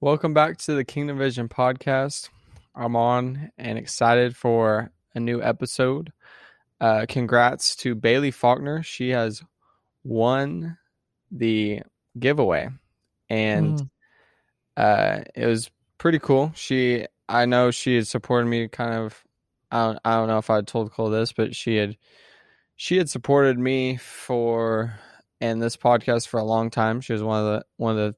Welcome 0.00 0.34
back 0.34 0.58
to 0.58 0.74
the 0.74 0.84
Kingdom 0.84 1.18
Vision 1.18 1.48
podcast. 1.48 2.28
I'm 2.74 2.96
on 2.96 3.50
and 3.56 3.78
excited 3.78 4.36
for 4.36 4.90
a 5.14 5.20
new 5.20 5.42
episode. 5.42 6.12
Uh, 6.80 7.06
congrats 7.08 7.74
to 7.76 7.94
Bailey 7.94 8.30
Faulkner. 8.30 8.82
She 8.82 9.10
has 9.10 9.42
won 10.04 10.76
the 11.30 11.80
giveaway, 12.18 12.68
and 13.30 13.78
Mm. 13.78 13.90
uh, 14.76 15.24
it 15.34 15.46
was 15.46 15.70
pretty 15.98 16.18
cool. 16.18 16.52
She, 16.54 17.06
I 17.28 17.46
know 17.46 17.70
she 17.70 17.96
had 17.96 18.06
supported 18.06 18.46
me. 18.48 18.68
Kind 18.68 18.94
of, 18.94 19.24
I 19.70 19.86
don't, 19.86 19.98
I 20.04 20.14
don't 20.16 20.28
know 20.28 20.38
if 20.38 20.50
I 20.50 20.60
told 20.60 20.92
Cole 20.92 21.08
this, 21.10 21.32
but 21.32 21.54
she 21.56 21.76
had, 21.76 21.96
she 22.76 22.98
had 22.98 23.08
supported 23.08 23.58
me 23.58 23.96
for 23.96 24.98
and 25.40 25.60
this 25.62 25.76
podcast 25.76 26.28
for 26.28 26.38
a 26.38 26.44
long 26.44 26.68
time. 26.70 27.00
She 27.00 27.12
was 27.14 27.22
one 27.22 27.40
of 27.40 27.46
the 27.46 27.64
one 27.78 27.92
of 27.92 27.96
the 27.98 28.14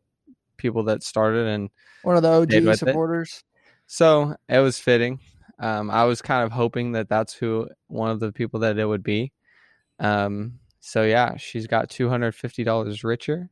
people 0.59 0.83
that 0.85 1.03
started 1.03 1.47
and 1.47 1.71
One 2.03 2.17
of 2.17 2.23
the 2.23 2.29
OG 2.31 2.51
with 2.65 2.69
it. 2.69 2.79
supporters. 2.79 3.43
so 3.87 4.37
it 4.49 4.59
was 4.59 4.79
fitting. 4.79 5.21
Um, 5.59 5.91
I 5.91 6.05
was 6.05 6.21
kind 6.23 6.45
of 6.45 6.53
hoping 6.53 6.93
that 6.93 7.09
that's 7.09 7.33
who 7.35 7.69
one 7.89 8.11
of 8.11 8.21
the 8.21 8.31
people 8.33 8.61
that 8.61 8.79
it 8.79 8.85
would 8.85 9.03
be. 9.03 9.33
Um, 9.99 10.59
so 10.81 11.03
yeah, 11.03 11.37
she's 11.37 11.67
got 11.67 11.91
two 11.91 12.09
hundred 12.09 12.35
fifty 12.35 12.63
dollars 12.65 13.03
richer. 13.03 13.51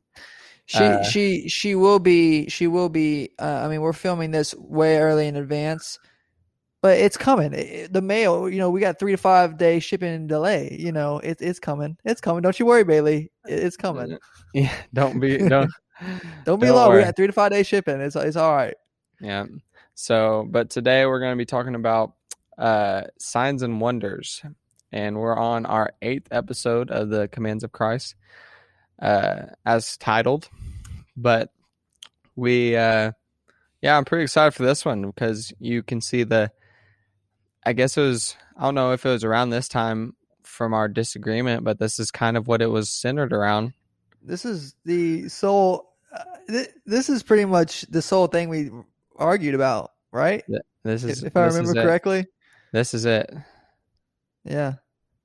She 0.67 0.79
Uh, 0.79 1.03
she 1.03 1.49
she 1.49 1.75
will 1.75 1.99
be 1.99 2.49
she 2.49 2.67
will 2.67 2.89
be. 2.89 3.31
Uh, 3.39 3.63
I 3.65 3.69
mean, 3.69 3.81
we're 3.81 3.93
filming 3.93 4.31
this 4.31 4.55
way 4.57 4.99
early 4.99 5.27
in 5.29 5.37
advance, 5.37 5.99
but 6.83 6.99
it's 6.99 7.17
coming. 7.17 7.53
It- 7.53 7.93
the 7.93 8.03
mail, 8.03 8.49
you 8.49 8.59
know, 8.59 8.71
we 8.71 8.81
got 8.81 8.99
three 8.99 9.13
to 9.13 9.17
five 9.19 9.59
day 9.59 9.81
shipping 9.81 10.27
delay. 10.29 10.77
You 10.79 10.93
know, 10.93 11.19
it, 11.19 11.39
it's 11.41 11.59
coming. 11.59 11.97
It's 12.05 12.21
coming. 12.21 12.43
Don't 12.43 12.59
you 12.59 12.67
worry, 12.67 12.85
Bailey. 12.85 13.31
It, 13.49 13.59
it's 13.65 13.77
coming. 13.77 14.17
Yeah, 14.55 14.73
don't 14.95 15.19
be 15.21 15.37
don't 15.37 15.71
Don't 16.45 16.61
be 16.61 16.67
don't 16.67 16.77
long. 16.77 16.91
We 16.91 16.97
worry. 16.97 17.05
got 17.05 17.17
three 17.17 17.27
to 17.27 17.33
five 17.33 17.51
day 17.51 17.63
shipping. 17.63 18.01
It's 18.01 18.17
it's 18.17 18.37
all 18.37 18.55
right. 18.55 18.75
Yeah. 19.21 19.47
So, 19.95 20.47
but 20.49 20.71
today 20.71 21.07
we're 21.07 21.21
going 21.21 21.33
to 21.33 21.39
be 21.39 21.47
talking 21.47 21.75
about 21.75 22.13
uh, 22.59 23.05
signs 23.19 23.63
and 23.63 23.81
wonders, 23.81 24.43
and 24.93 25.19
we're 25.19 25.37
on 25.37 25.65
our 25.67 25.93
eighth 26.03 26.29
episode 26.31 26.91
of 26.91 27.09
the 27.09 27.29
Commands 27.29 27.65
of 27.65 27.73
Christ, 27.73 28.15
uh, 29.01 29.43
as 29.65 29.97
titled. 29.97 30.49
But 31.17 31.51
we, 32.35 32.77
uh, 32.77 33.13
yeah, 33.81 33.97
I'm 33.97 34.05
pretty 34.05 34.25
excited 34.25 34.53
for 34.53 34.65
this 34.65 34.85
one 34.85 35.07
because 35.07 35.53
you 35.59 35.83
can 35.83 36.01
see 36.01 36.25
the. 36.25 36.51
I 37.65 37.73
guess 37.73 37.97
it 37.97 38.03
was. 38.03 38.37
I 38.57 38.65
don't 38.65 38.75
know 38.75 38.93
if 38.93 39.05
it 39.07 39.11
was 39.11 39.25
around 39.25 39.51
this 39.51 39.69
time 39.69 40.15
from 40.43 40.75
our 40.75 40.89
disagreement, 40.89 41.65
but 41.65 41.79
this 41.79 41.99
is 41.99 42.11
kind 42.11 42.37
of 42.37 42.49
what 42.49 42.63
it 42.63 42.71
was 42.71 42.91
centered 42.91 43.33
around. 43.33 43.73
This 44.27 44.45
is 44.45 44.75
the 44.85 45.29
sole. 45.29 45.93
Uh, 46.13 46.25
th- 46.49 46.71
this 46.85 47.09
is 47.09 47.23
pretty 47.23 47.45
much 47.45 47.83
the 47.83 48.03
sole 48.03 48.27
thing 48.27 48.49
we 48.49 48.71
argued 49.17 49.55
about, 49.55 49.93
right? 50.13 50.43
This 50.83 51.05
is 51.05 51.23
If, 51.23 51.29
if 51.29 51.37
I 51.37 51.47
remember 51.47 51.79
it. 51.79 51.83
correctly. 51.83 52.27
This 52.73 52.93
is 52.95 53.05
it. 53.05 53.33
Yeah. 54.45 54.75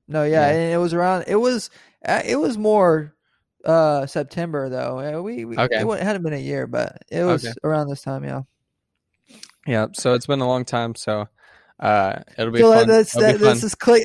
No, 0.07 0.23
yeah, 0.23 0.47
Yeah. 0.47 0.55
and 0.57 0.73
it 0.73 0.77
was 0.77 0.93
around. 0.93 1.25
It 1.27 1.35
was 1.35 1.69
uh, 2.05 2.21
it 2.25 2.35
was 2.35 2.57
more 2.57 3.15
uh 3.65 4.05
September 4.07 4.69
though. 4.69 4.99
Uh, 4.99 5.21
We, 5.21 5.45
we 5.45 5.57
Okay. 5.57 5.81
it, 5.81 6.03
hadn't 6.03 6.23
been 6.23 6.33
a 6.33 6.37
year, 6.37 6.67
but 6.67 7.03
it 7.09 7.23
was 7.23 7.45
Okay. 7.45 7.53
around 7.63 7.89
this 7.89 8.01
time. 8.01 8.23
Yeah. 8.23 8.41
Yeah, 9.67 9.87
so 9.93 10.13
it's 10.13 10.25
been 10.25 10.41
a 10.41 10.47
long 10.47 10.65
time, 10.65 10.95
so 10.95 11.27
uh 11.79 12.21
it'll 12.37 12.51
be 12.51 12.59
So 12.59 12.73
fun. 12.73 12.87
that's 12.87 13.15
It'll 13.15 13.27
be 13.33 13.37
that, 13.37 13.39
this 13.53 13.63
is 13.63 13.75
click. 13.75 14.03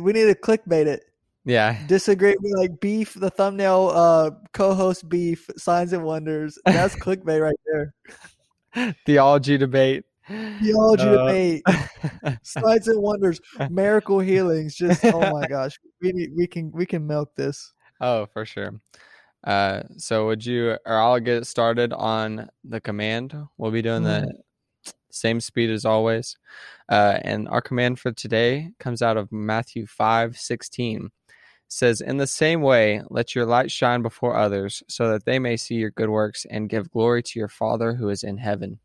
We 0.00 0.12
need 0.12 0.24
to 0.24 0.34
clickbait 0.34 0.86
it. 0.86 1.04
Yeah. 1.44 1.76
Disagree. 1.86 2.36
with 2.40 2.52
like 2.56 2.80
beef. 2.80 3.14
The 3.14 3.30
thumbnail. 3.30 3.90
Uh, 3.94 4.30
co-host 4.52 5.08
beef. 5.08 5.48
Signs 5.56 5.92
and 5.92 6.04
wonders. 6.04 6.58
That's 6.64 6.94
clickbait 7.04 7.40
right 7.42 7.56
there. 7.66 8.94
Theology 9.06 9.58
debate. 9.58 10.04
Theology 10.28 11.02
Uh, 11.04 11.26
debate. 11.26 11.62
Signs 12.42 12.88
and 12.88 13.02
wonders. 13.02 13.40
Miracle 13.70 14.20
healings. 14.20 14.74
Just 14.74 15.04
oh 15.04 15.32
my 15.32 15.46
gosh. 15.48 15.78
We 16.00 16.30
we 16.36 16.46
can 16.46 16.70
we 16.72 16.86
can 16.86 17.06
milk 17.06 17.34
this. 17.34 17.72
oh, 18.00 18.26
for 18.26 18.44
sure. 18.46 18.80
Uh 19.44 19.82
so 19.96 20.26
would 20.26 20.46
you 20.46 20.76
or 20.86 20.96
I'll 21.00 21.18
get 21.18 21.46
started 21.48 21.92
on 21.92 22.48
the 22.62 22.80
command. 22.80 23.34
We'll 23.58 23.72
be 23.72 23.82
doing 23.82 24.04
the 24.04 24.32
same 25.10 25.40
speed 25.40 25.68
as 25.70 25.84
always. 25.84 26.38
Uh 26.88 27.18
and 27.22 27.48
our 27.48 27.60
command 27.60 27.98
for 27.98 28.12
today 28.12 28.70
comes 28.78 29.02
out 29.02 29.16
of 29.16 29.32
Matthew 29.32 29.86
5 29.88 30.38
16. 30.38 31.10
Says, 31.72 32.00
In 32.00 32.18
the 32.18 32.26
same 32.26 32.60
way, 32.60 33.02
let 33.08 33.34
your 33.34 33.46
light 33.46 33.70
shine 33.70 34.02
before 34.02 34.36
others, 34.36 34.82
so 34.88 35.10
that 35.10 35.24
they 35.24 35.38
may 35.38 35.56
see 35.56 35.76
your 35.76 35.90
good 35.90 36.10
works 36.10 36.44
and 36.50 36.68
give 36.68 36.90
glory 36.90 37.22
to 37.22 37.38
your 37.38 37.48
Father 37.48 37.94
who 37.94 38.08
is 38.08 38.22
in 38.22 38.36
heaven. 38.36 38.78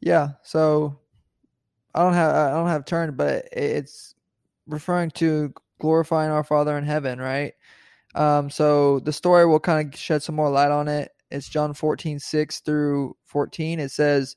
Yeah. 0.00 0.30
So 0.42 0.98
I 1.94 2.02
don't 2.02 2.14
have 2.14 2.34
I 2.34 2.50
don't 2.50 2.68
have 2.68 2.84
turned, 2.84 3.16
but 3.16 3.48
it's 3.52 4.14
referring 4.66 5.10
to 5.12 5.52
glorifying 5.80 6.30
our 6.30 6.44
Father 6.44 6.76
in 6.76 6.84
heaven, 6.84 7.18
right? 7.18 7.52
Um, 8.14 8.50
so 8.50 9.00
the 9.00 9.12
story 9.12 9.46
will 9.46 9.60
kind 9.60 9.92
of 9.92 9.98
shed 9.98 10.22
some 10.22 10.34
more 10.34 10.50
light 10.50 10.70
on 10.70 10.88
it. 10.88 11.12
It's 11.30 11.48
John 11.48 11.74
14, 11.74 12.18
6 12.18 12.60
through 12.60 13.16
14. 13.24 13.80
It 13.80 13.90
says, 13.90 14.36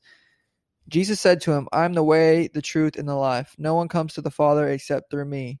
Jesus 0.88 1.20
said 1.20 1.40
to 1.42 1.52
him, 1.52 1.68
I'm 1.72 1.94
the 1.94 2.02
way, 2.02 2.48
the 2.52 2.60
truth, 2.60 2.96
and 2.96 3.08
the 3.08 3.14
life. 3.14 3.54
No 3.58 3.74
one 3.74 3.88
comes 3.88 4.14
to 4.14 4.22
the 4.22 4.30
Father 4.30 4.68
except 4.68 5.10
through 5.10 5.24
me. 5.24 5.60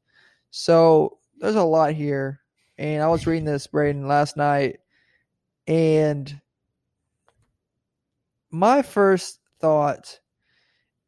So 0.51 1.17
there's 1.39 1.55
a 1.55 1.63
lot 1.63 1.93
here. 1.93 2.41
And 2.77 3.01
I 3.01 3.07
was 3.07 3.27
reading 3.27 3.45
this, 3.45 3.67
Braden, 3.67 4.07
last 4.07 4.37
night, 4.37 4.79
and 5.67 6.41
my 8.49 8.81
first 8.81 9.39
thought 9.59 10.19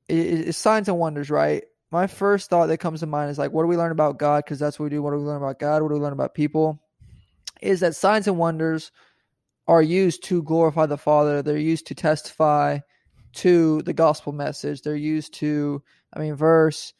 is, 0.08 0.56
signs 0.56 0.88
and 0.88 1.00
wonders, 1.00 1.30
right? 1.30 1.64
My 1.92 2.08
first 2.08 2.50
thought 2.50 2.68
that 2.68 2.78
comes 2.80 3.00
to 3.00 3.08
mind 3.08 3.32
is 3.32 3.38
like, 3.38 3.52
what 3.52 3.64
do 3.64 3.68
we 3.68 3.78
learn 3.78 3.92
about 3.92 4.20
God? 4.20 4.44
Because 4.44 4.60
that's 4.60 4.80
what 4.80 4.86
we 4.86 4.90
do. 4.90 5.02
What 5.02 5.12
do 5.12 5.18
we 5.18 5.24
learn 5.24 5.38
about 5.38 5.60
God? 5.60 5.82
What 5.82 5.90
do 5.90 5.96
we 5.96 6.02
learn 6.02 6.14
about 6.14 6.34
people? 6.34 6.80
Is 7.62 7.80
that 7.80 7.96
signs 7.96 8.28
and 8.28 8.38
wonders 8.38 8.92
are 9.68 9.82
used 9.82 10.24
to 10.26 10.44
glorify 10.44 10.86
the 10.86 10.98
Father. 10.98 11.42
They're 11.42 11.58
used 11.58 11.88
to 11.88 11.96
testify 11.96 12.80
to 13.36 13.82
the 13.82 13.94
gospel 13.94 14.34
message. 14.34 14.82
They're 14.82 14.96
used 14.96 15.34
to, 15.36 15.82
I 16.14 16.20
mean, 16.20 16.36
verse 16.36 16.94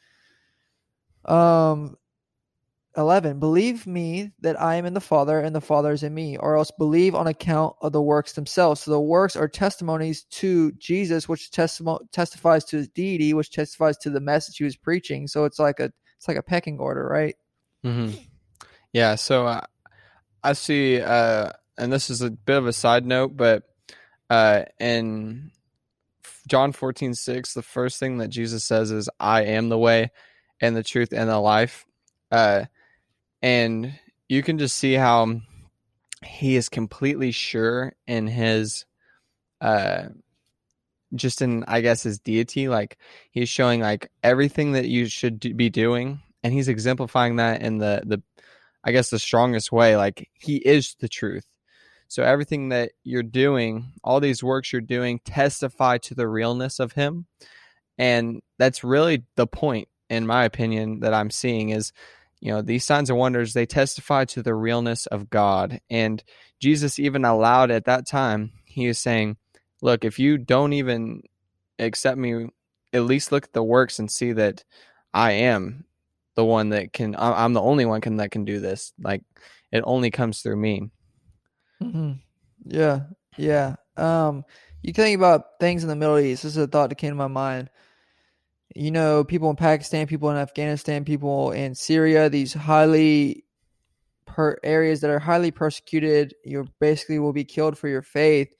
um 1.26 1.96
11 2.96 3.40
believe 3.40 3.86
me 3.86 4.30
that 4.40 4.60
i 4.60 4.76
am 4.76 4.86
in 4.86 4.94
the 4.94 5.00
father 5.00 5.40
and 5.40 5.54
the 5.54 5.60
father 5.60 5.92
is 5.92 6.02
in 6.02 6.14
me 6.14 6.36
or 6.36 6.56
else 6.56 6.70
believe 6.78 7.14
on 7.14 7.26
account 7.26 7.74
of 7.80 7.92
the 7.92 8.02
works 8.02 8.32
themselves. 8.34 8.82
So 8.82 8.90
the 8.90 9.00
works 9.00 9.36
are 9.36 9.48
testimonies 9.48 10.24
to 10.32 10.72
jesus 10.72 11.28
which 11.28 11.50
testifies 11.50 12.64
to 12.66 12.76
his 12.76 12.88
deity 12.88 13.34
which 13.34 13.50
testifies 13.50 13.96
to 13.98 14.10
the 14.10 14.20
message 14.20 14.58
he 14.58 14.64
was 14.64 14.76
preaching. 14.76 15.26
So 15.26 15.44
it's 15.44 15.58
like 15.58 15.80
a 15.80 15.92
it's 16.16 16.28
like 16.28 16.36
a 16.36 16.42
pecking 16.42 16.78
order 16.78 17.06
right? 17.06 17.34
Hmm 17.82 18.10
Yeah, 18.94 19.16
so 19.16 19.46
uh, 19.48 19.60
I 20.44 20.52
see, 20.52 21.00
uh, 21.00 21.50
and 21.76 21.92
this 21.92 22.10
is 22.10 22.22
a 22.22 22.30
bit 22.30 22.56
of 22.56 22.68
a 22.68 22.72
side 22.72 23.04
note, 23.04 23.36
but 23.36 23.64
uh, 24.30 24.62
in 24.78 25.50
John 26.46 26.70
fourteen 26.70 27.12
six, 27.12 27.54
the 27.54 27.62
first 27.62 27.98
thing 27.98 28.18
that 28.18 28.28
Jesus 28.28 28.64
says 28.64 28.92
is, 28.92 29.10
I 29.18 29.42
am 29.42 29.68
the 29.68 29.78
way 29.78 30.12
and 30.60 30.76
the 30.76 30.84
truth 30.84 31.12
and 31.12 31.28
the 31.28 31.40
life. 31.40 31.84
Uh, 32.30 32.66
and 33.44 33.92
you 34.26 34.42
can 34.42 34.58
just 34.58 34.78
see 34.78 34.94
how 34.94 35.42
he 36.24 36.56
is 36.56 36.70
completely 36.70 37.30
sure 37.30 37.92
in 38.06 38.26
his 38.26 38.86
uh, 39.60 40.04
just 41.14 41.42
in 41.42 41.62
I 41.68 41.82
guess 41.82 42.02
his 42.02 42.18
deity. 42.18 42.68
Like 42.68 42.96
he's 43.32 43.50
showing 43.50 43.82
like 43.82 44.10
everything 44.22 44.72
that 44.72 44.86
you 44.86 45.06
should 45.06 45.40
do, 45.40 45.52
be 45.52 45.68
doing, 45.68 46.22
and 46.42 46.54
he's 46.54 46.68
exemplifying 46.68 47.36
that 47.36 47.60
in 47.60 47.76
the 47.76 48.02
the 48.06 48.22
I 48.82 48.92
guess 48.92 49.10
the 49.10 49.18
strongest 49.18 49.70
way. 49.70 49.94
Like 49.98 50.30
he 50.32 50.56
is 50.56 50.96
the 50.98 51.08
truth. 51.08 51.44
So 52.08 52.22
everything 52.22 52.70
that 52.70 52.92
you're 53.02 53.22
doing, 53.22 53.92
all 54.02 54.20
these 54.20 54.42
works 54.42 54.72
you're 54.72 54.80
doing, 54.80 55.20
testify 55.22 55.98
to 55.98 56.14
the 56.14 56.28
realness 56.28 56.80
of 56.80 56.92
him, 56.92 57.26
and 57.98 58.40
that's 58.58 58.82
really 58.82 59.24
the 59.36 59.46
point, 59.46 59.88
in 60.08 60.26
my 60.26 60.44
opinion, 60.46 61.00
that 61.00 61.12
I'm 61.12 61.30
seeing 61.30 61.68
is. 61.68 61.92
You 62.44 62.52
know, 62.52 62.60
these 62.60 62.84
signs 62.84 63.08
and 63.08 63.18
wonders, 63.18 63.54
they 63.54 63.64
testify 63.64 64.26
to 64.26 64.42
the 64.42 64.54
realness 64.54 65.06
of 65.06 65.30
God. 65.30 65.80
And 65.88 66.22
Jesus 66.60 66.98
even 66.98 67.24
allowed 67.24 67.70
at 67.70 67.86
that 67.86 68.06
time, 68.06 68.52
he 68.66 68.84
is 68.84 68.98
saying, 68.98 69.38
look, 69.80 70.04
if 70.04 70.18
you 70.18 70.36
don't 70.36 70.74
even 70.74 71.22
accept 71.78 72.18
me, 72.18 72.48
at 72.92 73.04
least 73.04 73.32
look 73.32 73.44
at 73.44 73.54
the 73.54 73.62
works 73.62 73.98
and 73.98 74.10
see 74.10 74.32
that 74.32 74.62
I 75.14 75.32
am 75.32 75.86
the 76.34 76.44
one 76.44 76.68
that 76.68 76.92
can. 76.92 77.16
I'm 77.18 77.54
the 77.54 77.62
only 77.62 77.86
one 77.86 78.02
can 78.02 78.16
that 78.16 78.30
can 78.30 78.44
do 78.44 78.60
this. 78.60 78.92
Like 79.02 79.22
it 79.72 79.82
only 79.86 80.10
comes 80.10 80.42
through 80.42 80.56
me. 80.56 80.90
Mm-hmm. 81.82 82.12
Yeah, 82.66 83.00
yeah. 83.38 83.76
Um, 83.96 84.44
you 84.82 84.92
think 84.92 85.16
about 85.16 85.58
things 85.60 85.82
in 85.82 85.88
the 85.88 85.96
Middle 85.96 86.18
East. 86.18 86.42
This 86.42 86.56
is 86.56 86.62
a 86.62 86.66
thought 86.66 86.90
that 86.90 86.96
came 86.96 87.12
to 87.12 87.16
my 87.16 87.26
mind. 87.26 87.70
You 88.74 88.90
know, 88.90 89.24
people 89.24 89.50
in 89.50 89.56
Pakistan, 89.56 90.06
people 90.06 90.30
in 90.30 90.36
Afghanistan, 90.36 91.04
people 91.04 91.52
in 91.52 91.74
Syria. 91.74 92.28
These 92.28 92.52
highly 92.52 93.44
per 94.26 94.58
areas 94.64 95.00
that 95.00 95.10
are 95.10 95.20
highly 95.20 95.50
persecuted. 95.50 96.34
You 96.44 96.66
basically 96.80 97.18
will 97.18 97.32
be 97.32 97.44
killed 97.44 97.78
for 97.78 97.88
your 97.88 98.02
faith 98.02 98.54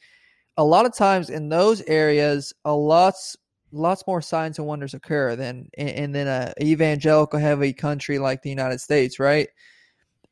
a 0.57 0.65
lot 0.65 0.87
of 0.87 0.95
times 0.95 1.31
in 1.31 1.49
those 1.49 1.83
areas, 1.83 2.53
a 2.65 2.75
lots 2.75 3.37
lots 3.73 4.05
more 4.07 4.23
signs 4.23 4.59
and 4.59 4.69
wonders 4.69 4.95
occur 4.95 5.35
than 5.35 5.69
in, 5.77 6.13
than 6.13 6.29
a 6.29 6.53
evangelical 6.63 7.41
heavy 7.41 7.73
country 7.73 8.21
like 8.21 8.43
the 8.43 8.51
United 8.51 8.81
States, 8.81 9.19
right? 9.19 9.49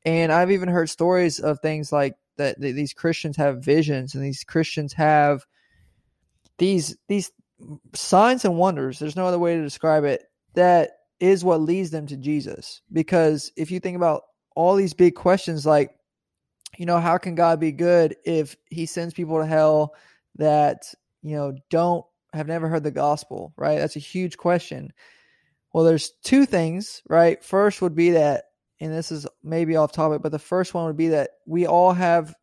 And 0.05 0.31
I've 0.31 0.53
even 0.53 0.69
heard 0.69 0.89
stories 0.89 1.41
of 1.41 1.59
things 1.59 1.91
like 1.91 2.15
that, 2.37 2.61
that 2.61 2.75
these 2.75 2.93
Christians 2.93 3.37
have 3.37 3.65
visions 3.65 4.15
and 4.15 4.23
these 4.23 4.45
Christians 4.45 4.93
have 4.93 5.45
these 6.59 6.97
these 7.09 7.33
signs 7.95 8.45
and 8.45 8.57
wonders. 8.57 8.99
There's 8.99 9.17
no 9.17 9.27
other 9.27 9.39
way 9.39 9.57
to 9.57 9.63
describe 9.63 10.05
it. 10.05 10.25
That 10.55 10.91
is 11.21 11.45
what 11.45 11.61
leads 11.61 11.91
them 11.91 12.07
to 12.09 12.17
Jesus. 12.17 12.83
Because 12.93 13.53
if 13.57 13.71
you 13.71 13.81
think 13.81 13.97
about 13.97 14.23
all 14.55 14.75
these 14.75 14.95
big 14.95 15.15
questions 15.15 15.67
like 15.67 15.95
you 16.79 16.87
know, 16.87 16.99
how 16.99 17.19
can 17.19 17.35
God 17.35 17.61
be 17.61 17.71
good 17.71 18.17
if 18.25 18.57
he 18.71 18.87
sends 18.87 19.13
people 19.13 19.39
to 19.39 19.47
hell? 19.47 19.95
that 20.37 20.95
you 21.23 21.37
know 21.37 21.55
don't 21.71 22.05
have 22.33 22.47
never 22.47 22.69
heard 22.69 22.83
the 22.83 22.91
gospel 22.91 23.53
right 23.57 23.79
that's 23.79 23.97
a 23.97 24.01
huge 24.01 24.37
question 24.37 24.93
well 25.73 25.85
there's 25.85 26.13
two 26.25 26.47
things 26.47 27.03
right 27.09 27.45
first 27.45 27.83
would 27.83 27.95
be 27.95 28.11
that 28.11 28.45
and 28.81 28.93
this 28.93 29.13
is 29.13 29.27
maybe 29.43 29.77
off 29.77 29.93
topic 29.93 30.23
but 30.23 30.33
the 30.33 30.39
first 30.39 30.75
one 30.75 30.87
would 30.87 30.97
be 30.97 31.09
that 31.09 31.31
we 31.47 31.67
all 31.67 31.93
have 31.93 32.35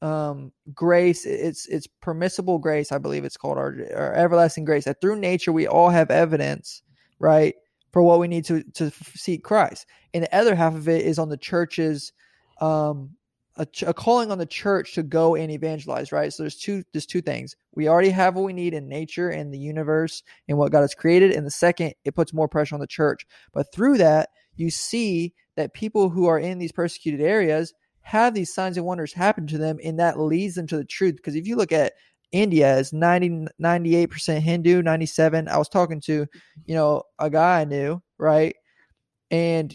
um 0.00 0.52
grace 0.72 1.26
it's 1.26 1.66
it's 1.66 1.88
permissible 2.00 2.58
grace 2.58 2.92
i 2.92 2.98
believe 2.98 3.24
it's 3.24 3.36
called 3.36 3.58
our, 3.58 3.74
our 3.96 4.14
everlasting 4.14 4.64
grace 4.64 4.84
that 4.84 5.00
through 5.00 5.16
nature 5.16 5.52
we 5.52 5.66
all 5.66 5.88
have 5.88 6.10
evidence 6.10 6.82
right 7.18 7.56
for 7.92 8.02
what 8.02 8.20
we 8.20 8.28
need 8.28 8.44
to 8.44 8.62
to 8.74 8.90
seek 9.14 9.42
christ 9.42 9.86
and 10.14 10.22
the 10.22 10.36
other 10.36 10.54
half 10.54 10.74
of 10.74 10.88
it 10.88 11.04
is 11.04 11.18
on 11.18 11.28
the 11.28 11.36
church's 11.36 12.12
um 12.60 13.10
a, 13.58 13.66
a, 13.86 13.94
calling 13.94 14.30
on 14.30 14.38
the 14.38 14.46
church 14.46 14.94
to 14.94 15.02
go 15.02 15.34
and 15.34 15.50
evangelize, 15.50 16.12
right? 16.12 16.32
So 16.32 16.44
there's 16.44 16.56
two 16.56 16.84
there's 16.92 17.06
two 17.06 17.20
things. 17.20 17.56
We 17.74 17.88
already 17.88 18.10
have 18.10 18.34
what 18.34 18.44
we 18.44 18.52
need 18.52 18.72
in 18.72 18.88
nature 18.88 19.30
and 19.30 19.52
the 19.52 19.58
universe 19.58 20.22
and 20.48 20.56
what 20.56 20.72
God 20.72 20.82
has 20.82 20.94
created. 20.94 21.32
And 21.32 21.44
the 21.44 21.50
second, 21.50 21.94
it 22.04 22.14
puts 22.14 22.32
more 22.32 22.48
pressure 22.48 22.74
on 22.76 22.80
the 22.80 22.86
church. 22.86 23.26
But 23.52 23.72
through 23.72 23.98
that, 23.98 24.30
you 24.56 24.70
see 24.70 25.34
that 25.56 25.74
people 25.74 26.08
who 26.08 26.26
are 26.26 26.38
in 26.38 26.58
these 26.58 26.72
persecuted 26.72 27.20
areas 27.20 27.74
have 28.08 28.34
these 28.34 28.52
signs 28.52 28.76
and 28.76 28.86
wonders 28.86 29.12
happen 29.12 29.46
to 29.48 29.58
them, 29.58 29.78
and 29.84 29.98
that 29.98 30.18
leads 30.18 30.54
them 30.54 30.66
to 30.68 30.76
the 30.76 30.84
truth. 30.84 31.16
Because 31.16 31.36
if 31.36 31.46
you 31.46 31.56
look 31.56 31.72
at 31.72 31.92
India 32.32 32.76
is 32.76 32.92
90, 32.92 33.46
98% 33.60 34.38
Hindu, 34.40 34.82
97. 34.82 35.48
I 35.48 35.56
was 35.56 35.68
talking 35.68 36.00
to, 36.02 36.26
you 36.66 36.74
know, 36.74 37.02
a 37.18 37.30
guy 37.30 37.60
I 37.60 37.64
knew, 37.64 38.02
right? 38.18 38.54
And 39.30 39.74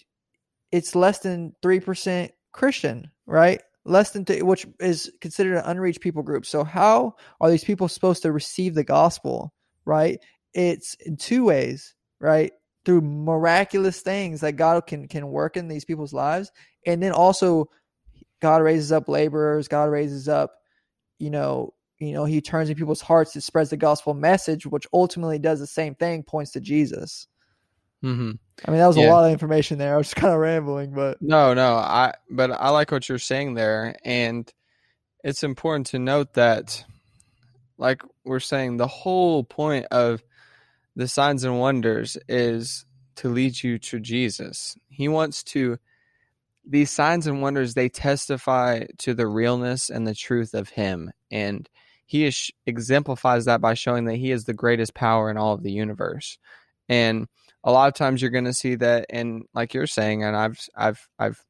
it's 0.71 0.95
less 0.95 1.19
than 1.19 1.53
3% 1.63 2.30
Christian, 2.51 3.09
right? 3.25 3.62
less 3.85 4.12
than 4.12 4.25
two, 4.25 4.45
which 4.45 4.65
is 4.79 5.12
considered 5.21 5.57
an 5.57 5.65
unreached 5.65 6.01
people 6.01 6.24
group. 6.24 6.45
So 6.45 6.63
how 6.63 7.15
are 7.41 7.51
these 7.51 7.63
people 7.63 7.88
supposed 7.88 8.21
to 8.24 8.31
receive 8.31 8.75
the 8.75 8.83
gospel? 8.83 9.53
Right? 9.86 10.19
It's 10.53 10.95
in 11.06 11.18
two 11.18 11.44
ways, 11.45 11.95
right? 12.19 12.51
Through 12.86 13.01
miraculous 13.01 14.01
things 14.01 14.41
that 14.41 14.53
God 14.53 14.88
can 14.88 15.07
can 15.07 15.27
work 15.27 15.57
in 15.57 15.68
these 15.68 15.86
people's 15.86 16.13
lives, 16.13 16.51
and 16.86 17.01
then 17.01 17.12
also 17.12 17.69
God 18.43 18.61
raises 18.61 18.91
up 18.91 19.07
laborers. 19.07 19.69
God 19.69 19.85
raises 19.85 20.27
up, 20.27 20.55
you 21.17 21.29
know, 21.29 21.73
you 21.97 22.11
know, 22.11 22.25
He 22.25 22.41
turns 22.41 22.69
in 22.69 22.75
people's 22.75 22.99
hearts. 22.99 23.33
It 23.37 23.41
spreads 23.41 23.69
the 23.69 23.77
gospel 23.77 24.13
message, 24.13 24.65
which 24.65 24.85
ultimately 24.91 25.39
does 25.39 25.61
the 25.61 25.65
same 25.65 25.95
thing, 25.95 26.23
points 26.23 26.51
to 26.51 26.59
Jesus. 26.59 27.27
Mm-hmm. 28.03 28.31
I 28.65 28.71
mean, 28.71 28.79
that 28.81 28.87
was 28.87 28.97
yeah. 28.97 29.09
a 29.09 29.13
lot 29.13 29.23
of 29.23 29.31
information 29.31 29.77
there. 29.77 29.93
I 29.93 29.97
was 29.97 30.13
kind 30.13 30.33
of 30.33 30.41
rambling, 30.41 30.91
but 30.91 31.21
no, 31.21 31.53
no, 31.53 31.75
I 31.75 32.15
but 32.29 32.51
I 32.51 32.67
like 32.71 32.91
what 32.91 33.07
you're 33.07 33.17
saying 33.17 33.53
there, 33.53 33.95
and 34.03 34.51
it's 35.23 35.43
important 35.43 35.87
to 35.87 35.99
note 35.99 36.33
that, 36.33 36.83
like 37.77 38.01
we're 38.25 38.41
saying, 38.41 38.75
the 38.75 38.87
whole 38.87 39.45
point 39.45 39.85
of 39.89 40.21
the 40.97 41.07
signs 41.07 41.45
and 41.45 41.61
wonders 41.61 42.17
is 42.27 42.85
to 43.15 43.29
lead 43.29 43.63
you 43.63 43.79
to 43.79 44.01
Jesus. 44.01 44.77
He 44.89 45.07
wants 45.07 45.43
to. 45.45 45.79
These 46.65 46.92
signs 46.92 47.27
and 47.27 47.42
wonders 47.42 47.74
they 47.74 47.89
testify 47.89 48.86
to 49.00 49.13
the 49.13 49.27
realness 49.27 49.89
and 49.89 50.07
the 50.07 50.15
truth 50.15 50.54
of 50.54 50.69
Him, 50.69 51.12
and 51.31 51.69
He 52.06 52.25
is, 52.25 52.51
exemplifies 52.65 53.45
that 53.45 53.62
by 53.62 53.74
showing 53.74 54.06
that 54.06 54.15
He 54.15 54.31
is 54.31 54.45
the 54.45 54.54
greatest 54.54 54.94
power 54.94 55.30
in 55.30 55.38
all 55.38 55.54
of 55.54 55.63
the 55.63 55.71
universe, 55.71 56.38
and 56.88 57.27
a 57.63 57.71
lot 57.71 57.88
of 57.88 57.94
times 57.94 58.21
you're 58.21 58.31
going 58.31 58.44
to 58.45 58.54
see 58.54 58.75
that 58.75 59.06
and 59.10 59.44
like 59.54 59.74
you're 59.74 59.88
saying 59.88 60.24
and 60.24 60.36
I've 60.36 60.60
I've 60.75 61.07
I've 61.18 61.44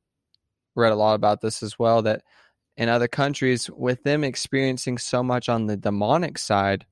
read 0.76 0.92
a 0.92 0.96
lot 0.96 1.16
about 1.16 1.42
this 1.42 1.64
as 1.64 1.78
well 1.78 2.02
that 2.04 2.22
in 2.78 2.90
other 2.90 3.08
countries 3.08 3.70
with 3.70 4.04
them 4.04 4.24
experiencing 4.24 4.98
so 4.98 5.24
much 5.24 5.50
on 5.50 5.68
the 5.68 5.78
demonic 5.78 6.38
side 6.38 6.86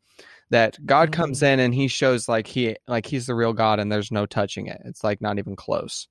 that 0.49 0.83
God 0.85 1.11
mm-hmm. 1.11 1.21
comes 1.21 1.43
in 1.43 1.59
and 1.59 1.73
he 1.73 1.87
shows 1.87 2.27
like 2.27 2.47
he 2.47 2.75
like 2.87 3.05
he's 3.05 3.25
the 3.25 3.35
real 3.35 3.53
God 3.53 3.79
and 3.79 3.91
there's 3.91 4.11
no 4.11 4.25
touching 4.25 4.67
it. 4.67 4.81
It's 4.85 5.03
like 5.03 5.21
not 5.21 5.39
even 5.39 5.55
close. 5.55 6.07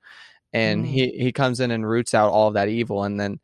And 0.52 0.84
mm-hmm. 0.84 0.92
he 0.92 1.08
he 1.10 1.32
comes 1.32 1.60
in 1.60 1.70
and 1.70 1.88
roots 1.88 2.14
out 2.14 2.32
all 2.32 2.48
of 2.48 2.54
that 2.54 2.68
evil 2.68 3.04
and 3.04 3.20
then 3.20 3.38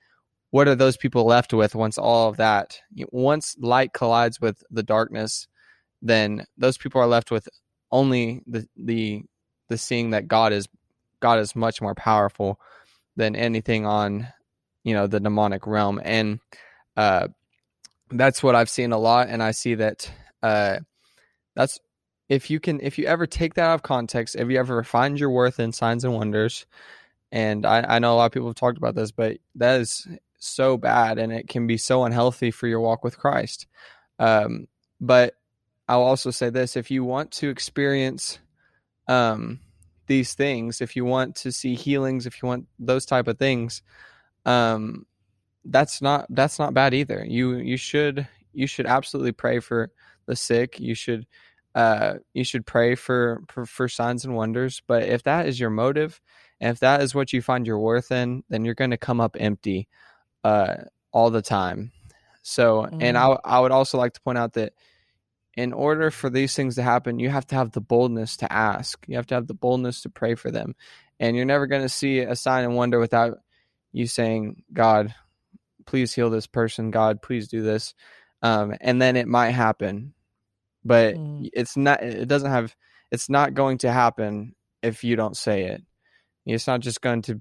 what 0.50 0.68
are 0.68 0.74
those 0.74 0.96
people 0.96 1.24
left 1.24 1.52
with 1.52 1.74
once 1.74 1.98
all 1.98 2.28
of 2.28 2.36
that 2.38 2.80
once 3.10 3.56
light 3.58 3.92
collides 3.92 4.40
with 4.40 4.62
the 4.70 4.82
darkness 4.82 5.48
then 6.02 6.46
those 6.56 6.78
people 6.78 7.00
are 7.00 7.06
left 7.06 7.30
with 7.30 7.48
only 7.90 8.42
the 8.46 8.66
the 8.76 9.22
the 9.68 9.78
seeing 9.78 10.10
that 10.10 10.28
God 10.28 10.52
is 10.52 10.68
God 11.20 11.38
is 11.38 11.56
much 11.56 11.80
more 11.80 11.94
powerful 11.94 12.60
than 13.16 13.34
anything 13.36 13.86
on 13.86 14.28
you 14.84 14.94
know 14.94 15.06
the 15.06 15.20
demonic 15.20 15.66
realm 15.66 16.00
and 16.04 16.40
uh 16.96 17.28
that's 18.10 18.42
what 18.42 18.54
I've 18.54 18.70
seen 18.70 18.92
a 18.92 18.98
lot 18.98 19.28
and 19.28 19.42
I 19.42 19.50
see 19.50 19.74
that 19.74 20.10
uh 20.42 20.78
that's 21.54 21.80
if 22.28 22.50
you 22.50 22.60
can 22.60 22.80
if 22.80 22.98
you 22.98 23.06
ever 23.06 23.26
take 23.26 23.54
that 23.54 23.68
out 23.68 23.74
of 23.74 23.82
context 23.82 24.36
if 24.36 24.48
you 24.48 24.58
ever 24.58 24.82
find 24.82 25.18
your 25.18 25.30
worth 25.30 25.60
in 25.60 25.72
signs 25.72 26.04
and 26.04 26.14
wonders 26.14 26.66
and 27.32 27.66
I, 27.66 27.96
I 27.96 27.98
know 27.98 28.14
a 28.14 28.16
lot 28.16 28.26
of 28.26 28.32
people 28.32 28.48
have 28.48 28.56
talked 28.56 28.78
about 28.78 28.94
this 28.94 29.12
but 29.12 29.38
that 29.56 29.80
is 29.80 30.06
so 30.38 30.76
bad 30.76 31.18
and 31.18 31.32
it 31.32 31.48
can 31.48 31.66
be 31.66 31.76
so 31.76 32.04
unhealthy 32.04 32.50
for 32.50 32.66
your 32.66 32.80
walk 32.80 33.04
with 33.04 33.18
Christ 33.18 33.66
um 34.18 34.66
but 35.00 35.34
I'll 35.88 36.02
also 36.02 36.30
say 36.30 36.50
this 36.50 36.76
if 36.76 36.90
you 36.90 37.04
want 37.04 37.30
to 37.32 37.48
experience 37.48 38.38
um, 39.08 39.60
these 40.06 40.34
things, 40.34 40.80
if 40.80 40.96
you 40.96 41.04
want 41.04 41.36
to 41.36 41.52
see 41.52 41.74
healings, 41.74 42.26
if 42.26 42.42
you 42.42 42.48
want 42.48 42.66
those 42.78 43.06
type 43.06 43.28
of 43.28 43.38
things, 43.38 43.82
um, 44.44 45.06
that's 45.64 46.00
not 46.00 46.26
that's 46.30 46.58
not 46.58 46.74
bad 46.74 46.94
either. 46.94 47.24
You 47.26 47.56
you 47.56 47.76
should 47.76 48.26
you 48.52 48.66
should 48.66 48.86
absolutely 48.86 49.32
pray 49.32 49.60
for 49.60 49.90
the 50.26 50.36
sick. 50.36 50.78
You 50.78 50.94
should 50.94 51.26
uh, 51.76 52.14
you 52.32 52.42
should 52.42 52.64
pray 52.64 52.94
for, 52.94 53.42
for 53.48 53.66
for 53.66 53.86
signs 53.86 54.24
and 54.24 54.34
wonders. 54.34 54.82
But 54.86 55.02
if 55.02 55.24
that 55.24 55.46
is 55.46 55.60
your 55.60 55.68
motive, 55.68 56.22
and 56.58 56.70
if 56.70 56.80
that 56.80 57.02
is 57.02 57.14
what 57.14 57.34
you 57.34 57.42
find 57.42 57.66
your 57.66 57.78
worth 57.78 58.10
in, 58.10 58.42
then 58.48 58.64
you're 58.64 58.74
going 58.74 58.92
to 58.92 58.96
come 58.96 59.20
up 59.20 59.36
empty 59.38 59.86
uh, 60.42 60.76
all 61.12 61.30
the 61.30 61.42
time. 61.42 61.92
So, 62.40 62.88
mm. 62.90 63.02
and 63.02 63.18
I 63.18 63.36
I 63.44 63.60
would 63.60 63.72
also 63.72 63.98
like 63.98 64.14
to 64.14 64.22
point 64.22 64.38
out 64.38 64.54
that 64.54 64.72
in 65.54 65.74
order 65.74 66.10
for 66.10 66.30
these 66.30 66.54
things 66.54 66.76
to 66.76 66.82
happen, 66.82 67.18
you 67.18 67.28
have 67.28 67.46
to 67.48 67.54
have 67.54 67.72
the 67.72 67.82
boldness 67.82 68.38
to 68.38 68.50
ask. 68.50 69.04
You 69.06 69.16
have 69.16 69.26
to 69.26 69.34
have 69.34 69.46
the 69.46 69.54
boldness 69.54 70.00
to 70.02 70.08
pray 70.08 70.34
for 70.34 70.50
them. 70.50 70.74
And 71.20 71.36
you're 71.36 71.44
never 71.44 71.66
going 71.66 71.82
to 71.82 71.90
see 71.90 72.20
a 72.20 72.36
sign 72.36 72.64
and 72.64 72.74
wonder 72.74 72.98
without 72.98 73.38
you 73.92 74.06
saying, 74.06 74.62
God, 74.72 75.14
please 75.86 76.14
heal 76.14 76.30
this 76.30 76.46
person. 76.46 76.90
God, 76.90 77.20
please 77.22 77.48
do 77.48 77.62
this. 77.62 77.94
Um, 78.42 78.74
and 78.80 79.00
then 79.00 79.16
it 79.16 79.28
might 79.28 79.50
happen. 79.50 80.14
But 80.86 81.14
Mm. 81.16 81.50
it's 81.52 81.76
not. 81.76 82.02
It 82.02 82.28
doesn't 82.28 82.50
have. 82.50 82.74
It's 83.10 83.28
not 83.28 83.54
going 83.54 83.78
to 83.78 83.92
happen 83.92 84.54
if 84.82 85.04
you 85.04 85.16
don't 85.16 85.36
say 85.36 85.64
it. 85.64 85.82
It's 86.44 86.66
not 86.66 86.80
just 86.80 87.00
going 87.00 87.22
to 87.22 87.40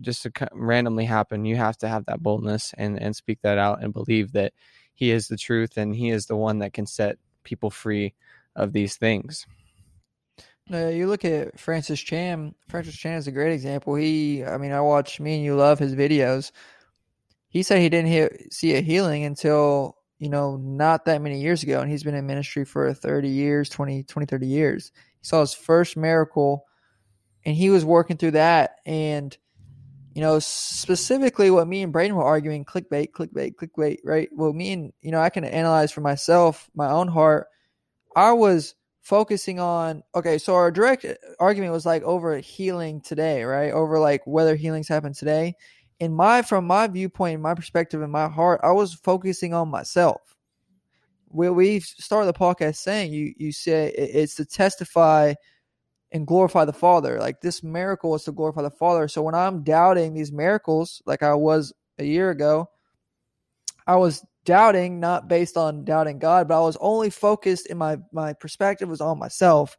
just 0.00 0.22
to 0.22 0.32
randomly 0.52 1.04
happen. 1.04 1.44
You 1.44 1.56
have 1.56 1.76
to 1.78 1.88
have 1.88 2.06
that 2.06 2.22
boldness 2.22 2.74
and 2.78 3.00
and 3.00 3.14
speak 3.14 3.38
that 3.42 3.58
out 3.58 3.82
and 3.82 3.92
believe 3.92 4.32
that 4.32 4.52
He 4.94 5.10
is 5.10 5.28
the 5.28 5.36
truth 5.36 5.76
and 5.76 5.94
He 5.94 6.10
is 6.10 6.26
the 6.26 6.36
one 6.36 6.58
that 6.60 6.72
can 6.72 6.86
set 6.86 7.18
people 7.44 7.70
free 7.70 8.14
of 8.56 8.72
these 8.72 8.96
things. 8.96 9.46
No, 10.68 10.88
you 10.88 11.06
look 11.06 11.24
at 11.24 11.58
Francis 11.60 12.00
Chan. 12.00 12.52
Francis 12.68 12.96
Chan 12.96 13.18
is 13.18 13.28
a 13.28 13.32
great 13.32 13.52
example. 13.52 13.94
He, 13.94 14.44
I 14.44 14.58
mean, 14.58 14.72
I 14.72 14.80
watch 14.80 15.20
Me 15.20 15.36
and 15.36 15.44
You 15.44 15.54
Love 15.54 15.78
his 15.78 15.94
videos. 15.94 16.50
He 17.48 17.62
said 17.62 17.78
he 17.80 17.88
didn't 17.88 18.10
he- 18.10 18.48
see 18.50 18.74
a 18.74 18.80
healing 18.80 19.24
until, 19.24 19.95
you 20.18 20.28
know, 20.28 20.56
not 20.56 21.04
that 21.04 21.20
many 21.20 21.40
years 21.40 21.62
ago. 21.62 21.80
And 21.80 21.90
he's 21.90 22.02
been 22.02 22.14
in 22.14 22.26
ministry 22.26 22.64
for 22.64 22.92
30 22.92 23.28
years, 23.28 23.68
20, 23.68 24.04
20 24.04 24.26
30 24.26 24.46
years. 24.46 24.92
He 25.20 25.26
saw 25.26 25.40
his 25.40 25.54
first 25.54 25.96
miracle 25.96 26.64
and 27.44 27.54
he 27.54 27.70
was 27.70 27.84
working 27.84 28.16
through 28.16 28.32
that. 28.32 28.76
And, 28.86 29.36
you 30.14 30.22
know, 30.22 30.38
specifically 30.38 31.50
what 31.50 31.68
me 31.68 31.82
and 31.82 31.92
Braden 31.92 32.16
were 32.16 32.24
arguing 32.24 32.64
clickbait, 32.64 33.10
clickbait, 33.12 33.54
clickbait, 33.56 33.98
right? 34.04 34.28
Well, 34.32 34.52
me 34.52 34.72
and, 34.72 34.92
you 35.02 35.10
know, 35.10 35.20
I 35.20 35.30
can 35.30 35.44
analyze 35.44 35.92
for 35.92 36.00
myself, 36.00 36.70
my 36.74 36.90
own 36.90 37.08
heart. 37.08 37.48
I 38.14 38.32
was 38.32 38.74
focusing 39.06 39.60
on 39.60 40.02
okay 40.16 40.36
so 40.36 40.56
our 40.56 40.72
direct 40.72 41.06
argument 41.38 41.72
was 41.72 41.86
like 41.86 42.02
over 42.02 42.38
healing 42.38 43.00
today 43.00 43.44
right 43.44 43.70
over 43.72 44.00
like 44.00 44.20
whether 44.26 44.56
healings 44.56 44.88
happen 44.88 45.12
today 45.12 45.54
in 46.00 46.12
my 46.12 46.42
from 46.42 46.66
my 46.66 46.86
viewpoint 46.86 47.34
in 47.34 47.40
my 47.40 47.54
perspective 47.54 48.02
in 48.02 48.10
my 48.10 48.28
heart 48.28 48.60
i 48.62 48.70
was 48.70 48.94
focusing 48.94 49.54
on 49.54 49.68
myself. 49.68 50.20
We, 51.28 51.50
we 51.50 51.80
started 51.80 52.26
the 52.26 52.38
podcast 52.38 52.76
saying 52.76 53.12
you 53.12 53.34
you 53.36 53.52
say 53.52 53.92
it's 53.96 54.36
to 54.36 54.44
testify 54.44 55.34
and 56.12 56.26
glorify 56.26 56.64
the 56.64 56.72
father. 56.72 57.18
Like 57.18 57.40
this 57.40 57.62
miracle 57.62 58.14
is 58.14 58.24
to 58.24 58.32
glorify 58.32 58.62
the 58.62 58.70
father. 58.70 59.08
So 59.08 59.22
when 59.22 59.34
i'm 59.34 59.62
doubting 59.64 60.14
these 60.14 60.32
miracles 60.32 61.02
like 61.04 61.22
i 61.22 61.34
was 61.34 61.72
a 61.98 62.04
year 62.04 62.30
ago 62.30 62.68
i 63.86 63.96
was 63.96 64.24
doubting 64.44 65.00
not 65.00 65.28
based 65.28 65.56
on 65.56 65.84
doubting 65.84 66.18
god 66.18 66.46
but 66.46 66.56
i 66.56 66.60
was 66.60 66.76
only 66.80 67.10
focused 67.10 67.66
in 67.66 67.76
my 67.78 67.96
my 68.12 68.32
perspective 68.32 68.88
was 68.88 69.00
on 69.00 69.18
myself 69.18 69.76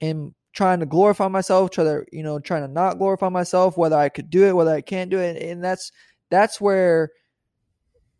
and 0.00 0.32
trying 0.58 0.80
to 0.80 0.86
glorify 0.86 1.28
myself 1.28 1.70
try 1.70 1.84
to 1.84 2.04
you 2.10 2.20
know 2.20 2.40
trying 2.40 2.62
to 2.62 2.72
not 2.72 2.98
glorify 2.98 3.28
myself 3.28 3.76
whether 3.76 3.94
i 3.94 4.08
could 4.08 4.28
do 4.28 4.44
it 4.44 4.56
whether 4.56 4.72
i 4.72 4.80
can't 4.80 5.08
do 5.08 5.16
it 5.16 5.40
and 5.40 5.62
that's 5.62 5.92
that's 6.30 6.60
where 6.60 7.10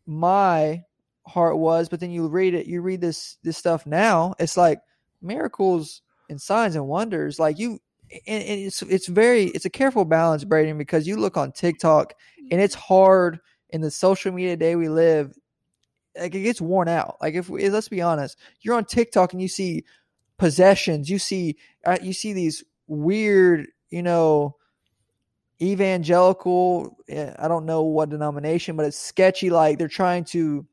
my 0.07 0.81
heart 1.27 1.59
was 1.59 1.89
but 1.89 1.99
then 1.99 2.13
you 2.13 2.29
read 2.29 2.55
it 2.55 2.67
you 2.67 2.81
read 2.81 3.01
this 3.01 3.39
this 3.43 3.57
stuff 3.57 3.87
now 3.87 4.37
it's 4.39 4.57
like 4.57 4.79
miracles 5.21 6.01
and 6.31 6.41
signs 6.41 6.77
and 6.77 6.87
wonders 6.87 7.41
like 7.41 7.59
you 7.59 7.81
and, 8.29 8.45
and 8.45 8.61
it's 8.61 8.83
it's 8.83 9.09
very 9.09 9.47
it's 9.47 9.65
a 9.65 9.71
careful 9.71 10.05
balance 10.05 10.45
braden 10.45 10.79
because 10.79 11.09
you 11.09 11.17
look 11.17 11.37
on 11.37 11.51
tiktok 11.51 12.15
and 12.53 12.61
it's 12.61 12.77
hard 12.77 13.41
in 13.71 13.81
the 13.81 13.91
social 13.91 14.31
media 14.31 14.57
day 14.57 14.77
we 14.77 14.89
live 14.89 15.35
like 16.17 16.35
it 16.35 16.43
gets 16.43 16.61
worn 16.61 16.89
out. 16.89 17.17
Like 17.21 17.35
if 17.35 17.49
let's 17.49 17.89
be 17.89 18.03
honest, 18.03 18.37
you're 18.61 18.75
on 18.75 18.85
TikTok 18.85 19.33
and 19.33 19.43
you 19.43 19.49
see 19.49 19.85
possessions, 20.39 21.11
you 21.11 21.19
see 21.19 21.57
uh, 21.85 21.99
you 22.03 22.13
see 22.13 22.33
these 22.33 22.65
weird, 22.87 23.67
you 23.91 24.03
know, 24.03 24.57
evangelical. 25.61 26.97
eh, 27.09 27.33
I 27.39 27.49
don't 27.49 27.67
know 27.67 27.83
what 27.83 28.11
denomination, 28.11 28.77
but 28.77 28.87
it's 28.87 28.99
sketchy. 28.99 29.51
Like 29.51 29.79
they're 29.79 29.89
trying 29.89 30.25
to 30.27 30.67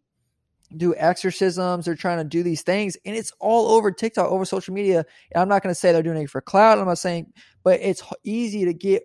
do 0.78 0.96
exorcisms, 0.96 1.86
they're 1.86 1.96
trying 1.96 2.18
to 2.18 2.24
do 2.24 2.44
these 2.44 2.62
things, 2.62 2.98
and 3.06 3.16
it's 3.16 3.32
all 3.40 3.72
over 3.72 3.92
TikTok, 3.92 4.30
over 4.30 4.46
social 4.46 4.74
media. 4.74 5.06
And 5.32 5.42
I'm 5.42 5.50
not 5.50 5.64
going 5.64 5.74
to 5.74 5.80
say 5.80 5.92
they're 5.92 6.04
doing 6.04 6.24
it 6.24 6.30
for 6.30 6.42
clout. 6.42 6.80
I'm 6.80 6.86
not 6.86 6.98
saying, 6.98 7.32
but 7.64 7.80
it's 7.82 8.04
easy 8.24 8.66
to 8.66 8.74
get 8.74 9.04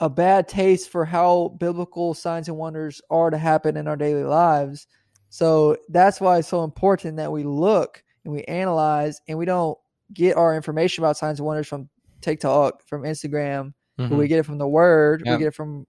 a 0.00 0.10
bad 0.10 0.48
taste 0.48 0.90
for 0.90 1.04
how 1.04 1.54
biblical 1.60 2.12
signs 2.12 2.48
and 2.48 2.56
wonders 2.56 3.00
are 3.08 3.30
to 3.30 3.38
happen 3.38 3.76
in 3.76 3.86
our 3.86 3.96
daily 3.96 4.24
lives. 4.24 4.86
So 5.28 5.76
that's 5.88 6.20
why 6.20 6.38
it's 6.38 6.48
so 6.48 6.64
important 6.64 7.18
that 7.18 7.30
we 7.30 7.44
look 7.44 8.02
and 8.24 8.32
we 8.32 8.42
analyze 8.44 9.20
and 9.28 9.38
we 9.38 9.44
don't 9.44 9.78
get 10.12 10.36
our 10.36 10.54
information 10.54 11.02
about 11.02 11.16
signs 11.16 11.38
and 11.38 11.46
wonders 11.46 11.66
from 11.66 11.88
TikTok, 12.20 12.86
from 12.86 13.02
Instagram, 13.02 13.72
but 13.96 14.12
we 14.12 14.28
get 14.28 14.38
it 14.38 14.46
from 14.46 14.58
the 14.58 14.68
word, 14.68 15.22
Yeah. 15.24 15.32
we 15.32 15.38
get 15.38 15.48
it 15.48 15.54
from 15.54 15.86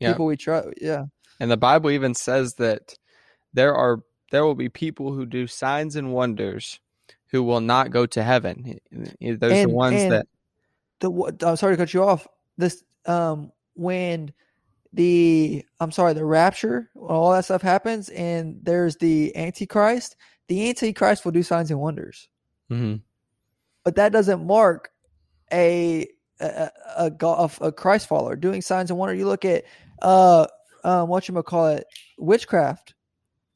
Yeah. 0.00 0.12
people 0.12 0.26
we 0.26 0.36
trust. 0.36 0.68
Yeah. 0.80 1.04
And 1.40 1.50
the 1.50 1.56
Bible 1.56 1.90
even 1.90 2.14
says 2.14 2.54
that 2.54 2.96
there 3.52 3.74
are 3.74 4.00
there 4.30 4.44
will 4.44 4.54
be 4.54 4.68
people 4.68 5.12
who 5.12 5.26
do 5.26 5.46
signs 5.46 5.94
and 5.94 6.12
wonders 6.12 6.80
who 7.28 7.42
will 7.42 7.60
not 7.60 7.90
go 7.90 8.06
to 8.06 8.22
heaven. 8.22 8.78
There's 9.20 9.38
the 9.40 9.66
ones 9.68 10.02
that 10.08 10.26
the 11.00 11.36
I'm 11.46 11.56
sorry 11.56 11.74
to 11.74 11.82
cut 11.82 11.94
you 11.94 12.02
off. 12.02 12.26
This 12.56 12.82
um 13.06 13.52
when 13.74 14.32
the 14.92 15.64
I'm 15.80 15.90
sorry, 15.90 16.14
the 16.14 16.24
rapture, 16.24 16.90
all 16.96 17.32
that 17.32 17.44
stuff 17.44 17.62
happens, 17.62 18.08
and 18.08 18.60
there's 18.62 18.96
the 18.96 19.36
Antichrist. 19.36 20.16
The 20.48 20.68
Antichrist 20.68 21.24
will 21.24 21.32
do 21.32 21.42
signs 21.42 21.70
and 21.70 21.80
wonders, 21.80 22.28
Mhm. 22.70 23.00
but 23.84 23.96
that 23.96 24.12
doesn't 24.12 24.46
mark 24.46 24.90
a 25.52 26.06
a, 26.40 26.70
a, 26.96 27.10
go- 27.10 27.48
a 27.60 27.70
Christ 27.72 28.08
follower 28.08 28.34
doing 28.36 28.60
signs 28.60 28.90
and 28.90 28.98
wonders. 28.98 29.18
You 29.18 29.26
look 29.26 29.44
at 29.44 29.64
uh 30.02 30.46
um 30.82 31.08
what 31.08 31.28
you 31.28 31.42
call 31.42 31.68
it, 31.68 31.86
witchcraft, 32.18 32.94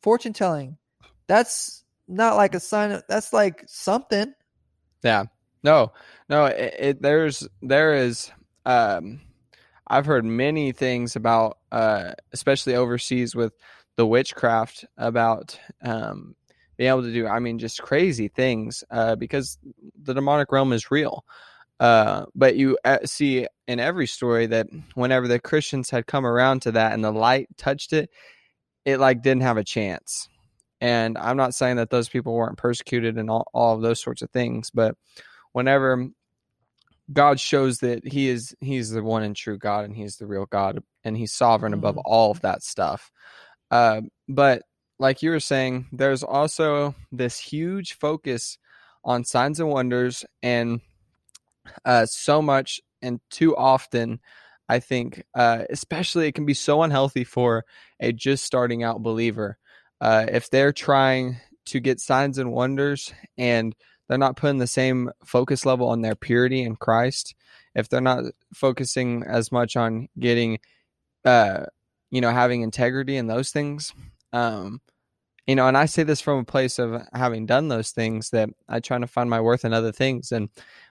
fortune 0.01 0.33
telling. 0.33 0.77
That's 1.27 1.85
not 2.07 2.37
like 2.37 2.55
a 2.55 2.61
sign. 2.61 2.93
Of, 2.93 3.03
that's 3.09 3.33
like 3.33 3.65
something. 3.67 4.33
Yeah. 5.03 5.25
No, 5.65 5.93
no, 6.29 6.47
it, 6.47 6.75
it 6.79 7.03
there's 7.03 7.47
there 7.61 7.95
is 7.95 8.31
um 8.65 9.21
I've 9.89 10.07
heard 10.07 10.25
many 10.25 10.73
things 10.73 11.17
about 11.17 11.59
uh 11.73 12.13
especially 12.33 12.77
overseas 12.77 13.35
with 13.35 13.53
the 13.97 14.07
witchcraft 14.07 14.85
about 14.97 15.59
um 15.83 16.37
being 16.79 16.89
able 16.89 17.03
to 17.03 17.13
do 17.13 17.27
I 17.27 17.39
mean 17.41 17.59
just 17.59 17.83
crazy 17.83 18.29
things 18.29 18.83
uh 18.91 19.17
because 19.17 19.59
the 20.03 20.15
demonic 20.15 20.51
realm 20.53 20.73
is 20.73 20.91
real. 20.91 21.25
Uh 21.81 22.25
but 22.35 22.57
you 22.57 22.79
uh, 22.85 22.99
see 23.05 23.47
in 23.67 23.79
every 23.81 24.07
story 24.07 24.47
that 24.47 24.67
whenever 24.95 25.29
the 25.29 25.39
Christians 25.39 25.91
had 25.91 26.07
come 26.07 26.25
around 26.25 26.63
to 26.63 26.73
that 26.73 26.93
and 26.95 27.05
the 27.05 27.13
light 27.13 27.49
touched 27.59 27.93
it 27.93 28.09
it 28.85 28.99
like 28.99 29.23
didn't 29.23 29.43
have 29.43 29.59
a 29.59 29.65
chance. 29.65 30.29
And 30.81 31.19
I'm 31.19 31.37
not 31.37 31.55
saying 31.55 31.77
that 31.77 31.91
those 31.91 32.09
people 32.09 32.33
weren't 32.35 32.57
persecuted 32.57 33.19
and 33.19 33.29
all, 33.29 33.49
all 33.53 33.75
of 33.75 33.83
those 33.83 34.01
sorts 34.01 34.23
of 34.23 34.31
things, 34.31 34.71
but 34.71 34.97
whenever 35.53 36.07
God 37.13 37.41
shows 37.41 37.79
that 37.79 38.07
he 38.07 38.29
is 38.29 38.55
he's 38.61 38.91
the 38.91 39.03
one 39.03 39.23
and 39.23 39.35
true 39.35 39.59
God 39.59 39.85
and 39.87 39.97
he's 39.97 40.17
the 40.17 40.27
real 40.27 40.47
God 40.47 40.83
and 41.05 41.17
he's 41.17 41.33
sovereign 41.33 41.73
above 41.75 41.97
Mhm. 41.97 42.03
all 42.05 42.31
of 42.31 42.41
that 42.43 42.63
stuff. 42.63 43.11
Uh, 43.71 44.03
but 44.29 44.63
like 44.99 45.23
you 45.23 45.31
were 45.31 45.41
saying, 45.41 45.87
there's 45.93 46.23
also 46.23 46.95
this 47.13 47.39
huge 47.39 47.95
focus 47.95 48.59
on 49.05 49.25
signs 49.25 49.61
and 49.61 49.69
wonders 49.69 50.25
and 50.43 50.81
uh, 51.85 52.07
so 52.07 52.43
much 52.43 52.81
and 53.01 53.21
too 53.31 53.57
often 53.57 54.21
I 54.69 54.81
think 54.81 55.25
uh, 55.35 55.65
especially 55.71 56.29
it 56.29 56.35
can 56.35 56.45
be 56.45 56.55
so 56.55 56.83
unhealthy 56.83 57.25
for 57.25 57.65
a 58.01 58.13
just 58.13 58.45
starting 58.45 58.83
out 58.83 59.03
believer. 59.03 59.59
Uh, 60.01 60.27
if 60.29 60.51
they're 60.51 60.73
trying 60.73 61.39
to 61.67 61.81
get 61.81 62.01
signs 62.01 62.39
and 62.39 62.53
wonders 62.53 63.13
and 63.37 63.75
they're 64.09 64.19
not 64.19 64.37
putting 64.37 64.59
the 64.59 64.67
same 64.67 65.11
focus 65.25 65.65
level 65.67 65.89
on 65.89 66.03
their 66.03 66.15
purity 66.15 66.63
in 66.63 66.77
Christ, 66.77 67.35
if 67.75 67.89
they're 67.89 68.01
not 68.01 68.25
focusing 68.55 69.25
as 69.27 69.51
much 69.51 69.77
on 69.77 70.09
getting, 70.19 70.59
uh, 71.25 71.65
you 72.11 72.21
know, 72.21 72.31
having 72.31 72.63
integrity 72.63 73.17
in 73.17 73.27
those 73.27 73.51
things, 73.51 73.93
um, 74.33 74.81
you 75.47 75.55
know, 75.57 75.67
and 75.67 75.77
I 75.77 75.87
say 75.87 76.03
this 76.03 76.21
from 76.21 76.41
a 76.41 76.45
place 76.45 76.79
of 76.79 77.03
having 77.15 77.47
done 77.47 77.69
those 77.69 77.91
things 77.91 78.31
that 78.31 78.51
I 78.69 78.81
try 78.81 78.99
to 78.99 79.07
find 79.07 79.31
my 79.31 79.41
worth 79.41 79.65
in 79.65 79.73
other 79.73 79.93
things, 79.93 80.31
and 80.33 80.51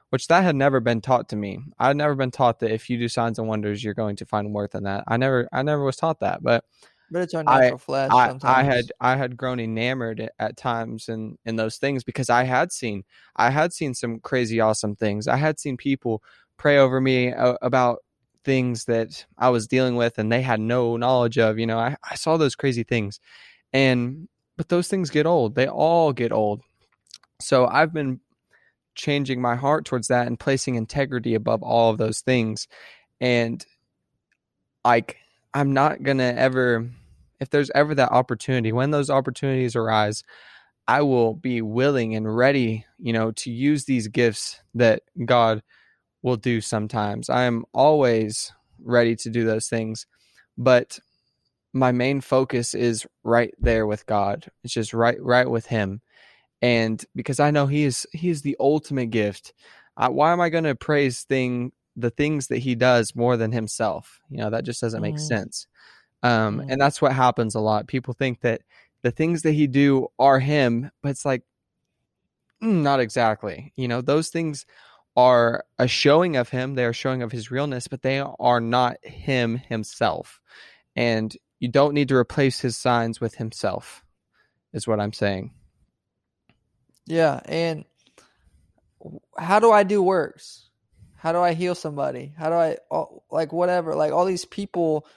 which 0.09 0.27
that 0.27 0.43
had 0.43 0.55
never 0.55 0.79
been 0.79 1.01
taught 1.01 1.29
to 1.29 1.35
me. 1.35 1.59
I 1.77 1.87
had 1.87 1.97
never 1.97 2.15
been 2.15 2.31
taught 2.31 2.59
that 2.59 2.71
if 2.71 2.89
you 2.89 2.97
do 2.97 3.07
signs 3.07 3.37
and 3.39 3.47
wonders, 3.47 3.83
you're 3.83 3.93
going 3.93 4.15
to 4.17 4.25
find 4.25 4.53
worth 4.53 4.73
in 4.73 4.83
that. 4.83 5.03
I 5.07 5.17
never, 5.17 5.47
I 5.51 5.61
never 5.63 5.83
was 5.83 5.97
taught 5.97 6.21
that, 6.21 6.41
but 6.41 6.63
But 7.11 7.21
it's 7.23 7.33
our 7.33 7.43
I- 7.45 7.59
natural 7.59 7.77
flesh. 7.77 8.11
I, 8.11 8.29
sometimes. 8.29 8.43
I 8.43 8.63
had 8.63 8.85
I 8.99 9.15
had 9.15 9.37
grown 9.37 9.59
enamored 9.59 10.29
at, 10.39 10.57
times 10.57 11.09
in 11.09 11.37
in 11.45 11.55
those 11.55 11.77
things 11.77 12.03
because 12.03 12.29
I 12.29 12.43
had 12.43 12.71
seen 12.71 13.03
I 13.35 13.49
had 13.51 13.73
seen 13.73 13.93
some 13.93 14.19
crazy 14.19 14.59
awesome 14.59 14.95
things. 14.95 15.27
I 15.27 15.35
had 15.37 15.59
seen 15.59 15.77
people 15.77 16.23
pray 16.57 16.77
over 16.77 16.99
me 16.99 17.33
about 17.61 17.99
things 18.47 18.85
that 18.85 19.25
I 19.37 19.49
was 19.49 19.67
dealing 19.67 19.97
with 19.97 20.17
and 20.17 20.31
they 20.31 20.41
had 20.41 20.61
no 20.61 20.95
knowledge 20.95 21.37
of. 21.37 21.59
You 21.59 21.67
know, 21.67 21.77
I, 21.77 21.97
I 22.09 22.15
saw 22.15 22.37
those 22.37 22.55
crazy 22.55 22.83
things, 22.83 23.19
and 23.73 24.29
but 24.55 24.69
those 24.69 24.87
things 24.87 25.09
get 25.09 25.25
old. 25.25 25.53
They 25.53 25.67
all 25.67 26.13
get 26.13 26.31
old. 26.31 26.61
So 27.41 27.67
I've 27.67 27.93
been 27.93 28.21
changing 28.95 29.41
my 29.41 29.57
heart 29.57 29.83
towards 29.83 30.07
that 30.07 30.27
and 30.27 30.39
placing 30.39 30.75
integrity 30.75 31.35
above 31.35 31.61
all 31.61 31.91
of 31.91 31.97
those 31.97 32.21
things, 32.21 32.69
and 33.19 33.63
like 34.85 35.17
I'm 35.53 35.73
not 35.73 36.01
gonna 36.01 36.33
ever 36.37 36.89
if 37.41 37.49
there's 37.49 37.69
ever 37.75 37.93
that 37.95 38.13
opportunity, 38.13 38.71
when 38.71 38.91
those 38.91 39.09
opportunities 39.09 39.75
arise, 39.75 40.23
I 40.87 41.01
will 41.01 41.33
be 41.33 41.61
willing 41.61 42.15
and 42.15 42.33
ready, 42.33 42.85
you 42.97 43.11
know, 43.11 43.31
to 43.31 43.51
use 43.51 43.83
these 43.83 44.07
gifts 44.07 44.61
that 44.73 45.03
God 45.25 45.61
will 46.21 46.37
do 46.37 46.61
sometimes. 46.61 47.29
I 47.29 47.43
am 47.43 47.65
always 47.73 48.51
ready 48.83 49.15
to 49.17 49.29
do 49.29 49.45
those 49.45 49.67
things, 49.69 50.05
but 50.57 50.99
my 51.73 51.91
main 51.91 52.21
focus 52.21 52.73
is 52.73 53.05
right 53.23 53.53
there 53.59 53.85
with 53.87 54.05
God. 54.05 54.47
It's 54.63 54.73
just 54.73 54.93
right 54.93 55.21
right 55.21 55.49
with 55.49 55.67
him. 55.67 56.01
And 56.61 57.03
because 57.15 57.39
I 57.39 57.51
know 57.51 57.67
he 57.67 57.83
is 57.83 58.07
he 58.13 58.29
is 58.29 58.41
the 58.41 58.57
ultimate 58.59 59.07
gift. 59.11 59.53
I, 59.97 60.09
why 60.09 60.31
am 60.31 60.41
I 60.41 60.49
going 60.49 60.63
to 60.65 60.75
praise 60.75 61.23
thing 61.23 61.71
the 61.95 62.11
things 62.11 62.47
that 62.47 62.59
he 62.59 62.75
does 62.75 63.15
more 63.15 63.37
than 63.37 63.51
himself? 63.51 64.19
You 64.29 64.39
know, 64.39 64.49
that 64.51 64.65
just 64.65 64.81
doesn't 64.81 65.01
make 65.01 65.17
Mhm. 65.17 65.27
sense. 65.27 65.67
Um, 66.23 66.59
Mhm. 66.59 66.71
and 66.71 66.81
that's 66.81 67.01
what 67.01 67.13
happens 67.13 67.55
a 67.55 67.59
lot. 67.61 67.87
People 67.87 68.13
think 68.13 68.41
that 68.41 68.61
the 69.03 69.11
things 69.11 69.43
that 69.43 69.53
he 69.53 69.67
do 69.67 70.07
are 70.19 70.39
him, 70.39 70.91
but 71.03 71.09
it's 71.09 71.25
like 71.25 71.43
mm, 72.61 72.81
not 72.81 72.99
exactly. 72.99 73.71
You 73.75 73.87
know, 73.87 74.01
those 74.01 74.29
things 74.29 74.65
are 75.17 75.65
a 75.79 75.87
showing 75.87 76.37
of 76.37 76.49
him. 76.49 76.75
They 76.75 76.85
are 76.85 76.93
showing 76.93 77.23
of 77.23 77.31
his 77.31 77.49
realness, 77.49 77.87
but 77.87 78.03
they 78.03 78.19
are 78.19 78.61
not 78.61 79.03
him 79.03 79.57
himself. 79.57 80.39
And 80.95 81.35
you 81.59 81.69
don't 81.69 81.95
need 81.95 82.09
to 82.09 82.15
replace 82.15 82.59
his 82.59 82.77
signs 82.77 83.19
with 83.19 83.35
himself, 83.35 84.05
is 84.73 84.87
what 84.87 84.99
I'm 84.99 85.13
saying. 85.13 85.51
Yeah, 87.07 87.39
and 87.45 87.83
how 89.37 89.59
do 89.59 89.71
I 89.71 89.83
do 89.83 90.03
works? 90.03 90.69
How 91.15 91.31
do 91.31 91.39
I 91.39 91.53
heal 91.53 91.73
somebody? 91.73 92.33
How 92.37 92.49
do 92.49 92.55
I 92.55 92.77
like 93.31 93.51
whatever? 93.51 93.95
Like 93.95 94.11
all 94.11 94.25
these 94.25 94.45
people 94.45 95.07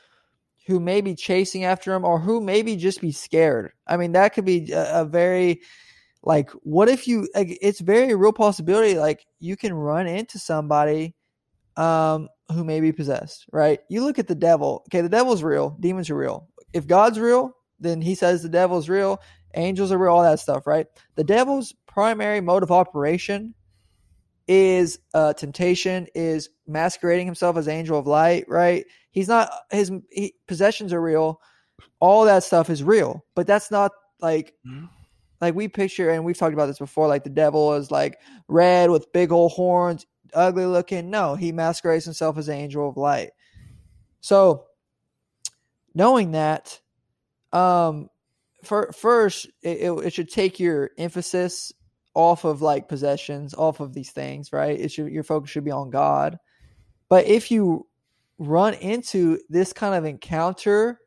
who 0.66 0.80
may 0.80 1.02
be 1.02 1.14
chasing 1.14 1.64
after 1.64 1.92
him 1.92 2.07
or 2.07 2.19
who 2.19 2.40
maybe 2.40 2.76
just 2.76 3.02
be 3.02 3.12
scared. 3.12 3.73
I 3.87 3.99
mean, 3.99 4.12
that 4.12 4.33
could 4.33 4.47
be 4.47 4.73
a, 4.73 5.02
a 5.02 5.04
very 5.04 5.61
like 6.23 6.50
what 6.62 6.89
if 6.89 7.09
you 7.09 7.29
like 7.35 7.59
it's 7.62 7.81
very 7.81 8.15
real 8.15 8.33
possibility 8.33 8.99
like 8.99 9.25
you 9.39 9.57
can 9.57 9.73
run 9.73 10.07
into 10.07 10.39
somebody 10.39 11.15
um 11.77 12.29
who 12.53 12.65
may 12.65 12.81
be 12.81 12.93
possessed, 12.93 13.47
right? 13.53 13.81
You 13.89 14.05
look 14.05 14.19
at 14.19 14.27
the 14.27 14.35
devil. 14.35 14.83
Okay, 14.89 15.00
the 15.00 15.09
devil's 15.09 15.43
real, 15.43 15.77
demons 15.81 16.11
are 16.11 16.17
real. 16.17 16.49
If 16.73 16.87
God's 16.87 17.19
real, 17.19 17.53
then 17.79 18.00
he 18.00 18.15
says 18.15 18.43
the 18.43 18.49
devil's 18.49 18.89
real, 18.89 19.21
angels 19.55 19.93
are 19.93 19.99
real, 19.99 20.12
all 20.12 20.23
that 20.23 20.41
stuff, 20.41 20.67
right? 20.67 20.87
The 21.17 21.25
devil's 21.25 21.75
primary 21.87 22.41
mode 22.41 22.62
of 22.62 22.71
operation 22.71 23.55
is 24.49 24.99
uh, 25.15 25.33
temptation, 25.35 26.09
is 26.15 26.50
masquerading 26.67 27.27
himself 27.27 27.57
as 27.57 27.69
angel 27.69 27.99
of 27.99 28.07
light, 28.07 28.47
right? 28.49 28.85
He's 29.12 29.29
not 29.29 29.50
his 29.71 29.93
he, 30.11 30.35
possessions 30.49 30.93
are 30.93 31.00
real, 31.00 31.41
all 32.00 32.25
that 32.25 32.43
stuff 32.43 32.69
is 32.69 32.83
real, 32.83 33.25
but 33.37 33.47
that's 33.47 33.71
not 33.71 33.93
like 34.21 34.55
Mhm. 34.67 34.89
Like 35.41 35.55
we 35.55 35.69
picture 35.69 36.11
and 36.11 36.25
we've 36.25 36.37
talked 36.37 36.55
about 36.55 36.67
this 36.67 36.79
before. 36.79 37.09
Like 37.09 37.25
the 37.25 37.31
devil 37.31 37.75
is 37.75 37.91
like 37.91 38.21
red 38.49 38.91
with 38.91 39.13
big 39.13 39.33
old 39.33 39.53
horns, 39.53 40.07
ugly 40.35 40.67
looking. 40.67 41.11
No, 41.11 41.35
he 41.35 41.53
masquerades 41.53 42.05
himself 42.05 42.39
as 42.39 42.49
an 42.49 42.57
angel 42.57 42.89
of 42.89 42.97
light. 42.97 43.31
So 44.21 44.67
knowing 45.95 46.33
that, 46.33 46.81
um, 47.53 48.09
for 48.63 48.93
first 48.93 49.47
it, 49.63 49.79
it, 49.79 49.91
it 50.07 50.13
should 50.13 50.31
take 50.31 50.61
your 50.61 50.91
emphasis 50.99 51.73
off 52.15 52.45
of 52.45 52.61
like 52.61 52.89
possessions, 52.89 53.55
off 53.55 53.81
of 53.81 53.95
these 53.95 54.11
things, 54.11 54.53
right? 54.53 54.79
It 54.79 54.93
should 54.93 55.11
your 55.11 55.23
focus 55.23 55.51
should 55.51 55.65
be 55.65 55.71
on 55.71 55.91
God. 55.91 56.39
But 57.09 57.27
if 57.27 57.51
you 57.51 57.87
run 58.39 58.75
into 58.75 59.39
this 59.49 59.73
kind 59.73 59.95
of 59.95 60.05
encounter, 60.05 61.01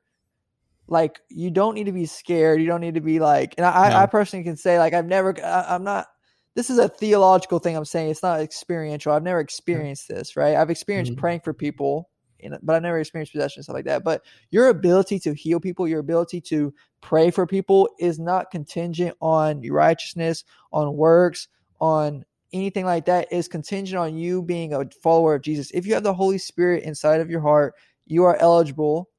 like 0.93 1.19
you 1.29 1.51
don't 1.51 1.73
need 1.75 1.85
to 1.85 1.91
be 1.91 2.05
scared. 2.05 2.62
You 2.62 2.67
don't 2.67 2.79
need 2.81 2.93
to 2.93 3.01
be 3.01 3.19
like, 3.19 3.55
and 3.57 3.65
I, 3.65 3.89
No. 3.89 3.95
I 4.03 4.05
personally 4.05 4.45
can 4.45 4.55
say 4.55 4.79
like 4.79 4.93
I've 4.93 5.07
never, 5.07 5.35
I, 5.43 5.75
I'm 5.75 5.83
not. 5.83 6.07
This 6.55 6.69
is 6.69 6.77
a 6.77 6.88
theological 6.88 7.57
thing 7.57 7.75
I'm 7.75 7.83
saying. 7.83 8.12
It's 8.12 8.21
not 8.21 8.39
experiential. 8.39 9.12
I've 9.12 9.23
never 9.23 9.39
experienced 9.39 10.07
this, 10.07 10.38
right? 10.38 10.56
I've 10.56 10.69
experienced 10.69 11.13
Mhm. 11.13 11.17
praying 11.17 11.39
for 11.41 11.51
people, 11.51 12.10
in, 12.39 12.56
but 12.62 12.75
I've 12.75 12.84
never 12.84 12.99
experienced 12.99 13.34
possession 13.34 13.60
and 13.60 13.65
stuff 13.65 13.73
like 13.73 13.86
that. 13.86 14.03
But 14.03 14.21
your 14.51 14.67
ability 14.69 15.19
to 15.21 15.34
heal 15.34 15.60
people, 15.60 15.88
your 15.88 15.99
ability 15.99 16.41
to 16.41 16.71
pray 17.01 17.32
for 17.32 17.47
people 17.47 17.89
is 17.99 18.19
not 18.19 18.51
contingent 18.51 19.17
on 19.19 19.63
your 19.63 19.73
righteousness, 19.73 20.43
on 20.71 20.95
works, 20.95 21.47
on 21.82 22.23
anything 22.53 22.86
like 22.86 23.06
that. 23.06 23.34
Is 23.34 23.47
contingent 23.47 23.97
on 23.99 24.15
you 24.15 24.43
being 24.43 24.75
a 24.75 24.88
follower 25.01 25.34
of 25.34 25.41
Jesus. 25.41 25.71
If 25.71 25.88
you 25.88 25.95
have 25.95 26.03
the 26.03 26.13
Holy 26.13 26.38
Spirit 26.38 26.84
inside 26.84 27.19
of 27.19 27.32
your 27.32 27.41
heart, 27.41 27.73
you 28.06 28.25
are 28.25 28.38
eligible 28.38 29.10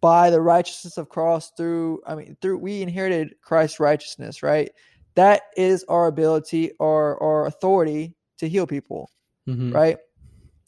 by 0.00 0.30
the 0.30 0.40
righteousness 0.40 0.98
of 0.98 1.08
cross 1.08 1.50
through 1.56 2.02
I 2.06 2.14
mean 2.14 2.36
through 2.40 2.58
we 2.58 2.82
inherited 2.82 3.34
Christ's 3.42 3.80
righteousness, 3.80 4.42
right? 4.42 4.70
That 5.14 5.42
is 5.56 5.84
our 5.88 6.06
ability 6.06 6.72
or 6.78 7.22
our 7.22 7.46
authority 7.46 8.14
to 8.38 8.48
heal 8.48 8.66
people, 8.66 9.10
Mhm. 9.48 9.72
right? 9.72 9.98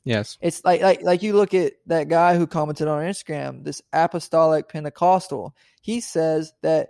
Yes. 0.04 0.38
It's 0.40 0.64
like 0.64 0.80
like 0.80 1.02
like 1.02 1.22
you 1.22 1.34
look 1.34 1.52
at 1.52 1.74
that 1.86 2.08
guy 2.08 2.36
who 2.36 2.46
commented 2.46 2.88
on 2.88 3.02
Instagram, 3.02 3.64
this 3.64 3.82
apostolic 3.92 4.68
Pentecostal. 4.68 5.54
He 5.82 6.00
says 6.00 6.52
that 6.62 6.88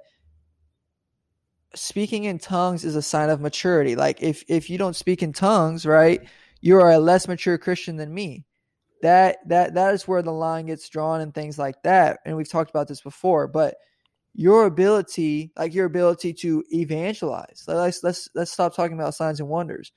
speaking 1.74 2.24
in 2.24 2.38
tongues 2.38 2.84
is 2.84 2.96
a 2.96 3.02
sign 3.02 3.28
of 3.30 3.40
maturity. 3.40 3.96
Like 3.96 4.22
if 4.22 4.44
if 4.48 4.70
you 4.70 4.78
don't 4.78 4.96
speak 4.96 5.22
in 5.22 5.32
tongues, 5.32 5.84
right, 5.84 6.22
you 6.60 6.76
are 6.76 6.92
a 6.92 6.98
less 6.98 7.26
mature 7.26 7.58
Christian 7.58 7.96
than 7.96 8.14
me. 8.14 8.44
That 9.02 9.38
that 9.46 9.74
that 9.74 9.94
is 9.94 10.08
where 10.08 10.22
the 10.22 10.32
line 10.32 10.66
gets 10.66 10.88
drawn 10.88 11.20
and 11.20 11.34
things 11.34 11.58
like 11.58 11.82
that. 11.82 12.20
And 12.24 12.36
we've 12.36 12.50
talked 12.50 12.70
about 12.70 12.88
this 12.88 13.00
before, 13.00 13.46
but 13.46 13.76
your 14.34 14.66
ability, 14.66 15.50
like 15.56 15.74
your 15.74 15.86
ability 15.86 16.32
to 16.32 16.64
evangelize. 16.72 17.64
Let's 17.66 18.02
let's 18.02 18.28
let's 18.34 18.52
stop 18.52 18.74
talking 18.74 18.98
about 18.98 19.14
signs 19.14 19.40
and 19.40 19.48
wonders. 19.48 19.92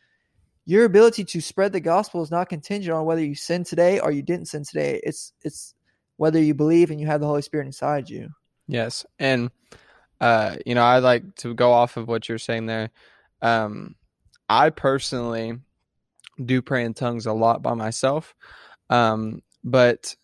Your 0.66 0.86
ability 0.86 1.26
to 1.26 1.42
spread 1.42 1.74
the 1.74 1.80
gospel 1.80 2.22
is 2.22 2.32
not 2.32 2.50
contingent 2.50 2.96
on 2.96 3.06
whether 3.06 3.24
you 3.24 3.36
sin 3.36 3.64
today 3.64 4.00
or 4.00 4.12
you 4.12 4.22
didn't 4.22 4.48
sin 4.48 4.64
today. 4.64 5.00
It's 5.04 5.34
it's 5.42 5.74
whether 6.18 6.42
you 6.42 6.54
believe 6.54 6.92
and 6.92 7.00
you 7.00 7.08
have 7.08 7.22
the 7.22 7.28
Holy 7.28 7.42
Spirit 7.42 7.66
inside 7.66 8.10
you. 8.10 8.30
Yes. 8.68 9.06
And 9.20 9.52
uh, 10.20 10.58
you 10.66 10.76
know, 10.76 10.84
I 10.84 11.00
like 11.00 11.36
to 11.38 11.54
go 11.54 11.72
off 11.72 11.98
of 11.98 12.08
what 12.08 12.30
you're 12.30 12.38
saying 12.38 12.68
there. 12.68 12.92
Um, 13.42 13.96
I 14.48 14.70
personally 14.70 15.60
do 16.44 16.62
pray 16.62 16.86
in 16.86 16.94
tongues 16.94 17.26
a 17.26 17.34
lot 17.34 17.62
by 17.62 17.74
myself. 17.74 18.36
Um, 18.92 19.42
but 19.64 20.16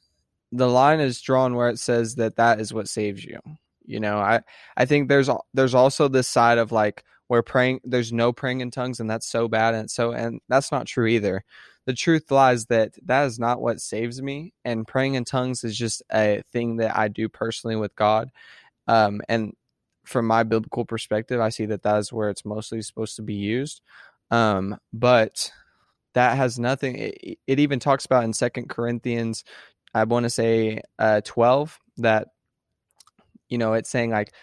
the 0.52 0.70
line 0.70 1.00
is 1.00 1.22
drawn 1.22 1.56
where 1.56 1.70
it 1.70 1.80
says 1.80 2.16
that 2.16 2.36
that 2.36 2.60
is 2.60 2.74
what 2.74 2.88
saves 2.90 3.26
you. 3.26 3.40
You 3.86 4.00
know, 4.00 4.18
I 4.20 4.42
I 4.76 4.86
think 4.86 5.08
there's 5.10 5.30
there's 5.54 5.74
also 5.74 6.08
this 6.08 6.28
side 6.28 6.58
of 6.58 6.72
like 6.72 7.04
where 7.28 7.42
praying 7.42 7.82
there's 7.84 8.14
no 8.14 8.32
praying 8.34 8.62
in 8.62 8.72
tongues 8.72 9.00
and 9.00 9.10
that's 9.10 9.28
so 9.28 9.48
bad 9.48 9.74
and 9.74 9.90
so 9.90 10.12
and 10.12 10.42
that's 10.50 10.72
not 10.72 10.86
true 10.86 11.08
either. 11.08 11.44
The 11.86 11.94
truth 11.94 12.30
lies 12.32 12.66
that 12.66 12.96
that 13.06 13.26
is 13.26 13.40
not 13.40 13.62
what 13.62 13.80
saves 13.80 14.22
me 14.22 14.54
and 14.66 14.88
praying 14.88 15.16
in 15.16 15.24
tongues 15.24 15.64
is 15.64 15.78
just 15.78 16.04
a 16.14 16.44
thing 16.52 16.78
that 16.78 16.98
I 16.98 17.08
do 17.08 17.30
personally 17.30 17.78
with 17.78 17.96
God. 17.96 18.30
Um, 18.88 19.22
and 19.30 19.54
from 20.06 20.28
my 20.28 20.44
biblical 20.44 20.86
perspective, 20.86 21.40
I 21.40 21.50
see 21.50 21.66
that 21.68 21.84
that 21.84 21.98
is 21.98 22.12
where 22.12 22.30
it's 22.30 22.46
mostly 22.46 22.82
supposed 22.82 23.16
to 23.18 23.22
be 23.22 23.36
used. 23.36 23.82
Um, 24.32 24.78
but 24.94 25.52
that 26.14 26.38
has 26.38 26.58
nothing. 26.58 26.96
It, 26.96 27.40
it 27.46 27.60
even 27.60 27.80
talks 27.80 28.06
about 28.06 28.24
in 28.24 28.34
Second 28.34 28.70
Corinthians, 28.70 29.44
I 29.94 30.04
want 30.04 30.24
to 30.24 30.30
say 30.30 30.82
uh, 31.00 31.22
twelve 31.24 31.80
that 31.98 32.30
you 33.50 33.58
know 33.58 33.74
it's 33.74 33.90
saying 33.90 34.12
like, 34.12 34.34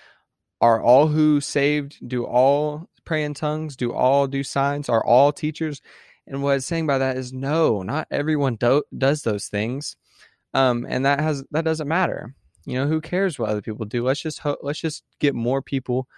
are 0.61 0.81
all 0.83 1.07
who 1.07 1.41
saved 1.41 1.97
do 2.07 2.25
all 2.25 2.89
pray 3.05 3.25
in 3.25 3.35
tongues? 3.35 3.77
Do 3.77 3.93
all 3.93 4.27
do 4.27 4.43
signs? 4.43 4.89
Are 4.89 5.05
all 5.05 5.33
teachers? 5.33 5.81
And 6.27 6.43
what 6.43 6.57
it's 6.57 6.67
saying 6.67 6.87
by 6.87 6.99
that 6.99 7.19
is 7.19 7.33
no, 7.33 7.83
not 7.83 8.07
everyone 8.11 8.57
do- 8.57 8.85
does 8.97 9.23
those 9.23 9.47
things, 9.49 9.97
um, 10.55 10.87
and 10.89 11.05
that 11.05 11.21
has 11.21 11.45
that 11.51 11.65
doesn't 11.65 11.89
matter. 11.89 12.35
You 12.65 12.79
know, 12.79 12.87
who 12.87 13.01
cares 13.01 13.39
what 13.39 13.51
other 13.51 13.61
people 13.61 13.85
do? 13.85 14.05
Let's 14.05 14.23
just 14.23 14.39
ho- 14.39 14.57
let's 14.63 14.81
just 14.81 15.05
get 15.21 15.35
more 15.35 15.61
people 15.61 16.09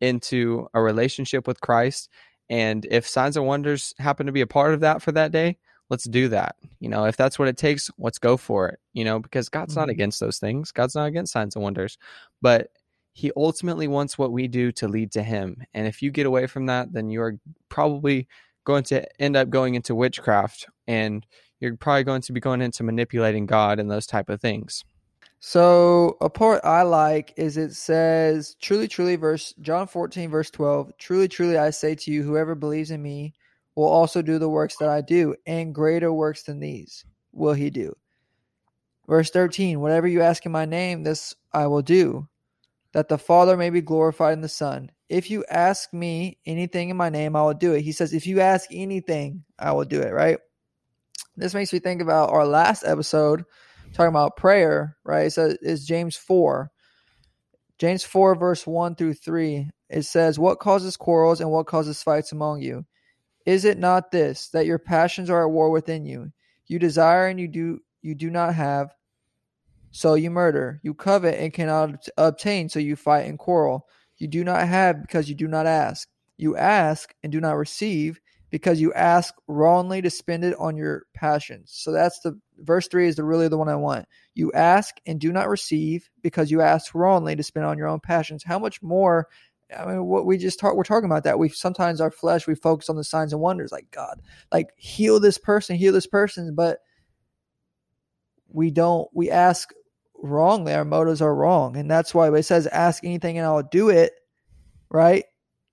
into 0.00 0.68
a 0.74 0.80
relationship 0.80 1.48
with 1.48 1.60
Christ. 1.60 2.08
And 2.50 2.86
if 2.90 3.06
signs 3.06 3.36
and 3.36 3.46
wonders 3.46 3.94
happen 3.98 4.26
to 4.26 4.32
be 4.32 4.40
a 4.40 4.46
part 4.46 4.74
of 4.74 4.80
that 4.80 5.02
for 5.02 5.12
that 5.12 5.32
day, 5.32 5.58
let's 5.90 6.04
do 6.04 6.28
that. 6.28 6.56
You 6.80 6.88
know, 6.88 7.04
if 7.04 7.16
that's 7.16 7.38
what 7.38 7.48
it 7.48 7.56
takes, 7.56 7.90
let's 7.98 8.18
go 8.18 8.36
for 8.36 8.68
it. 8.68 8.80
You 8.92 9.04
know, 9.04 9.18
because 9.18 9.48
God's 9.48 9.76
not 9.76 9.88
Mhm. 9.88 9.92
against 9.92 10.20
those 10.20 10.38
things. 10.38 10.72
God's 10.72 10.94
not 10.94 11.06
against 11.06 11.32
signs 11.32 11.56
and 11.56 11.62
wonders, 11.62 11.98
but 12.40 12.70
He 13.12 13.32
ultimately 13.36 13.88
wants 13.88 14.16
what 14.16 14.30
we 14.32 14.46
do 14.46 14.70
to 14.72 14.86
lead 14.86 15.10
to 15.12 15.22
Him. 15.22 15.62
And 15.74 15.86
if 15.86 16.02
you 16.02 16.10
get 16.10 16.26
away 16.26 16.46
from 16.46 16.66
that, 16.66 16.92
then 16.92 17.10
you 17.10 17.20
are 17.20 17.38
probably 17.68 18.28
going 18.64 18.84
to 18.84 19.20
end 19.20 19.34
up 19.34 19.50
going 19.50 19.74
into 19.74 19.94
witchcraft, 19.94 20.66
and 20.86 21.26
you're 21.58 21.76
probably 21.76 22.04
going 22.04 22.22
to 22.22 22.32
be 22.32 22.38
going 22.38 22.62
into 22.62 22.84
manipulating 22.84 23.46
God 23.46 23.80
and 23.80 23.90
those 23.90 24.06
type 24.06 24.28
of 24.28 24.40
things. 24.40 24.84
So 25.40 26.16
a 26.20 26.28
part 26.28 26.64
I 26.64 26.82
like 26.82 27.32
is 27.36 27.56
it 27.56 27.72
says, 27.72 28.56
"Truly, 28.60 28.88
truly," 28.88 29.16
verse 29.16 29.54
John 29.60 29.86
fourteen, 29.86 30.30
verse 30.30 30.50
twelve. 30.50 30.90
Truly, 30.98 31.28
truly, 31.28 31.56
I 31.56 31.70
say 31.70 31.94
to 31.94 32.10
you, 32.10 32.22
whoever 32.22 32.54
believes 32.54 32.90
in 32.90 33.02
me 33.02 33.34
will 33.76 33.86
also 33.86 34.20
do 34.20 34.38
the 34.38 34.48
works 34.48 34.76
that 34.78 34.88
I 34.88 35.00
do, 35.00 35.36
and 35.46 35.74
greater 35.74 36.12
works 36.12 36.42
than 36.42 36.58
these 36.58 37.04
will 37.32 37.54
he 37.54 37.70
do. 37.70 37.96
Verse 39.06 39.30
thirteen: 39.30 39.80
Whatever 39.80 40.08
you 40.08 40.22
ask 40.22 40.44
in 40.44 40.52
my 40.52 40.64
name, 40.64 41.04
this 41.04 41.36
I 41.52 41.68
will 41.68 41.82
do, 41.82 42.28
that 42.92 43.08
the 43.08 43.18
Father 43.18 43.56
may 43.56 43.70
be 43.70 43.80
glorified 43.80 44.32
in 44.32 44.40
the 44.40 44.48
Son. 44.48 44.90
If 45.08 45.30
you 45.30 45.44
ask 45.48 45.92
me 45.94 46.38
anything 46.46 46.90
in 46.90 46.96
my 46.96 47.10
name, 47.10 47.36
I 47.36 47.42
will 47.42 47.54
do 47.54 47.72
it. 47.72 47.80
He 47.80 47.92
says, 47.92 48.12
if 48.12 48.26
you 48.26 48.40
ask 48.40 48.68
anything, 48.70 49.44
I 49.58 49.72
will 49.72 49.86
do 49.86 50.02
it, 50.02 50.12
right? 50.12 50.38
This 51.36 51.54
makes 51.54 51.72
me 51.72 51.78
think 51.78 52.02
about 52.02 52.28
our 52.30 52.44
last 52.46 52.84
episode 52.84 53.44
talking 53.92 54.08
about 54.08 54.36
prayer, 54.36 54.96
right? 55.04 55.32
So 55.32 55.54
it's 55.62 55.84
James 55.84 56.16
4. 56.16 56.70
James 57.78 58.04
4, 58.04 58.34
verse 58.34 58.66
1 58.66 58.96
through 58.96 59.14
3. 59.14 59.70
It 59.88 60.02
says, 60.02 60.38
What 60.38 60.58
causes 60.58 60.96
quarrels 60.96 61.40
and 61.40 61.50
what 61.50 61.66
causes 61.66 62.02
fights 62.02 62.32
among 62.32 62.62
you? 62.62 62.84
Is 63.46 63.64
it 63.64 63.78
not 63.78 64.10
this, 64.10 64.48
that 64.48 64.66
your 64.66 64.78
passions 64.78 65.30
are 65.30 65.46
at 65.46 65.50
war 65.50 65.70
within 65.70 66.04
you? 66.04 66.32
You 66.66 66.78
desire 66.78 67.28
and 67.28 67.40
you 67.40 67.48
do 67.48 67.80
you 68.02 68.14
do 68.14 68.30
not 68.30 68.54
have, 68.54 68.94
so 69.90 70.14
you 70.14 70.30
murder. 70.30 70.80
You 70.82 70.94
covet 70.94 71.40
and 71.40 71.52
cannot 71.52 72.06
obtain, 72.16 72.68
so 72.68 72.78
you 72.78 72.94
fight 72.94 73.26
and 73.26 73.38
quarrel. 73.38 73.88
You 74.18 74.28
do 74.28 74.44
not 74.44 74.68
have 74.68 75.02
because 75.02 75.28
you 75.28 75.34
do 75.34 75.48
not 75.48 75.66
ask. 75.66 76.08
You 76.36 76.56
ask 76.56 77.14
and 77.22 77.32
do 77.32 77.40
not 77.40 77.56
receive 77.56 78.20
because 78.50 78.80
you 78.80 78.92
ask 78.94 79.34
wrongly 79.46 80.02
to 80.02 80.10
spend 80.10 80.44
it 80.44 80.56
on 80.58 80.76
your 80.76 81.04
passions. 81.14 81.70
So 81.72 81.92
that's 81.92 82.20
the 82.20 82.38
verse 82.58 82.88
3 82.88 83.08
is 83.08 83.16
the 83.16 83.24
really 83.24 83.48
the 83.48 83.58
one 83.58 83.68
I 83.68 83.76
want. 83.76 84.06
You 84.34 84.52
ask 84.52 84.96
and 85.06 85.20
do 85.20 85.32
not 85.32 85.48
receive 85.48 86.08
because 86.22 86.50
you 86.50 86.60
ask 86.60 86.94
wrongly 86.94 87.36
to 87.36 87.42
spend 87.42 87.66
on 87.66 87.78
your 87.78 87.88
own 87.88 88.00
passions. 88.00 88.42
How 88.44 88.58
much 88.58 88.82
more 88.82 89.28
I 89.76 89.84
mean, 89.86 90.06
what 90.06 90.24
we 90.24 90.38
just 90.38 90.58
talk, 90.58 90.74
we're 90.74 90.82
talking 90.82 91.10
about 91.10 91.24
that. 91.24 91.38
We 91.38 91.50
sometimes 91.50 92.00
our 92.00 92.10
flesh, 92.10 92.46
we 92.46 92.54
focus 92.54 92.88
on 92.88 92.96
the 92.96 93.04
signs 93.04 93.32
and 93.32 93.42
wonders, 93.42 93.70
like 93.70 93.90
God, 93.90 94.20
like 94.50 94.68
heal 94.76 95.20
this 95.20 95.36
person, 95.36 95.76
heal 95.76 95.92
this 95.92 96.06
person, 96.06 96.54
but 96.54 96.78
we 98.48 98.70
don't. 98.70 99.08
We 99.12 99.30
ask 99.30 99.70
wrongly. 100.14 100.72
Our 100.72 100.86
motives 100.86 101.20
are 101.20 101.34
wrong, 101.34 101.76
and 101.76 101.90
that's 101.90 102.14
why 102.14 102.34
it 102.34 102.42
says, 102.44 102.66
"Ask 102.66 103.04
anything, 103.04 103.36
and 103.36 103.46
I'll 103.46 103.62
do 103.62 103.90
it." 103.90 104.12
Right? 104.90 105.24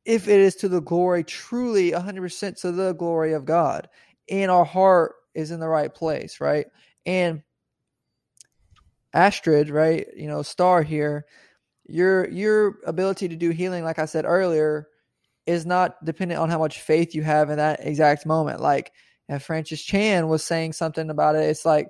If 0.06 0.28
it 0.28 0.40
is 0.40 0.56
to 0.58 0.70
the 0.70 0.82
glory, 0.82 1.24
truly, 1.24 1.92
hundred 1.92 2.22
percent 2.22 2.58
to 2.58 2.72
the 2.72 2.94
glory 2.94 3.34
of 3.34 3.46
God, 3.46 3.90
and 4.30 4.52
our 4.52 4.66
heart 4.66 5.16
is 5.34 5.52
in 5.52 5.60
the 5.60 5.68
right 5.68 5.94
place, 5.94 6.40
right? 6.40 6.68
And 7.06 7.44
Astrid, 9.14 9.70
right? 9.70 10.08
You 10.16 10.28
know, 10.28 10.42
star 10.44 10.84
here 10.84 11.26
your 11.88 12.30
your 12.30 12.80
ability 12.86 13.30
to 13.30 13.36
do 13.36 13.52
healing, 13.52 13.84
like 13.84 14.00
I 14.00 14.06
said 14.06 14.26
earlier, 14.26 14.88
is 15.46 15.66
not 15.66 16.04
dependent 16.04 16.40
on 16.40 16.50
how 16.50 16.60
much 16.60 16.82
faith 16.82 17.14
you 17.16 17.24
have 17.24 17.50
in 17.50 17.58
that 17.58 17.86
exact 17.86 18.26
moment. 18.26 18.62
Like 18.62 18.92
and 19.30 19.42
Francis 19.42 19.82
Chan 19.84 20.28
was 20.28 20.44
saying 20.44 20.74
something 20.74 21.10
about 21.10 21.36
it. 21.36 21.44
It's 21.50 21.66
like 21.66 21.88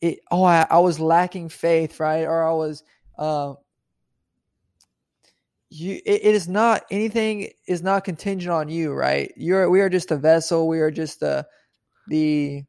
it 0.00 0.20
oh 0.30 0.44
I, 0.44 0.66
I 0.70 0.78
was 0.80 1.00
lacking 1.00 1.48
faith, 1.48 2.00
right? 2.00 2.24
Or 2.24 2.46
I 2.46 2.52
was 2.52 2.82
uh, 3.18 3.54
you 5.74 6.00
it, 6.06 6.24
it 6.24 6.34
is 6.34 6.48
not 6.48 6.84
anything 6.90 7.50
is 7.66 7.82
not 7.82 8.04
contingent 8.04 8.52
on 8.52 8.68
you, 8.68 8.92
right? 8.92 9.32
You're 9.36 9.68
we 9.70 9.80
are 9.80 9.88
just 9.88 10.10
a 10.10 10.16
vessel, 10.16 10.68
we 10.68 10.80
are 10.80 10.90
just 10.90 11.20
the 11.20 11.46
the 12.08 12.62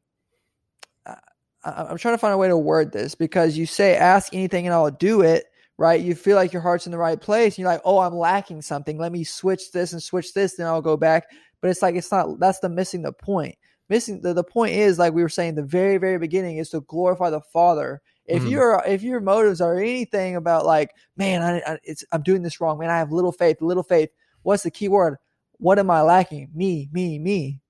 uh, 1.05 1.15
I'm 1.63 1.97
trying 1.97 2.13
to 2.13 2.19
find 2.19 2.33
a 2.33 2.37
way 2.37 2.47
to 2.47 2.57
word 2.57 2.91
this 2.91 3.15
because 3.15 3.57
you 3.57 3.65
say 3.65 3.95
ask 3.95 4.33
anything 4.33 4.65
and 4.65 4.73
I'll 4.73 4.91
do 4.91 5.21
it 5.21 5.45
right? 5.77 6.01
You 6.01 6.15
feel 6.15 6.35
like 6.35 6.53
your 6.53 6.61
heart's 6.61 6.85
in 6.85 6.91
the 6.91 6.97
right 6.97 7.19
place. 7.19 7.57
you're 7.57 7.67
like, 7.67 7.81
oh, 7.83 7.99
I'm 7.99 8.15
lacking 8.15 8.61
something. 8.61 8.97
Let 8.97 9.11
me 9.11 9.23
switch 9.23 9.71
this 9.71 9.93
and 9.93 10.01
switch 10.01 10.33
this, 10.33 10.55
then 10.55 10.67
I'll 10.67 10.81
go 10.81 10.97
back. 10.97 11.25
But 11.61 11.69
it's 11.69 11.81
like 11.81 11.95
it's 11.95 12.11
not. 12.11 12.39
That's 12.39 12.59
the 12.59 12.69
missing 12.69 13.01
the 13.01 13.11
point. 13.11 13.55
Missing 13.89 14.21
the, 14.21 14.33
the 14.33 14.43
point 14.43 14.73
is 14.73 14.99
like 14.99 15.13
we 15.13 15.21
were 15.21 15.29
saying 15.29 15.55
the 15.55 15.63
very 15.63 15.97
very 15.97 16.17
beginning 16.17 16.57
is 16.57 16.69
to 16.69 16.81
glorify 16.81 17.29
the 17.29 17.41
Father. 17.41 18.01
If 18.25 18.43
mm. 18.43 18.49
your 18.49 18.83
if 18.87 19.03
your 19.03 19.19
motives 19.19 19.61
are 19.61 19.77
anything 19.77 20.35
about 20.35 20.65
like, 20.65 20.91
man, 21.15 21.41
I, 21.41 21.73
I, 21.73 21.77
it's 21.83 22.03
I'm 22.11 22.23
doing 22.23 22.41
this 22.41 22.59
wrong, 22.59 22.79
man. 22.79 22.89
I 22.89 22.97
have 22.97 23.11
little 23.11 23.31
faith, 23.31 23.61
little 23.61 23.83
faith. 23.83 24.09
What's 24.41 24.63
the 24.63 24.71
key 24.71 24.87
word? 24.87 25.17
What 25.57 25.79
am 25.79 25.91
I 25.91 26.01
lacking? 26.01 26.49
Me, 26.53 26.89
me, 26.91 27.19
me. 27.19 27.61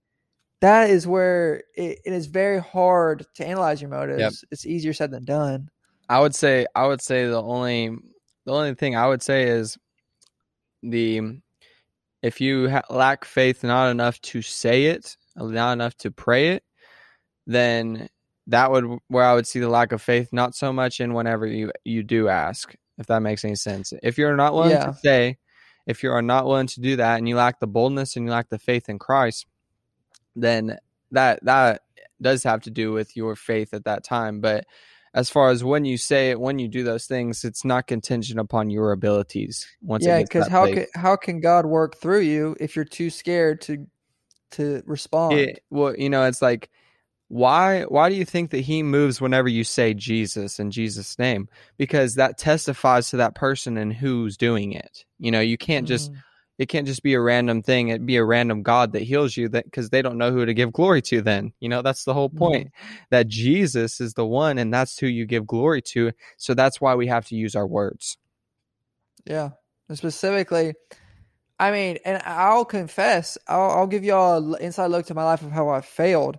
That 0.61 0.89
is 0.89 1.05
where 1.05 1.63
it, 1.75 1.99
it 2.05 2.13
is 2.13 2.27
very 2.27 2.59
hard 2.59 3.25
to 3.35 3.45
analyze 3.45 3.81
your 3.81 3.89
motives. 3.89 4.21
Yep. 4.21 4.33
It's 4.51 4.65
easier 4.65 4.93
said 4.93 5.11
than 5.11 5.25
done. 5.25 5.69
I 6.07 6.19
would 6.19 6.35
say 6.35 6.65
I 6.75 6.87
would 6.87 7.01
say 7.01 7.27
the 7.27 7.41
only 7.41 7.89
the 8.45 8.53
only 8.53 8.75
thing 8.75 8.95
I 8.95 9.07
would 9.07 9.21
say 9.21 9.43
is 9.43 9.77
the 10.81 11.21
if 12.21 12.39
you 12.39 12.69
ha- 12.69 12.81
lack 12.89 13.25
faith 13.25 13.63
not 13.63 13.89
enough 13.89 14.19
to 14.21 14.41
say 14.41 14.85
it, 14.85 15.17
not 15.35 15.73
enough 15.73 15.95
to 15.97 16.11
pray 16.11 16.49
it, 16.49 16.63
then 17.45 18.07
that 18.47 18.71
would 18.71 18.99
where 19.07 19.23
I 19.23 19.33
would 19.33 19.47
see 19.47 19.59
the 19.59 19.69
lack 19.69 19.91
of 19.91 20.01
faith 20.01 20.29
not 20.31 20.55
so 20.55 20.71
much 20.71 20.99
in 20.99 21.13
whenever 21.13 21.45
you 21.45 21.71
you 21.83 22.03
do 22.03 22.27
ask, 22.27 22.75
if 22.97 23.07
that 23.07 23.21
makes 23.21 23.43
any 23.43 23.55
sense. 23.55 23.93
If 24.03 24.17
you're 24.17 24.35
not 24.35 24.53
willing 24.53 24.71
yeah. 24.71 24.87
to 24.87 24.93
say, 24.93 25.37
if 25.85 26.03
you 26.03 26.11
are 26.11 26.21
not 26.21 26.45
willing 26.45 26.67
to 26.67 26.81
do 26.81 26.95
that 26.97 27.17
and 27.17 27.27
you 27.27 27.35
lack 27.35 27.59
the 27.59 27.67
boldness 27.67 28.15
and 28.15 28.25
you 28.25 28.31
lack 28.31 28.49
the 28.49 28.59
faith 28.59 28.89
in 28.89 28.99
Christ, 28.99 29.47
then 30.35 30.77
that 31.11 31.39
that 31.43 31.81
does 32.21 32.43
have 32.43 32.61
to 32.61 32.71
do 32.71 32.91
with 32.91 33.15
your 33.15 33.35
faith 33.35 33.73
at 33.73 33.85
that 33.85 34.03
time, 34.03 34.41
but 34.41 34.65
as 35.15 35.29
far 35.29 35.49
as 35.49 35.63
when 35.63 35.85
you 35.85 35.97
say 35.97 36.31
it, 36.31 36.39
when 36.41 36.59
you 36.59 36.67
do 36.67 36.83
those 36.83 37.05
things, 37.05 37.45
it's 37.45 37.63
not 37.63 37.87
contingent 37.87 38.37
upon 38.37 38.69
your 38.69 38.91
abilities. 38.91 39.65
Once 39.81 40.05
yeah, 40.05 40.21
because 40.21 40.47
how 40.49 40.65
can 40.65 40.85
how 40.93 41.15
can 41.15 41.39
God 41.39 41.65
work 41.65 41.95
through 41.95 42.19
you 42.19 42.55
if 42.59 42.75
you're 42.75 42.83
too 42.83 43.09
scared 43.09 43.61
to 43.61 43.87
to 44.51 44.83
respond? 44.85 45.39
It, 45.39 45.63
well, 45.69 45.95
you 45.95 46.09
know, 46.09 46.25
it's 46.25 46.41
like 46.41 46.69
why 47.35 47.83
why 47.83 48.09
do 48.09 48.15
you 48.15 48.23
think 48.23 48.51
that 48.51 48.61
He 48.61 48.81
moves 48.81 49.19
whenever 49.19 49.49
you 49.49 49.65
say 49.65 49.93
Jesus 49.93 50.57
in 50.57 50.71
Jesus' 50.71 51.19
name? 51.19 51.49
Because 51.77 52.15
that 52.15 52.37
testifies 52.37 53.09
to 53.09 53.17
that 53.17 53.35
person 53.35 53.75
and 53.75 53.91
who's 53.91 54.37
doing 54.37 54.71
it. 54.71 55.03
You 55.19 55.31
know, 55.31 55.41
you 55.41 55.57
can't 55.57 55.87
just 55.87 56.11
mm 56.11 56.17
it 56.57 56.69
can't 56.69 56.87
just 56.87 57.03
be 57.03 57.13
a 57.13 57.19
random 57.19 57.61
thing 57.61 57.89
it'd 57.89 58.05
be 58.05 58.15
a 58.15 58.23
random 58.23 58.63
god 58.63 58.93
that 58.93 59.01
heals 59.01 59.35
you 59.35 59.49
that 59.49 59.65
because 59.65 59.89
they 59.89 60.01
don't 60.01 60.17
know 60.17 60.31
who 60.31 60.45
to 60.45 60.53
give 60.53 60.71
glory 60.71 61.01
to 61.01 61.21
then 61.21 61.51
you 61.59 61.67
know 61.67 61.81
that's 61.81 62.05
the 62.05 62.13
whole 62.13 62.29
mm-hmm. 62.29 62.37
point 62.37 62.67
mm-hmm. 62.67 62.95
that 63.09 63.27
jesus 63.27 63.99
is 63.99 64.13
the 64.13 64.25
one 64.25 64.57
and 64.57 64.73
that's 64.73 64.97
who 64.97 65.05
you 65.05 65.25
give 65.25 65.45
glory 65.45 65.81
to 65.81 66.13
so 66.37 66.53
that's 66.53 66.79
why 66.79 66.95
we 66.95 67.07
have 67.07 67.25
to 67.25 67.35
use 67.35 67.55
our 67.55 67.67
words 67.67 68.17
yeah 69.25 69.49
and 69.89 69.97
specifically 69.97 70.73
i 71.59 71.71
mean 71.71 71.97
and 72.05 72.21
i'll 72.23 72.63
confess 72.63 73.37
i'll, 73.49 73.71
I'll 73.71 73.87
give 73.87 74.05
y'all 74.05 74.55
an 74.55 74.61
inside 74.61 74.87
look 74.87 75.07
to 75.07 75.13
my 75.13 75.25
life 75.25 75.41
of 75.41 75.51
how 75.51 75.67
i 75.67 75.81
failed 75.81 76.37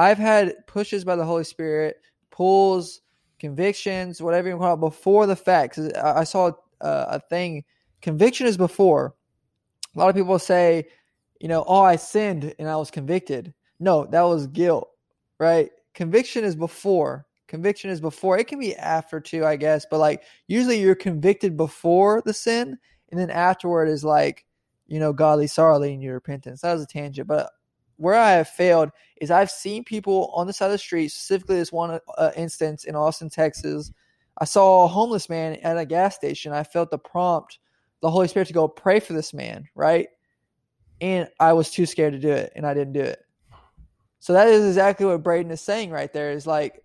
i've 0.00 0.18
had 0.18 0.54
pushes 0.66 1.04
by 1.04 1.16
the 1.16 1.24
holy 1.24 1.44
spirit 1.44 1.96
pulls 2.30 3.00
convictions 3.38 4.20
whatever 4.20 4.48
you 4.48 4.56
call 4.56 4.74
it 4.74 4.80
before 4.80 5.26
the 5.26 5.36
facts 5.36 5.78
i, 5.78 6.24
saw 6.24 6.50
uh, 6.80 7.06
a 7.08 7.20
thing 7.20 7.64
conviction 8.00 8.46
is 8.46 8.56
before 8.56 9.14
a 9.94 9.98
lot 9.98 10.08
of 10.08 10.14
people 10.14 10.38
say, 10.38 10.86
you 11.40 11.48
know, 11.48 11.64
oh, 11.66 11.82
I 11.82 11.96
sinned 11.96 12.54
and 12.58 12.68
I 12.68 12.76
was 12.76 12.90
convicted. 12.90 13.52
No, 13.78 14.04
that 14.06 14.22
was 14.22 14.46
guilt, 14.46 14.90
right? 15.38 15.70
Conviction 15.94 16.44
is 16.44 16.54
before. 16.54 17.26
Conviction 17.48 17.90
is 17.90 18.00
before. 18.00 18.38
It 18.38 18.46
can 18.46 18.60
be 18.60 18.76
after 18.76 19.20
too, 19.20 19.44
I 19.44 19.56
guess, 19.56 19.86
but 19.90 19.98
like 19.98 20.22
usually 20.46 20.80
you're 20.80 20.94
convicted 20.94 21.56
before 21.56 22.22
the 22.24 22.34
sin, 22.34 22.78
and 23.10 23.18
then 23.18 23.30
afterward 23.30 23.88
is 23.88 24.04
like, 24.04 24.44
you 24.86 25.00
know, 25.00 25.12
godly 25.12 25.48
sorrow 25.48 25.78
leading 25.78 26.00
your 26.00 26.14
repentance. 26.14 26.60
That 26.60 26.74
was 26.74 26.82
a 26.82 26.86
tangent, 26.86 27.26
but 27.26 27.50
where 28.00 28.14
I 28.14 28.32
have 28.32 28.48
failed 28.48 28.90
is 29.20 29.30
I've 29.30 29.50
seen 29.50 29.84
people 29.84 30.32
on 30.34 30.46
the 30.46 30.52
side 30.52 30.66
of 30.66 30.72
the 30.72 30.78
street, 30.78 31.10
specifically 31.10 31.56
this 31.56 31.70
one 31.70 32.00
uh, 32.16 32.30
instance 32.36 32.84
in 32.84 32.96
Austin, 32.96 33.28
Texas. 33.28 33.92
I 34.38 34.46
saw 34.46 34.84
a 34.84 34.88
homeless 34.88 35.28
man 35.28 35.56
at 35.56 35.76
a 35.76 35.84
gas 35.84 36.16
station. 36.16 36.52
I 36.52 36.64
felt 36.64 36.90
the 36.90 36.98
prompt 36.98 37.58
the 38.00 38.10
Holy 38.10 38.28
Spirit 38.28 38.48
to 38.48 38.54
go 38.54 38.66
pray 38.66 38.98
for 38.98 39.12
this 39.12 39.34
man, 39.34 39.68
right? 39.74 40.08
And 41.02 41.28
I 41.38 41.52
was 41.52 41.70
too 41.70 41.84
scared 41.84 42.14
to 42.14 42.18
do 42.18 42.30
it, 42.30 42.52
and 42.56 42.66
I 42.66 42.72
didn't 42.72 42.94
do 42.94 43.00
it. 43.00 43.20
So 44.18 44.32
that 44.32 44.48
is 44.48 44.66
exactly 44.66 45.04
what 45.04 45.22
Braden 45.22 45.50
is 45.50 45.60
saying 45.60 45.90
right 45.90 46.12
there 46.12 46.30
is 46.30 46.46
like 46.46 46.82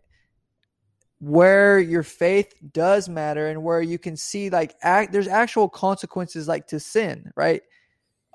where 1.19 1.79
your 1.79 2.03
faith 2.03 2.53
does 2.73 3.07
matter 3.07 3.47
and 3.47 3.63
where 3.63 3.81
you 3.81 3.97
can 3.97 4.15
see 4.17 4.49
like 4.49 4.75
act 4.81 5.11
there's 5.11 5.27
actual 5.27 5.69
consequences 5.69 6.47
like 6.47 6.67
to 6.67 6.79
sin, 6.79 7.31
right? 7.35 7.61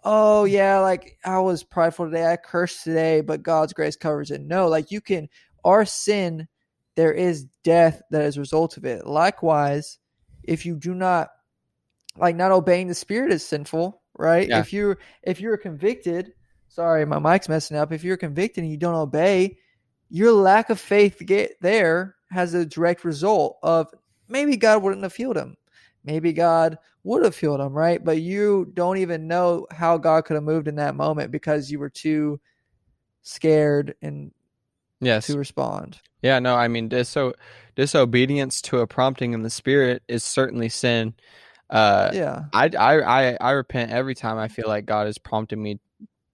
Oh 0.04 0.44
yeah, 0.44 0.78
like 0.80 1.18
I 1.24 1.38
was 1.40 1.62
prideful 1.62 2.06
today, 2.06 2.26
I 2.26 2.36
cursed 2.36 2.84
today, 2.84 3.20
but 3.20 3.42
God's 3.42 3.72
grace 3.72 3.96
covers 3.96 4.30
it. 4.30 4.40
No, 4.40 4.68
like 4.68 4.90
you 4.90 5.00
can 5.00 5.28
our 5.64 5.84
sin 5.84 6.48
there 6.96 7.12
is 7.12 7.46
death 7.64 8.02
that 8.10 8.22
is 8.22 8.36
a 8.36 8.40
result 8.40 8.76
of 8.76 8.84
it. 8.84 9.06
Likewise, 9.06 9.98
if 10.42 10.66
you 10.66 10.76
do 10.76 10.94
not 10.94 11.28
like 12.16 12.36
not 12.36 12.52
obeying 12.52 12.88
the 12.88 12.94
spirit 12.94 13.32
is 13.32 13.46
sinful, 13.46 14.02
right? 14.18 14.48
Yeah. 14.48 14.60
If 14.60 14.72
you're 14.72 14.98
if 15.22 15.40
you're 15.40 15.56
convicted, 15.56 16.32
sorry, 16.68 17.04
my 17.04 17.18
mic's 17.18 17.48
messing 17.48 17.76
up. 17.76 17.92
If 17.92 18.04
you're 18.04 18.16
convicted 18.16 18.64
and 18.64 18.70
you 18.70 18.78
don't 18.78 18.94
obey, 18.94 19.58
your 20.08 20.32
lack 20.32 20.70
of 20.70 20.80
faith 20.80 21.22
get 21.24 21.52
there 21.60 22.16
has 22.30 22.54
a 22.54 22.66
direct 22.66 23.04
result 23.04 23.58
of 23.62 23.88
maybe 24.28 24.56
God 24.56 24.82
wouldn't 24.82 25.02
have 25.02 25.14
healed 25.14 25.36
him. 25.36 25.56
Maybe 26.04 26.32
God 26.32 26.78
would 27.04 27.24
have 27.24 27.36
healed 27.36 27.60
him, 27.60 27.72
right? 27.72 28.02
But 28.02 28.20
you 28.20 28.70
don't 28.74 28.98
even 28.98 29.28
know 29.28 29.66
how 29.70 29.98
God 29.98 30.24
could 30.24 30.34
have 30.34 30.44
moved 30.44 30.68
in 30.68 30.76
that 30.76 30.94
moment 30.94 31.30
because 31.30 31.70
you 31.70 31.78
were 31.78 31.90
too 31.90 32.40
scared 33.22 33.94
and 34.02 34.32
yes 35.00 35.26
to 35.26 35.38
respond. 35.38 35.98
Yeah, 36.22 36.38
no, 36.38 36.54
I 36.54 36.68
mean, 36.68 36.88
diso- 36.90 37.34
disobedience 37.76 38.60
to 38.62 38.80
a 38.80 38.86
prompting 38.86 39.32
in 39.32 39.42
the 39.42 39.50
spirit 39.50 40.02
is 40.08 40.22
certainly 40.24 40.68
sin 40.68 41.14
Uh, 41.70 42.10
yeah. 42.12 42.44
I, 42.52 42.68
I 42.78 43.00
I 43.00 43.36
I 43.40 43.50
repent 43.52 43.92
every 43.92 44.14
time 44.14 44.38
I 44.38 44.48
feel 44.48 44.66
like 44.68 44.86
God 44.86 45.06
is 45.06 45.18
prompting 45.18 45.62
me 45.62 45.78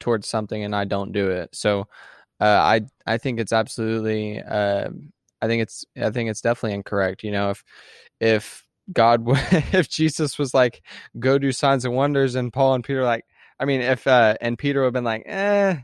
towards 0.01 0.27
something 0.27 0.65
and 0.65 0.75
I 0.75 0.85
don't 0.85 1.13
do 1.13 1.31
it. 1.31 1.55
So 1.55 1.89
uh, 2.41 2.45
I 2.45 2.83
I 3.07 3.19
think 3.19 3.39
it's 3.39 3.53
absolutely 3.53 4.41
uh, 4.41 4.89
I 5.43 5.47
think 5.47 5.63
it's 5.63 5.85
I 6.01 6.11
think 6.11 6.31
it's 6.31 6.41
definitely 6.41 6.75
incorrect. 6.75 7.23
You 7.23 7.33
know, 7.33 7.51
if 7.51 7.65
if 8.21 8.66
God 8.93 9.25
if 9.75 9.89
Jesus 9.89 10.39
was 10.39 10.55
like 10.55 10.83
go 11.19 11.39
do 11.39 11.53
signs 11.53 11.85
and 11.85 11.95
wonders 11.95 12.35
and 12.35 12.53
Paul 12.53 12.75
and 12.75 12.85
Peter 12.85 13.05
like 13.05 13.25
I 13.59 13.65
mean 13.65 13.81
if 13.81 14.07
uh, 14.07 14.37
and 14.41 14.59
Peter 14.59 14.81
would 14.81 14.87
have 14.87 14.93
been 14.95 15.05
like 15.05 15.25
eh 15.27 15.77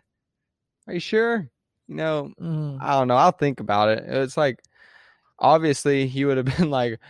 are 0.87 0.95
you 0.95 1.01
sure 1.01 1.51
you 1.89 1.95
know 1.95 2.33
Mhm. 2.41 2.79
I 2.81 2.93
don't 2.99 3.09
know 3.09 3.17
I'll 3.17 3.33
think 3.33 3.61
about 3.61 3.89
it. 3.89 4.05
It's 4.07 4.37
like 4.37 4.63
obviously 5.39 6.07
he 6.07 6.25
would 6.25 6.37
have 6.37 6.47
been 6.59 6.71
like 6.71 7.01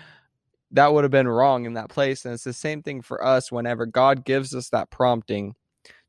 that 0.73 0.93
would 0.93 1.05
have 1.05 1.11
been 1.11 1.29
wrong 1.29 1.67
in 1.67 1.75
that 1.75 1.91
place 1.91 2.25
and 2.25 2.33
it's 2.35 2.45
the 2.45 2.53
same 2.53 2.83
thing 2.83 3.03
for 3.03 3.23
us 3.25 3.53
whenever 3.53 3.85
God 3.87 4.25
gives 4.25 4.55
us 4.55 4.71
that 4.71 4.91
prompting 4.91 5.55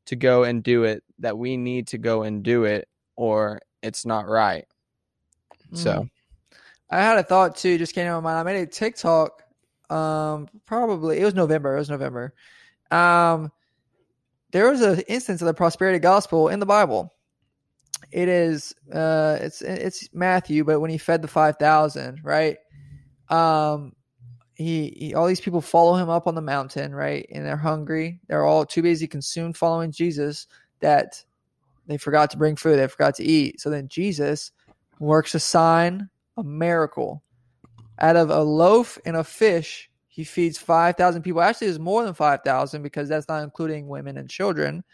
to 0.06 0.16
go 0.16 0.44
and 0.44 0.62
do 0.62 0.84
it 0.84 1.02
that 1.18 1.36
we 1.38 1.56
need 1.56 1.88
to 1.88 1.98
go 1.98 2.22
and 2.22 2.42
do 2.42 2.64
it 2.64 2.88
or 3.16 3.60
it's 3.82 4.06
not 4.06 4.26
right. 4.28 4.64
So 5.74 5.92
Mhm. 6.02 6.10
I 6.90 7.02
had 7.02 7.18
a 7.18 7.22
thought 7.22 7.56
too, 7.56 7.78
just 7.78 7.94
came 7.94 8.06
to 8.06 8.12
my 8.12 8.20
mind. 8.20 8.38
I 8.38 8.42
made 8.52 8.60
a 8.62 8.66
TikTok. 8.66 9.43
Um, 9.90 10.48
probably 10.66 11.20
it 11.20 11.24
was 11.24 11.34
November. 11.34 11.76
It 11.76 11.80
was 11.80 11.90
November. 11.90 12.34
Um, 12.90 13.50
there 14.52 14.70
was 14.70 14.80
an 14.82 15.00
instance 15.08 15.42
of 15.42 15.46
the 15.46 15.54
prosperity 15.54 15.98
gospel 15.98 16.48
in 16.48 16.60
the 16.60 16.66
Bible. 16.66 17.12
It 18.12 18.28
is, 18.28 18.74
uh, 18.92 19.38
it's 19.40 19.62
it's 19.62 20.08
Matthew, 20.12 20.62
but 20.62 20.80
when 20.80 20.90
he 20.90 20.98
fed 20.98 21.22
the 21.22 21.28
five 21.28 21.56
thousand, 21.56 22.20
right? 22.22 22.58
Um, 23.28 23.92
he, 24.54 24.94
he 24.96 25.14
all 25.14 25.26
these 25.26 25.40
people 25.40 25.60
follow 25.60 25.96
him 25.96 26.08
up 26.08 26.26
on 26.26 26.34
the 26.34 26.42
mountain, 26.42 26.94
right? 26.94 27.26
And 27.32 27.44
they're 27.44 27.56
hungry. 27.56 28.20
They're 28.28 28.44
all 28.44 28.64
too 28.64 28.82
busy 28.82 29.06
consumed 29.06 29.56
following 29.56 29.90
Jesus 29.90 30.46
that 30.80 31.24
they 31.86 31.96
forgot 31.96 32.30
to 32.30 32.36
bring 32.36 32.56
food. 32.56 32.76
They 32.78 32.86
forgot 32.86 33.16
to 33.16 33.24
eat. 33.24 33.60
So 33.60 33.70
then 33.70 33.88
Jesus 33.88 34.52
works 35.00 35.34
a 35.34 35.40
sign, 35.40 36.08
a 36.36 36.44
miracle. 36.44 37.22
Out 37.98 38.16
of 38.16 38.30
a 38.30 38.42
loaf 38.42 38.98
and 39.04 39.16
a 39.16 39.24
fish, 39.24 39.90
he 40.08 40.24
feeds 40.24 40.58
5,000 40.58 41.22
people. 41.22 41.40
Actually, 41.40 41.68
it's 41.68 41.78
more 41.78 42.04
than 42.04 42.14
5,000 42.14 42.82
because 42.82 43.08
that's 43.08 43.28
not 43.28 43.42
including 43.42 43.88
women 43.88 44.16
and 44.16 44.28
children. 44.28 44.84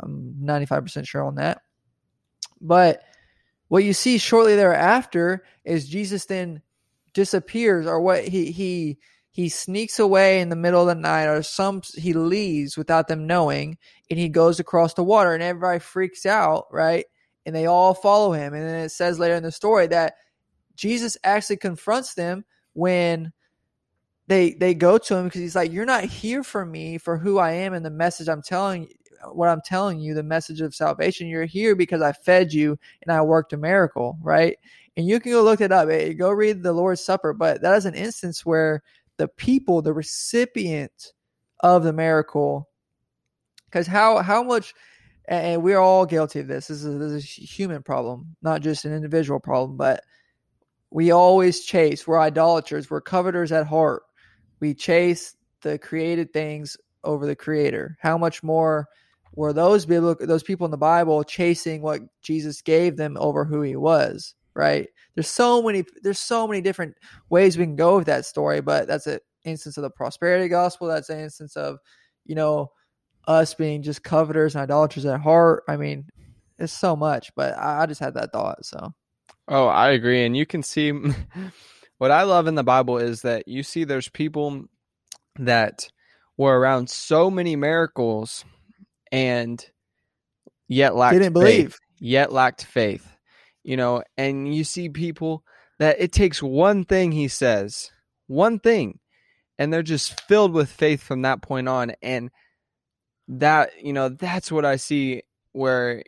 I'm 0.00 0.34
95% 0.42 1.06
sure 1.06 1.24
on 1.24 1.36
that. 1.36 1.62
But 2.60 3.02
what 3.68 3.84
you 3.84 3.92
see 3.92 4.18
shortly 4.18 4.56
thereafter 4.56 5.44
is 5.64 5.88
Jesus 5.88 6.26
then 6.26 6.62
disappears 7.14 7.86
or 7.86 8.00
what 8.00 8.26
he 8.26 8.50
he 8.52 8.98
he 9.30 9.48
sneaks 9.48 9.98
away 9.98 10.40
in 10.40 10.48
the 10.48 10.56
middle 10.56 10.82
of 10.82 10.88
the 10.88 10.94
night 10.94 11.26
or 11.26 11.42
some 11.42 11.82
he 11.94 12.12
leaves 12.12 12.76
without 12.76 13.08
them 13.08 13.26
knowing 13.26 13.78
and 14.10 14.18
he 14.18 14.28
goes 14.28 14.60
across 14.60 14.94
the 14.94 15.04
water 15.04 15.32
and 15.32 15.42
everybody 15.42 15.78
freaks 15.78 16.26
out, 16.26 16.66
right? 16.70 17.06
And 17.46 17.54
they 17.56 17.66
all 17.66 17.94
follow 17.94 18.32
him. 18.32 18.54
And 18.54 18.62
then 18.62 18.84
it 18.84 18.90
says 18.90 19.18
later 19.18 19.34
in 19.34 19.42
the 19.42 19.50
story 19.50 19.86
that 19.88 20.14
Jesus 20.76 21.16
actually 21.24 21.56
confronts 21.56 22.14
them 22.14 22.44
when 22.74 23.32
they 24.28 24.52
they 24.54 24.74
go 24.74 24.98
to 24.98 25.16
him 25.16 25.24
because 25.24 25.40
he's 25.40 25.56
like, 25.56 25.72
You're 25.72 25.84
not 25.84 26.04
here 26.04 26.42
for 26.42 26.64
me 26.64 26.98
for 26.98 27.18
who 27.18 27.38
I 27.38 27.52
am 27.52 27.74
and 27.74 27.84
the 27.84 27.90
message 27.90 28.28
I'm 28.28 28.42
telling 28.42 28.88
what 29.32 29.48
I'm 29.48 29.60
telling 29.64 30.00
you, 30.00 30.14
the 30.14 30.22
message 30.22 30.60
of 30.60 30.74
salvation. 30.74 31.28
You're 31.28 31.44
here 31.44 31.76
because 31.76 32.02
I 32.02 32.12
fed 32.12 32.52
you 32.52 32.78
and 33.02 33.14
I 33.14 33.22
worked 33.22 33.52
a 33.52 33.56
miracle, 33.56 34.18
right? 34.20 34.56
And 34.96 35.06
you 35.06 35.20
can 35.20 35.32
go 35.32 35.42
look 35.42 35.60
it 35.60 35.72
up. 35.72 35.88
Eh, 35.88 36.12
Go 36.12 36.30
read 36.30 36.62
the 36.62 36.72
Lord's 36.72 37.04
Supper. 37.04 37.32
But 37.32 37.62
that 37.62 37.76
is 37.76 37.86
an 37.86 37.94
instance 37.94 38.44
where 38.44 38.82
the 39.18 39.28
people, 39.28 39.80
the 39.80 39.92
recipient 39.92 41.12
of 41.60 41.84
the 41.84 41.92
miracle, 41.92 42.68
because 43.66 43.86
how 43.86 44.18
how 44.18 44.42
much 44.42 44.74
and 45.26 45.62
we're 45.62 45.78
all 45.78 46.04
guilty 46.04 46.40
of 46.40 46.48
this. 46.48 46.66
This 46.66 46.84
is, 46.84 46.98
this 46.98 47.12
is 47.12 47.24
a 47.24 47.42
human 47.42 47.82
problem, 47.82 48.36
not 48.42 48.60
just 48.60 48.84
an 48.84 48.92
individual 48.92 49.40
problem, 49.40 49.76
but 49.76 50.02
we 50.92 51.10
always 51.10 51.64
chase. 51.64 52.06
We're 52.06 52.20
idolaters. 52.20 52.90
We're 52.90 53.00
coveters 53.00 53.50
at 53.50 53.66
heart. 53.66 54.02
We 54.60 54.74
chase 54.74 55.34
the 55.62 55.78
created 55.78 56.32
things 56.32 56.76
over 57.02 57.26
the 57.26 57.34
creator. 57.34 57.96
How 58.00 58.18
much 58.18 58.42
more 58.42 58.86
were 59.34 59.52
those 59.52 59.86
biblical, 59.86 60.26
those 60.26 60.42
people 60.42 60.66
in 60.66 60.70
the 60.70 60.76
Bible 60.76 61.24
chasing 61.24 61.80
what 61.80 62.02
Jesus 62.20 62.60
gave 62.60 62.96
them 62.96 63.16
over 63.18 63.44
who 63.44 63.62
he 63.62 63.74
was, 63.74 64.34
right? 64.54 64.86
There's 65.14 65.28
so 65.28 65.62
many 65.62 65.84
there's 66.02 66.18
so 66.18 66.46
many 66.46 66.60
different 66.60 66.94
ways 67.30 67.56
we 67.56 67.64
can 67.64 67.76
go 67.76 67.96
with 67.96 68.06
that 68.06 68.26
story, 68.26 68.60
but 68.60 68.86
that's 68.86 69.06
an 69.06 69.20
instance 69.44 69.78
of 69.78 69.82
the 69.82 69.90
prosperity 69.90 70.48
gospel. 70.48 70.88
That's 70.88 71.08
an 71.08 71.20
instance 71.20 71.56
of, 71.56 71.78
you 72.26 72.34
know, 72.34 72.70
us 73.26 73.54
being 73.54 73.82
just 73.82 74.04
coveters 74.04 74.54
and 74.54 74.62
idolaters 74.62 75.06
at 75.06 75.20
heart. 75.20 75.64
I 75.68 75.76
mean, 75.76 76.04
it's 76.58 76.72
so 76.72 76.94
much, 76.94 77.32
but 77.34 77.56
I, 77.56 77.82
I 77.82 77.86
just 77.86 78.00
had 78.00 78.14
that 78.14 78.32
thought. 78.32 78.64
So 78.66 78.92
Oh, 79.48 79.66
I 79.66 79.90
agree. 79.90 80.24
And 80.24 80.36
you 80.36 80.46
can 80.46 80.62
see 80.62 80.92
what 81.98 82.10
I 82.10 82.22
love 82.22 82.46
in 82.46 82.54
the 82.54 82.62
Bible 82.62 82.98
is 82.98 83.22
that 83.22 83.48
you 83.48 83.62
see 83.62 83.84
there's 83.84 84.08
people 84.08 84.64
that 85.38 85.88
were 86.36 86.58
around 86.58 86.88
so 86.90 87.30
many 87.30 87.56
miracles 87.56 88.44
and 89.10 89.64
yet 90.68 90.94
lacked 90.94 91.14
didn't 91.14 91.34
faith, 91.34 91.34
believe. 91.34 91.78
yet 92.00 92.32
lacked 92.32 92.64
faith. 92.64 93.16
You 93.62 93.76
know, 93.76 94.02
and 94.16 94.52
you 94.52 94.64
see 94.64 94.88
people 94.88 95.44
that 95.78 96.00
it 96.00 96.12
takes 96.12 96.42
one 96.42 96.84
thing 96.84 97.12
he 97.12 97.28
says, 97.28 97.90
one 98.26 98.58
thing, 98.58 98.98
and 99.58 99.72
they're 99.72 99.82
just 99.82 100.20
filled 100.22 100.52
with 100.52 100.70
faith 100.70 101.02
from 101.02 101.22
that 101.22 101.42
point 101.42 101.68
on. 101.68 101.92
And 102.02 102.30
that, 103.28 103.70
you 103.80 103.92
know, 103.92 104.08
that's 104.08 104.50
what 104.50 104.64
I 104.64 104.76
see 104.76 105.22
where 105.52 106.02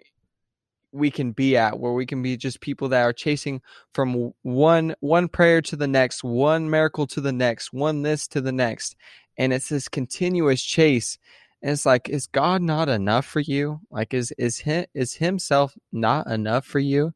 we 0.95 1.11
can 1.11 1.33
be 1.33 1.57
at 1.57 1.79
where 1.79 1.93
we 1.93 2.07
can 2.07 2.23
be 2.23 2.37
just 2.37 2.61
people 2.61 2.89
that 2.89 3.03
are 3.03 3.13
chasing 3.13 3.61
from 3.93 4.33
one 4.43 4.95
one 5.01 5.29
prayer 5.29 5.61
to 5.61 5.75
the 5.77 5.89
next 5.89 6.23
one 6.23 6.71
miracle 6.71 7.07
to 7.09 7.21
the 7.21 7.33
next 7.33 7.73
one 7.73 8.03
this 8.03 8.29
to 8.29 8.41
the 8.41 8.53
next. 8.53 8.95
And 9.37 9.53
it's 9.53 9.69
this 9.69 9.89
continuous 9.89 10.63
chase. 10.63 11.19
And 11.63 11.73
it's 11.73 11.85
like 11.85 12.09
is 12.09 12.29
god 12.29 12.63
not 12.63 12.89
enough 12.89 13.27
for 13.27 13.41
you? 13.41 13.81
Like 13.91 14.15
is 14.15 14.33
is 14.39 14.59
him 14.59 14.87
is 14.95 15.15
himself 15.15 15.75
not 15.93 16.29
enough 16.29 16.65
for 16.65 16.79
you? 16.79 17.13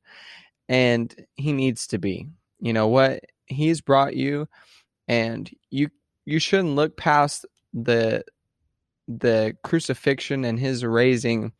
And 0.69 1.15
he 1.37 1.53
needs 1.53 1.87
to 1.89 1.99
be. 1.99 2.27
You 2.59 2.73
know 2.73 2.89
what? 2.89 3.21
He's 3.47 3.81
brought 3.81 4.17
you 4.17 4.49
and 5.07 5.49
you 5.71 5.89
you 6.25 6.41
shouldn't 6.41 6.75
look 6.75 6.97
past 6.97 7.47
the 7.73 8.25
the 9.07 9.57
crucifixion 9.63 10.45
and 10.45 10.59
his 10.59 10.85
raising 10.85 11.53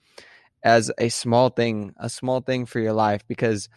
as 0.63 0.91
a 0.99 1.09
small 1.09 1.51
thing, 1.51 1.95
a 1.99 2.09
small 2.11 2.41
thing 2.41 2.67
for 2.67 2.81
your 2.81 2.93
life, 2.93 3.27
because 3.29 3.69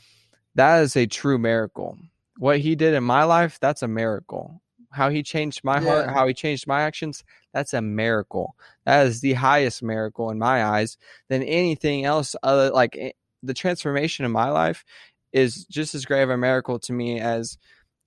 that 0.56 0.82
is 0.82 0.96
a 0.96 1.06
true 1.08 1.38
miracle. 1.38 1.98
What 2.38 2.60
he 2.60 2.76
did 2.76 2.94
in 2.94 3.04
my 3.04 3.24
life, 3.24 3.60
that's 3.60 3.84
a 3.84 3.88
miracle. 3.88 4.62
How 4.91 5.10
he 5.10 5.24
changed 5.24 5.63
my 5.63 5.80
heart, 5.80 6.10
how 6.10 6.28
he 6.28 6.34
changed 6.34 6.67
my 6.67 6.82
actions, 6.82 7.24
that's 7.54 7.74
a 7.74 7.82
miracle. 7.82 8.56
That 8.86 9.08
is 9.08 9.22
the 9.22 9.34
highest 9.34 9.82
miracle 9.84 10.30
in 10.32 10.38
my 10.39 10.65
eyes 10.65 10.98
than 11.30 11.44
anything 11.44 12.04
else. 12.06 12.36
Other 12.44 12.72
like 12.72 12.98
eh, 13.00 13.12
the 13.44 13.54
transformation 13.54 14.26
in 14.26 14.32
my 14.32 14.50
life 14.50 14.84
is 15.32 15.65
just 15.65 15.96
as 15.96 16.06
great 16.06 16.24
of 16.24 16.30
a 16.30 16.38
miracle 16.38 16.78
to 16.80 16.94
me 16.94 17.20
as 17.22 17.58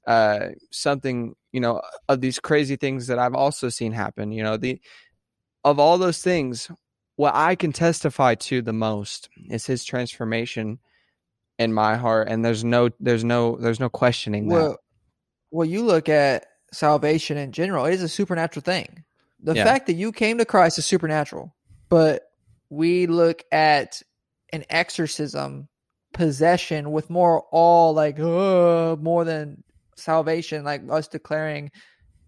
uh, 0.06 0.48
something 0.70 1.34
you 1.52 1.60
know 1.60 1.80
of 2.08 2.20
these 2.20 2.38
crazy 2.38 2.76
things 2.76 3.06
that 3.06 3.18
I've 3.18 3.34
also 3.34 3.68
seen 3.70 3.92
happen. 3.92 4.32
You 4.32 4.42
know 4.42 4.56
the 4.56 4.80
of 5.64 5.78
all 5.78 5.98
those 5.98 6.22
things, 6.22 6.70
what 7.16 7.34
I 7.34 7.54
can 7.54 7.72
testify 7.72 8.34
to 8.36 8.62
the 8.62 8.72
most 8.72 9.28
is 9.48 9.66
his 9.66 9.84
transformation 9.84 10.78
in 11.58 11.72
my 11.72 11.96
heart, 11.96 12.28
and 12.28 12.44
there's 12.44 12.64
no, 12.64 12.90
there's 12.98 13.24
no, 13.24 13.56
there's 13.56 13.80
no 13.80 13.88
questioning 13.88 14.48
that. 14.48 14.54
Well, 14.54 14.78
well, 15.50 15.68
you 15.68 15.84
look 15.84 16.08
at 16.08 16.46
salvation 16.72 17.36
in 17.36 17.52
general; 17.52 17.84
it 17.86 17.94
is 17.94 18.02
a 18.02 18.08
supernatural 18.08 18.62
thing. 18.62 19.04
The 19.40 19.54
Yeah. 19.54 19.64
fact 19.64 19.86
that 19.86 19.94
you 19.94 20.10
came 20.10 20.38
to 20.38 20.44
Christ 20.44 20.78
is 20.78 20.86
supernatural, 20.86 21.54
but 21.88 22.22
we 22.70 23.06
look 23.06 23.44
at 23.52 24.02
an 24.52 24.64
exorcism, 24.70 25.68
possession 26.12 26.90
with 26.92 27.10
more 27.10 27.44
all 27.52 27.92
like 27.92 28.18
uh, 28.18 28.96
more 29.00 29.24
than 29.24 29.62
salvation, 29.96 30.64
like 30.64 30.82
us 30.90 31.06
declaring 31.08 31.70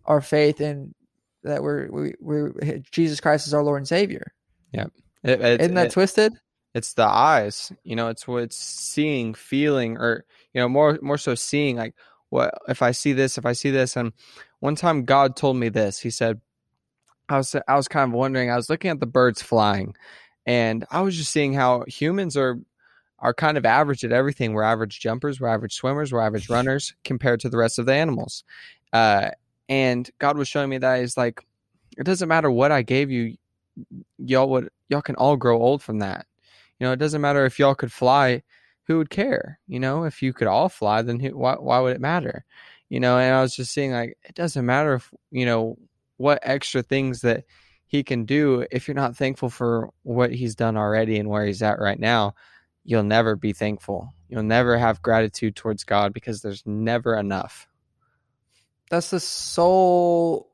our 0.05 0.21
faith 0.21 0.61
in 0.61 0.95
that 1.43 1.63
we're 1.63 1.91
we, 1.91 2.15
we're 2.21 2.53
Jesus 2.93 3.21
Christ 3.21 3.47
is 3.47 3.55
our 3.55 3.63
Lord 3.63 3.79
and 3.79 3.89
Savior. 3.89 4.33
It- 4.73 5.41
it's, 5.41 5.63
Isn't 5.65 5.75
that 5.75 5.87
it- 5.87 5.93
twisted? 5.93 6.33
it's 6.75 6.93
the 6.95 7.05
eyes, 7.07 7.73
you 7.85 7.97
know, 7.97 8.09
it's 8.09 8.29
what 8.29 8.43
it's 8.43 8.57
seeing, 8.57 9.33
feeling, 9.35 9.97
or 9.97 10.25
you 10.53 10.61
know, 10.61 10.69
more, 10.69 10.99
more 11.03 11.19
so 11.19 11.35
seeing. 11.35 11.77
Like, 11.77 11.95
what 12.29 12.53
if 12.69 12.83
I 12.83 12.91
see 12.93 13.13
this? 13.13 13.39
If 13.39 13.47
I 13.47 13.53
see 13.53 13.71
this, 13.71 13.97
and 13.97 14.13
one 14.61 14.75
time 14.77 15.05
God 15.05 15.37
told 15.37 15.57
me 15.57 15.69
this. 15.71 15.99
He 16.01 16.11
said, 16.11 16.41
I 17.29 17.39
was, 17.39 17.55
I 17.67 17.77
was 17.77 17.89
kind 17.89 18.11
of 18.11 18.15
wondering. 18.17 18.51
I 18.51 18.57
was 18.57 18.69
looking 18.71 18.91
at 18.91 19.01
the 19.01 19.07
birds 19.07 19.41
flying, 19.43 19.95
and 20.45 20.85
I 20.91 21.01
was 21.01 21.17
just 21.17 21.31
seeing 21.31 21.55
how 21.55 21.85
humans 21.89 22.37
are 22.37 22.59
are 23.19 23.33
kind 23.33 23.57
of 23.57 23.65
average 23.65 24.05
at 24.05 24.13
everything. 24.13 24.53
We're 24.53 24.63
average 24.63 25.01
jumpers, 25.01 25.41
we're 25.41 25.49
average 25.49 25.73
swimmers, 25.75 26.13
we're 26.13 26.21
average 26.21 26.51
runners 26.51 26.95
compared 27.05 27.41
to 27.41 27.49
the 27.49 27.57
rest 27.57 27.79
of 27.79 27.87
the 27.87 27.95
animals. 27.95 28.45
Uh, 28.93 29.31
and 29.69 30.09
God 30.19 30.37
was 30.37 30.47
showing 30.49 30.69
me 30.69 30.79
that 30.79 31.01
He's 31.01 31.17
like, 31.17 31.43
it 31.97 32.05
doesn't 32.05 32.29
matter 32.29 32.51
what 32.51 32.71
I 32.71 32.83
gave 32.83 33.11
you. 33.11 33.37
Y'all 34.19 34.49
would 34.51 34.71
y'all 34.89 35.03
can 35.03 35.17
all 35.17 35.37
grow 35.37 35.61
old 35.61 35.83
from 35.83 35.99
that. 36.01 36.27
You 36.79 36.87
know, 36.87 36.93
it 36.93 36.99
doesn't 36.99 37.21
matter 37.21 37.45
if 37.45 37.59
y'all 37.59 37.75
could 37.75 37.93
fly. 37.93 38.43
Who 38.85 38.99
would 38.99 39.11
care? 39.11 39.59
You 39.67 39.81
know, 39.81 40.05
if 40.05 40.23
you 40.23 40.33
could 40.33 40.47
all 40.47 40.69
fly, 40.69 41.03
then 41.03 41.21
who, 41.21 41.37
why 41.37 41.55
why 41.55 41.81
would 41.81 41.97
it 41.97 42.01
matter? 42.01 42.45
You 42.89 43.01
know, 43.01 43.19
and 43.19 43.35
I 43.35 43.43
was 43.43 43.57
just 43.57 43.73
saying 43.73 43.93
like 43.93 44.17
it 44.25 44.35
doesn't 44.35 44.65
matter 44.65 44.95
if 44.95 45.13
you 45.31 45.47
know 45.47 45.77
what 46.17 46.39
extra 46.43 46.83
things 46.83 47.21
that 47.23 47.45
he 47.87 48.03
can 48.03 48.25
do 48.25 48.67
if 48.71 48.89
you're 48.89 48.95
not 48.95 49.17
thankful 49.17 49.49
for 49.49 49.91
what 50.03 50.33
he's 50.33 50.55
done 50.55 50.77
already 50.77 51.19
and 51.19 51.29
where 51.29 51.47
he's 51.47 51.63
at 51.63 51.79
right 51.79 51.99
now 51.99 52.35
you'll 52.85 53.03
never 53.03 53.37
be 53.37 53.53
thankful 53.53 54.13
you'll 54.29 54.43
never 54.43 54.77
have 54.77 55.03
gratitude 55.03 55.55
towards 55.55 55.85
god 55.85 56.13
because 56.13 56.43
there's 56.43 56.63
never 56.67 57.17
enough 57.17 57.69
that's 58.91 59.11
the 59.11 59.21
soul 59.21 60.51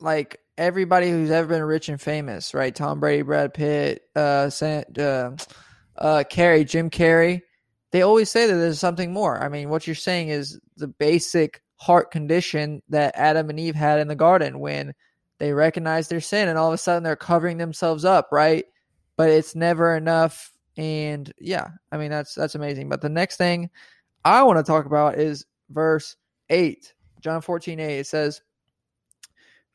like 0.00 0.40
everybody 0.58 1.10
who's 1.10 1.30
ever 1.30 1.48
been 1.48 1.62
rich 1.62 1.88
and 1.88 2.00
famous 2.00 2.52
right 2.52 2.74
tom 2.74 3.00
brady 3.00 3.22
brad 3.22 3.54
pitt 3.54 4.02
uh, 4.16 4.50
uh, 4.98 5.30
uh 5.96 6.24
carey 6.28 6.64
jim 6.64 6.90
carrey 6.90 7.40
they 7.90 8.02
always 8.02 8.28
say 8.28 8.46
that 8.46 8.54
there's 8.54 8.78
something 8.78 9.12
more 9.12 9.42
i 9.42 9.48
mean 9.48 9.70
what 9.70 9.86
you're 9.86 9.96
saying 9.96 10.28
is 10.28 10.60
the 10.76 10.88
basic 10.88 11.62
heart 11.76 12.10
condition 12.10 12.82
that 12.88 13.14
adam 13.16 13.48
and 13.48 13.58
eve 13.58 13.74
had 13.74 14.00
in 14.00 14.08
the 14.08 14.16
garden 14.16 14.58
when 14.58 14.92
they 15.38 15.52
recognize 15.52 16.08
their 16.08 16.20
sin 16.20 16.48
and 16.48 16.58
all 16.58 16.68
of 16.68 16.74
a 16.74 16.78
sudden 16.78 17.02
they're 17.02 17.16
covering 17.16 17.58
themselves 17.58 18.04
up, 18.04 18.28
right? 18.32 18.64
But 19.16 19.30
it's 19.30 19.54
never 19.54 19.96
enough. 19.96 20.52
And 20.76 21.32
yeah, 21.40 21.68
I 21.90 21.96
mean 21.96 22.10
that's 22.10 22.34
that's 22.34 22.54
amazing. 22.54 22.88
But 22.88 23.00
the 23.00 23.08
next 23.08 23.36
thing 23.36 23.70
I 24.24 24.42
want 24.42 24.58
to 24.58 24.62
talk 24.62 24.86
about 24.86 25.18
is 25.18 25.46
verse 25.70 26.16
8. 26.50 26.92
John 27.20 27.40
14, 27.40 27.80
8. 27.80 27.98
It 27.98 28.06
says, 28.06 28.40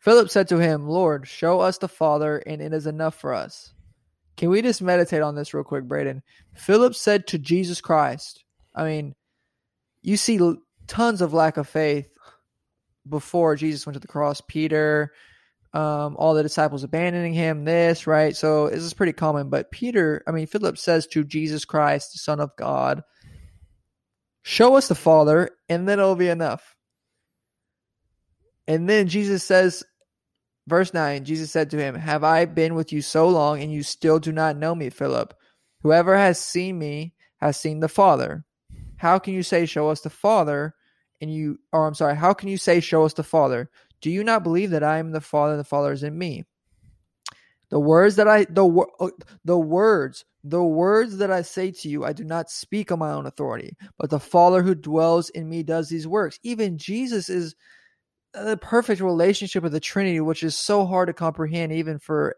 Philip 0.03 0.29
said 0.29 0.49
to 0.49 0.57
him, 0.57 0.85
Lord, 0.85 1.25
show 1.29 1.61
us 1.61 1.77
the 1.77 1.87
Father, 1.87 2.39
and 2.39 2.61
it 2.61 2.73
is 2.73 2.87
enough 2.87 3.15
for 3.15 3.33
us. 3.33 3.71
Can 4.35 4.49
we 4.49 4.61
just 4.61 4.81
meditate 4.81 5.21
on 5.21 5.35
this 5.35 5.53
real 5.53 5.63
quick, 5.63 5.85
Braden? 5.85 6.23
Philip 6.55 6.93
said 6.93 7.25
to 7.27 7.37
Jesus 7.37 7.79
Christ, 7.79 8.43
I 8.75 8.83
mean, 8.83 9.15
you 10.01 10.17
see 10.17 10.41
tons 10.87 11.21
of 11.21 11.33
lack 11.33 11.55
of 11.55 11.69
faith 11.69 12.09
before 13.07 13.55
Jesus 13.55 13.85
went 13.85 13.93
to 13.93 14.01
the 14.01 14.07
cross. 14.07 14.41
Peter, 14.45 15.13
um, 15.71 16.17
all 16.17 16.33
the 16.33 16.43
disciples 16.43 16.83
abandoning 16.83 17.33
him, 17.33 17.63
this, 17.63 18.05
right? 18.05 18.35
So 18.35 18.67
this 18.69 18.83
is 18.83 18.93
pretty 18.93 19.13
common. 19.13 19.49
But 19.49 19.71
Peter, 19.71 20.21
I 20.27 20.31
mean, 20.31 20.47
Philip 20.47 20.77
says 20.77 21.07
to 21.07 21.23
Jesus 21.23 21.63
Christ, 21.63 22.11
the 22.11 22.19
Son 22.19 22.41
of 22.41 22.53
God, 22.57 23.03
show 24.41 24.75
us 24.75 24.89
the 24.89 24.95
Father, 24.95 25.51
and 25.69 25.87
then 25.87 25.99
it'll 25.99 26.17
be 26.17 26.27
enough. 26.27 26.75
And 28.67 28.89
then 28.89 29.07
Jesus 29.07 29.45
says, 29.45 29.85
verse 30.67 30.93
9, 30.93 31.25
Jesus 31.25 31.51
said 31.51 31.69
to 31.71 31.77
him, 31.77 31.95
Have 31.95 32.23
I 32.23 32.45
been 32.45 32.75
with 32.75 32.91
you 32.91 33.01
so 33.01 33.27
long, 33.27 33.61
and 33.61 33.71
you 33.71 33.83
still 33.83 34.19
do 34.19 34.31
not 34.31 34.57
know 34.57 34.75
me, 34.75 34.89
Philip? 34.89 35.33
Whoever 35.81 36.17
has 36.17 36.39
seen 36.39 36.79
me 36.79 37.13
has 37.37 37.57
seen 37.57 37.79
the 37.79 37.89
Father. 37.89 38.45
How 38.97 39.19
can 39.19 39.33
you 39.33 39.43
say, 39.43 39.65
Show 39.65 39.89
us 39.89 40.01
the 40.01 40.09
Father? 40.09 40.75
And 41.21 41.33
you, 41.33 41.59
or 41.71 41.87
I'm 41.87 41.93
sorry, 41.93 42.15
how 42.15 42.33
can 42.33 42.49
you 42.49 42.57
say, 42.57 42.79
Show 42.79 43.03
us 43.03 43.13
the 43.13 43.23
Father? 43.23 43.69
Do 44.01 44.09
you 44.09 44.23
not 44.23 44.43
believe 44.43 44.71
that 44.71 44.83
I 44.83 44.97
am 44.97 45.11
the 45.11 45.21
Father 45.21 45.53
and 45.53 45.59
the 45.59 45.65
Father 45.65 45.91
is 45.91 46.03
in 46.03 46.17
me? 46.17 46.45
The 47.69 47.79
words 47.79 48.17
that 48.17 48.27
I 48.27 48.45
the 48.45 48.85
uh, 48.99 49.09
the 49.43 49.57
words 49.57 50.25
the 50.43 50.63
words 50.63 51.17
that 51.17 51.31
I 51.31 51.41
say 51.41 51.71
to 51.71 51.89
you 51.89 52.05
I 52.05 52.13
do 52.13 52.23
not 52.23 52.51
speak 52.51 52.91
on 52.91 52.99
my 52.99 53.11
own 53.11 53.25
authority, 53.25 53.75
but 53.97 54.09
the 54.09 54.19
Father 54.19 54.61
who 54.61 54.75
dwells 54.75 55.29
in 55.29 55.49
me 55.49 55.63
does 55.63 55.89
these 55.89 56.05
works. 56.05 56.37
Even 56.43 56.77
Jesus 56.77 57.29
is 57.29 57.55
the 58.33 58.57
perfect 58.57 59.01
relationship 59.01 59.63
of 59.63 59.71
the 59.71 59.79
Trinity, 59.79 60.19
which 60.19 60.43
is 60.43 60.57
so 60.57 60.85
hard 60.85 61.07
to 61.07 61.13
comprehend 61.13 61.71
even 61.71 61.99
for 61.99 62.35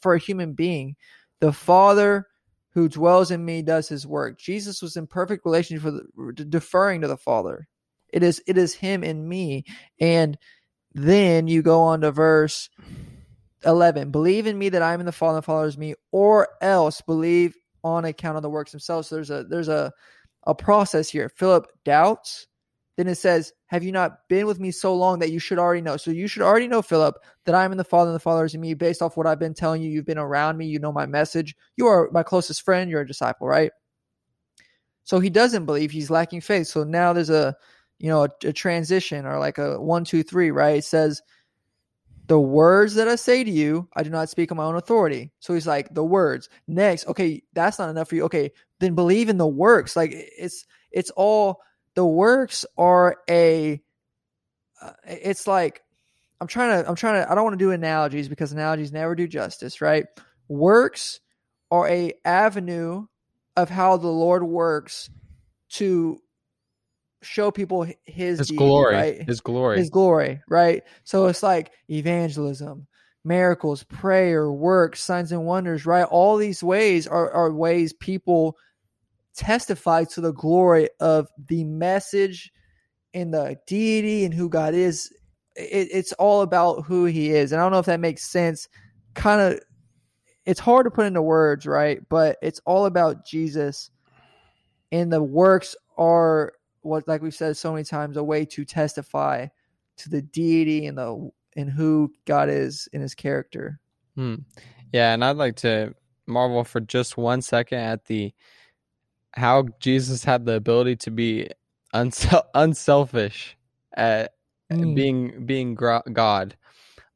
for 0.00 0.14
a 0.14 0.18
human 0.18 0.54
being. 0.54 0.96
The 1.40 1.52
Father 1.52 2.26
who 2.70 2.88
dwells 2.88 3.30
in 3.30 3.44
me 3.44 3.62
does 3.62 3.88
his 3.88 4.06
work. 4.06 4.38
Jesus 4.38 4.82
was 4.82 4.96
in 4.96 5.06
perfect 5.06 5.44
relationship 5.44 5.92
with 6.16 6.50
deferring 6.50 7.02
to 7.02 7.08
the 7.08 7.16
Father. 7.16 7.68
It 8.12 8.22
is 8.22 8.42
it 8.46 8.56
is 8.56 8.74
him 8.74 9.02
in 9.02 9.28
me 9.28 9.64
and 10.00 10.38
then 10.94 11.48
you 11.48 11.62
go 11.62 11.80
on 11.80 12.02
to 12.02 12.12
verse 12.12 12.70
11 13.64 14.10
believe 14.10 14.46
in 14.46 14.56
me 14.56 14.68
that 14.68 14.82
i'm 14.82 15.00
in 15.00 15.06
the 15.06 15.12
father 15.12 15.36
and 15.36 15.42
the 15.42 15.46
father 15.46 15.66
is 15.66 15.76
me 15.76 15.94
or 16.12 16.48
else 16.60 17.00
believe 17.00 17.56
on 17.82 18.04
account 18.04 18.36
of 18.36 18.42
the 18.42 18.50
works 18.50 18.70
themselves 18.70 19.08
so 19.08 19.16
there's 19.16 19.30
a 19.30 19.44
there's 19.44 19.68
a 19.68 19.92
a 20.46 20.54
process 20.54 21.08
here 21.08 21.28
philip 21.28 21.66
doubts 21.84 22.46
then 22.96 23.08
it 23.08 23.16
says 23.16 23.52
have 23.66 23.82
you 23.82 23.92
not 23.92 24.18
been 24.28 24.46
with 24.46 24.60
me 24.60 24.70
so 24.70 24.94
long 24.94 25.18
that 25.18 25.30
you 25.30 25.38
should 25.38 25.58
already 25.58 25.80
know 25.80 25.96
so 25.96 26.10
you 26.10 26.26
should 26.26 26.42
already 26.42 26.68
know 26.68 26.82
philip 26.82 27.16
that 27.44 27.54
i'm 27.54 27.72
in 27.72 27.78
the 27.78 27.84
father 27.84 28.10
and 28.10 28.16
the 28.16 28.20
father 28.20 28.44
is 28.44 28.54
in 28.54 28.60
me 28.60 28.74
based 28.74 29.02
off 29.02 29.16
what 29.16 29.26
i've 29.26 29.38
been 29.38 29.54
telling 29.54 29.82
you 29.82 29.90
you've 29.90 30.06
been 30.06 30.18
around 30.18 30.56
me 30.56 30.66
you 30.66 30.78
know 30.78 30.92
my 30.92 31.06
message 31.06 31.54
you 31.76 31.86
are 31.86 32.10
my 32.12 32.22
closest 32.22 32.62
friend 32.62 32.90
you're 32.90 33.00
a 33.00 33.06
disciple 33.06 33.46
right 33.46 33.72
so 35.04 35.20
he 35.20 35.30
doesn't 35.30 35.66
believe 35.66 35.90
he's 35.90 36.10
lacking 36.10 36.40
faith 36.40 36.66
so 36.66 36.84
now 36.84 37.12
there's 37.12 37.30
a 37.30 37.56
you 37.98 38.08
know, 38.08 38.24
a, 38.24 38.48
a 38.48 38.52
transition 38.52 39.26
or 39.26 39.38
like 39.38 39.58
a 39.58 39.80
one, 39.80 40.04
two, 40.04 40.22
three, 40.22 40.50
right? 40.50 40.76
It 40.76 40.84
says, 40.84 41.22
the 42.26 42.40
words 42.40 42.94
that 42.94 43.06
I 43.06 43.16
say 43.16 43.44
to 43.44 43.50
you, 43.50 43.88
I 43.94 44.02
do 44.02 44.10
not 44.10 44.30
speak 44.30 44.50
on 44.50 44.56
my 44.56 44.64
own 44.64 44.76
authority. 44.76 45.30
So 45.40 45.52
he's 45.52 45.66
like, 45.66 45.94
the 45.94 46.04
words. 46.04 46.48
Next, 46.66 47.06
okay, 47.06 47.42
that's 47.52 47.78
not 47.78 47.90
enough 47.90 48.08
for 48.08 48.14
you. 48.16 48.24
Okay, 48.24 48.50
then 48.80 48.94
believe 48.94 49.28
in 49.28 49.36
the 49.36 49.46
works. 49.46 49.94
Like 49.94 50.10
it's 50.12 50.64
it's 50.90 51.10
all 51.10 51.60
the 51.94 52.06
works 52.06 52.64
are 52.76 53.16
a. 53.28 53.80
Uh, 54.80 54.92
it's 55.06 55.46
like 55.46 55.82
I'm 56.40 56.46
trying 56.46 56.82
to 56.82 56.88
I'm 56.88 56.96
trying 56.96 57.22
to 57.24 57.30
I 57.30 57.34
don't 57.34 57.44
want 57.44 57.58
to 57.58 57.64
do 57.64 57.70
analogies 57.70 58.28
because 58.28 58.52
analogies 58.52 58.92
never 58.92 59.14
do 59.14 59.26
justice, 59.26 59.80
right? 59.80 60.04
Works 60.48 61.20
are 61.70 61.88
a 61.88 62.12
avenue 62.24 63.06
of 63.56 63.70
how 63.70 63.96
the 63.96 64.08
Lord 64.08 64.42
works 64.42 65.08
to 65.70 66.20
show 67.22 67.50
people 67.50 67.82
his, 67.82 67.96
his 68.04 68.48
deity, 68.48 68.56
glory, 68.56 68.94
right? 68.94 69.22
his 69.26 69.40
glory, 69.40 69.78
his 69.78 69.90
glory, 69.90 70.40
right? 70.48 70.82
So 71.04 71.26
it's 71.26 71.42
like 71.42 71.72
evangelism, 71.88 72.86
miracles, 73.24 73.82
prayer, 73.84 74.50
works, 74.50 75.00
signs 75.00 75.32
and 75.32 75.44
wonders, 75.44 75.86
right? 75.86 76.04
All 76.04 76.36
these 76.36 76.62
ways 76.62 77.06
are, 77.06 77.30
are 77.30 77.52
ways 77.52 77.92
people 77.92 78.56
testify 79.36 80.04
to 80.04 80.20
the 80.20 80.32
glory 80.32 80.88
of 81.00 81.28
the 81.48 81.64
message 81.64 82.52
and 83.12 83.32
the 83.32 83.56
deity 83.66 84.24
and 84.24 84.34
who 84.34 84.48
God 84.48 84.74
is. 84.74 85.12
It, 85.56 85.88
it's 85.92 86.12
all 86.14 86.42
about 86.42 86.84
who 86.84 87.04
He 87.04 87.30
is, 87.30 87.52
and 87.52 87.60
I 87.60 87.64
don't 87.64 87.72
know 87.72 87.78
if 87.78 87.86
that 87.86 88.00
makes 88.00 88.30
sense. 88.30 88.68
Kind 89.14 89.40
of, 89.40 89.60
it's 90.44 90.60
hard 90.60 90.84
to 90.84 90.90
put 90.90 91.06
into 91.06 91.22
words, 91.22 91.66
right? 91.66 92.00
But 92.08 92.36
it's 92.42 92.60
all 92.64 92.86
about 92.86 93.24
Jesus, 93.24 93.90
and 94.90 95.12
the 95.12 95.22
works 95.22 95.76
are 95.96 96.52
what 96.82 97.06
like 97.08 97.22
we've 97.22 97.34
said 97.34 97.56
so 97.56 97.72
many 97.72 97.84
times, 97.84 98.16
a 98.16 98.24
way 98.24 98.44
to 98.44 98.64
testify 98.64 99.46
to 99.96 100.10
the 100.10 100.22
deity 100.22 100.86
and 100.86 100.98
the 100.98 101.30
and 101.56 101.70
who 101.70 102.12
God 102.24 102.48
is 102.48 102.88
in 102.92 103.00
his 103.00 103.14
character. 103.14 103.78
Hmm. 104.16 104.36
Yeah, 104.92 105.14
and 105.14 105.24
I'd 105.24 105.36
like 105.36 105.56
to 105.56 105.94
marvel 106.26 106.64
for 106.64 106.80
just 106.80 107.16
one 107.16 107.42
second 107.42 107.78
at 107.78 108.06
the 108.06 108.32
how 109.36 109.66
Jesus 109.80 110.24
had 110.24 110.46
the 110.46 110.54
ability 110.54 110.96
to 110.96 111.10
be 111.10 111.48
unsel- 111.92 112.46
unselfish 112.54 113.56
at 113.92 114.34
mm. 114.72 114.94
being 114.94 115.46
being 115.46 115.74
God. 115.74 116.56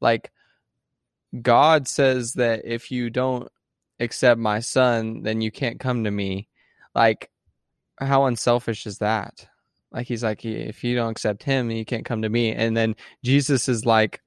Like 0.01 0.31
God 1.41 1.87
says 1.87 2.33
that 2.33 2.61
if 2.65 2.91
you 2.91 3.09
don't 3.09 3.49
accept 3.99 4.39
my 4.39 4.59
son, 4.59 5.23
then 5.23 5.41
you 5.41 5.51
can't 5.51 5.79
come 5.79 6.03
to 6.03 6.11
me. 6.11 6.47
Like 6.95 7.29
how 7.99 8.25
unselfish 8.25 8.85
is 8.87 8.99
that? 8.99 9.47
Like 9.91 10.07
he's 10.07 10.23
like, 10.23 10.45
if 10.45 10.83
you 10.83 10.95
don't 10.95 11.11
accept 11.11 11.43
him, 11.43 11.71
you 11.71 11.85
can't 11.85 12.05
come 12.05 12.21
to 12.21 12.29
me. 12.29 12.51
And 12.53 12.77
then 12.77 12.95
Jesus 13.23 13.67
is 13.67 13.85
like, 13.85 14.21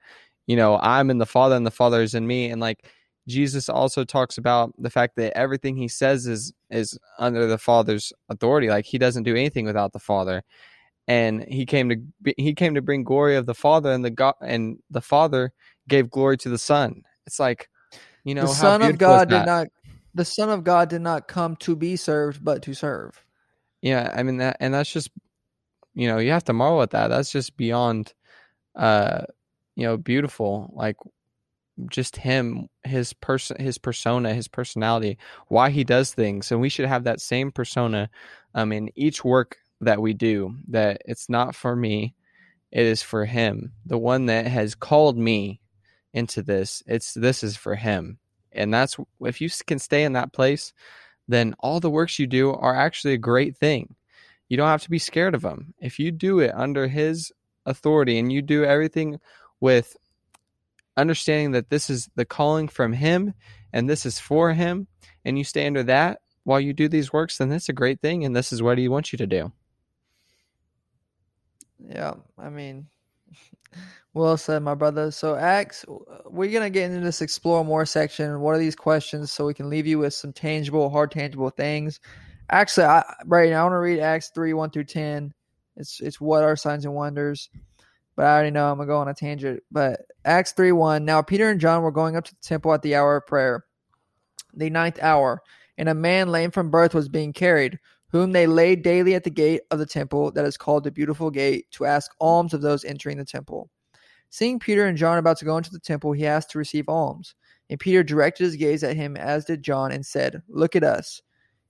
you 0.46 0.56
know, 0.56 0.78
I'm 0.78 1.10
in 1.10 1.18
the 1.18 1.26
Father 1.26 1.56
and 1.56 1.66
the 1.66 1.70
Father 1.70 2.02
is 2.02 2.14
in 2.14 2.26
me. 2.26 2.50
And 2.50 2.60
like 2.60 2.84
Jesus 3.28 3.68
also 3.68 4.04
talks 4.04 4.38
about 4.38 4.72
the 4.78 4.90
fact 4.90 5.16
that 5.16 5.36
everything 5.36 5.76
he 5.76 5.88
says 5.88 6.26
is 6.26 6.52
is 6.70 6.98
under 7.18 7.46
the 7.46 7.58
Father's 7.58 8.12
authority. 8.28 8.68
Like 8.68 8.84
he 8.84 8.98
doesn't 8.98 9.22
do 9.22 9.36
anything 9.36 9.64
without 9.64 9.92
the 9.92 10.00
Father. 10.00 10.42
And 11.08 11.44
he 11.44 11.66
came 11.66 11.88
to 11.88 12.34
he 12.36 12.54
came 12.54 12.74
to 12.74 12.82
bring 12.82 13.04
glory 13.04 13.36
of 13.36 13.46
the 13.46 13.54
Father, 13.54 13.92
and 13.92 14.04
the 14.04 14.10
God 14.10 14.34
and 14.40 14.78
the 14.90 15.00
Father 15.00 15.52
gave 15.88 16.10
glory 16.10 16.36
to 16.38 16.48
the 16.48 16.58
Son. 16.58 17.02
It's 17.26 17.40
like, 17.40 17.68
you 18.24 18.34
know, 18.34 18.42
the 18.42 18.54
Son 18.54 18.82
of 18.82 18.98
God 18.98 19.28
did 19.28 19.44
not. 19.44 19.68
The 20.14 20.24
Son 20.24 20.50
of 20.50 20.62
God 20.62 20.90
did 20.90 21.00
not 21.00 21.26
come 21.26 21.56
to 21.56 21.74
be 21.74 21.96
served, 21.96 22.44
but 22.44 22.62
to 22.62 22.74
serve. 22.74 23.24
Yeah, 23.80 24.12
I 24.14 24.22
mean 24.22 24.36
that, 24.36 24.58
and 24.60 24.72
that's 24.72 24.92
just 24.92 25.10
you 25.94 26.08
know, 26.08 26.18
you 26.18 26.30
have 26.30 26.44
to 26.44 26.52
marvel 26.52 26.82
at 26.82 26.90
that. 26.90 27.08
That's 27.08 27.30
just 27.30 27.56
beyond, 27.56 28.14
uh, 28.74 29.22
you 29.76 29.84
know, 29.84 29.96
beautiful. 29.96 30.72
Like 30.74 30.96
just 31.88 32.16
him, 32.16 32.68
his 32.84 33.12
person, 33.12 33.56
his 33.60 33.78
persona, 33.78 34.34
his 34.34 34.48
personality, 34.48 35.18
why 35.48 35.70
he 35.70 35.84
does 35.84 36.12
things, 36.12 36.50
and 36.50 36.60
we 36.60 36.68
should 36.68 36.86
have 36.86 37.04
that 37.04 37.20
same 37.20 37.52
persona, 37.52 38.10
um, 38.54 38.72
in 38.72 38.90
each 38.96 39.24
work 39.24 39.56
that 39.80 40.00
we 40.00 40.14
do. 40.14 40.56
That 40.68 41.02
it's 41.04 41.28
not 41.28 41.54
for 41.54 41.76
me, 41.76 42.14
it 42.70 42.86
is 42.86 43.02
for 43.02 43.24
him, 43.24 43.72
the 43.86 43.98
one 43.98 44.26
that 44.26 44.46
has 44.46 44.74
called 44.74 45.18
me 45.18 45.60
into 46.14 46.42
this. 46.42 46.82
It's 46.86 47.14
this 47.14 47.42
is 47.42 47.56
for 47.56 47.74
him. 47.74 48.18
And 48.52 48.72
that's 48.72 48.96
if 49.20 49.40
you 49.40 49.48
can 49.66 49.78
stay 49.78 50.04
in 50.04 50.12
that 50.12 50.32
place, 50.32 50.72
then 51.28 51.54
all 51.60 51.80
the 51.80 51.90
works 51.90 52.18
you 52.18 52.26
do 52.26 52.52
are 52.52 52.74
actually 52.76 53.14
a 53.14 53.18
great 53.18 53.56
thing. 53.56 53.94
You 54.48 54.56
don't 54.56 54.68
have 54.68 54.82
to 54.82 54.90
be 54.90 54.98
scared 54.98 55.34
of 55.34 55.42
them. 55.42 55.74
If 55.80 55.98
you 55.98 56.10
do 56.10 56.40
it 56.40 56.52
under 56.54 56.86
his 56.86 57.32
authority 57.64 58.18
and 58.18 58.30
you 58.30 58.42
do 58.42 58.64
everything 58.64 59.18
with 59.60 59.96
understanding 60.97 61.53
that 61.53 61.70
this 61.70 61.90
is 61.90 62.09
the 62.14 62.24
calling 62.24 62.68
from 62.68 62.93
him 62.93 63.34
and 63.72 63.88
this 63.88 64.05
is 64.05 64.18
for 64.18 64.53
him 64.53 64.86
and 65.24 65.38
you 65.38 65.45
stay 65.45 65.66
under 65.66 65.82
that 65.84 66.20
while 66.45 66.61
you 66.61 66.72
do 66.72 66.88
these 66.88 67.12
works, 67.12 67.38
then 67.38 67.49
that's 67.49 67.68
a 67.68 67.72
great 67.72 68.01
thing 68.01 68.24
and 68.24 68.34
this 68.34 68.53
is 68.53 68.62
what 68.62 68.78
he 68.78 68.88
wants 68.88 69.12
you 69.12 69.16
to 69.18 69.26
do. 69.26 69.53
Yeah, 71.88 72.14
I 72.38 72.49
mean, 72.49 72.86
well 74.14 74.36
said, 74.36 74.62
my 74.62 74.74
brother. 74.74 75.11
So, 75.11 75.36
Acts, 75.36 75.84
we're 76.26 76.53
gonna 76.53 76.70
get 76.70 76.90
into 76.90 77.05
this 77.05 77.22
explore 77.22 77.64
more 77.64 77.86
section. 77.86 78.40
What 78.40 78.55
are 78.55 78.59
these 78.59 78.76
questions 78.76 79.32
so 79.32 79.47
we 79.47 79.55
can 79.55 79.68
leave 79.68 79.86
you 79.86 79.99
with 79.99 80.14
some 80.14 80.32
tangible, 80.32 80.90
hard, 80.90 81.11
tangible 81.11 81.51
things? 81.51 82.01
Actually, 82.51 82.86
I, 82.86 83.14
right 83.26 83.51
now 83.51 83.61
I 83.61 83.62
want 83.64 83.74
to 83.74 83.78
read 83.78 84.01
Acts 84.01 84.30
three 84.34 84.53
one 84.53 84.70
through 84.70 84.84
ten. 84.84 85.32
It's 85.76 86.01
it's 86.01 86.20
what 86.20 86.45
are 86.45 86.55
signs 86.57 86.84
and 86.84 86.95
wonders, 86.95 87.49
but 88.16 88.26
I 88.26 88.32
already 88.32 88.50
know 88.50 88.70
I'm 88.70 88.78
gonna 88.78 88.86
go 88.86 88.98
on 88.98 89.08
a 89.08 89.14
tangent. 89.14 89.62
But 89.70 90.00
Acts 90.24 90.52
three 90.52 90.72
one. 90.72 91.04
Now 91.04 91.22
Peter 91.22 91.50
and 91.50 91.60
John 91.60 91.82
were 91.82 91.92
going 91.92 92.16
up 92.16 92.24
to 92.24 92.34
the 92.34 92.40
temple 92.42 92.72
at 92.72 92.82
the 92.82 92.94
hour 92.94 93.16
of 93.16 93.26
prayer, 93.26 93.64
the 94.54 94.70
ninth 94.70 94.98
hour, 95.02 95.42
and 95.78 95.88
a 95.88 95.94
man 95.94 96.30
lame 96.30 96.50
from 96.50 96.70
birth 96.70 96.94
was 96.94 97.08
being 97.08 97.32
carried 97.32 97.78
whom 98.12 98.32
they 98.32 98.46
laid 98.46 98.82
daily 98.82 99.14
at 99.14 99.24
the 99.24 99.30
gate 99.30 99.62
of 99.70 99.78
the 99.78 99.86
temple 99.86 100.30
that 100.32 100.44
is 100.44 100.58
called 100.58 100.84
the 100.84 100.90
Beautiful 100.90 101.30
Gate, 101.30 101.66
to 101.72 101.86
ask 101.86 102.12
alms 102.20 102.52
of 102.52 102.60
those 102.60 102.84
entering 102.84 103.16
the 103.16 103.24
temple. 103.24 103.70
Seeing 104.28 104.58
Peter 104.58 104.86
and 104.86 104.98
John 104.98 105.16
about 105.16 105.38
to 105.38 105.46
go 105.46 105.56
into 105.56 105.70
the 105.70 105.80
temple, 105.80 106.12
he 106.12 106.26
asked 106.26 106.50
to 106.50 106.58
receive 106.58 106.88
alms. 106.88 107.34
And 107.70 107.80
Peter 107.80 108.02
directed 108.02 108.44
his 108.44 108.56
gaze 108.56 108.84
at 108.84 108.96
him, 108.96 109.16
as 109.16 109.46
did 109.46 109.62
John, 109.62 109.92
and 109.92 110.04
said, 110.04 110.42
Look 110.48 110.76
at 110.76 110.84
us. 110.84 111.22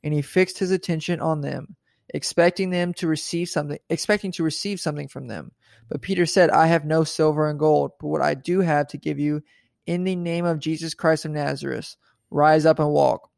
And 0.03 0.13
he 0.13 0.21
fixed 0.21 0.59
his 0.59 0.73
attention 0.73 1.21
on 1.21 1.41
them, 1.41 1.77
expecting 2.13 2.71
them 2.71 2.95
to 2.95 3.07
receive 3.07 3.49
something, 3.49 3.79
expecting 3.91 4.33
to 4.33 4.43
receive 4.43 4.81
something 4.81 5.09
from 5.09 5.27
them. 5.27 5.53
But 5.89 6.03
Peter 6.03 6.27
said, 6.27 6.51
I 6.51 6.67
have 6.67 6.85
no 6.85 7.05
silver 7.05 7.49
and 7.49 7.59
gold, 7.59 7.93
but 8.01 8.09
what 8.09 8.23
I 8.23 8.35
do 8.35 8.61
have 8.61 8.89
to 8.89 8.99
give 8.99 9.19
you, 9.19 9.43
in 9.87 10.05
the 10.05 10.17
name 10.17 10.45
of 10.45 10.61
Jesus 10.61 10.95
Christ 10.95 11.25
of 11.25 11.33
Nazareth, 11.33 11.97
rise 12.31 12.65
up 12.67 12.79
and 12.79 12.91
walk. 12.91 13.29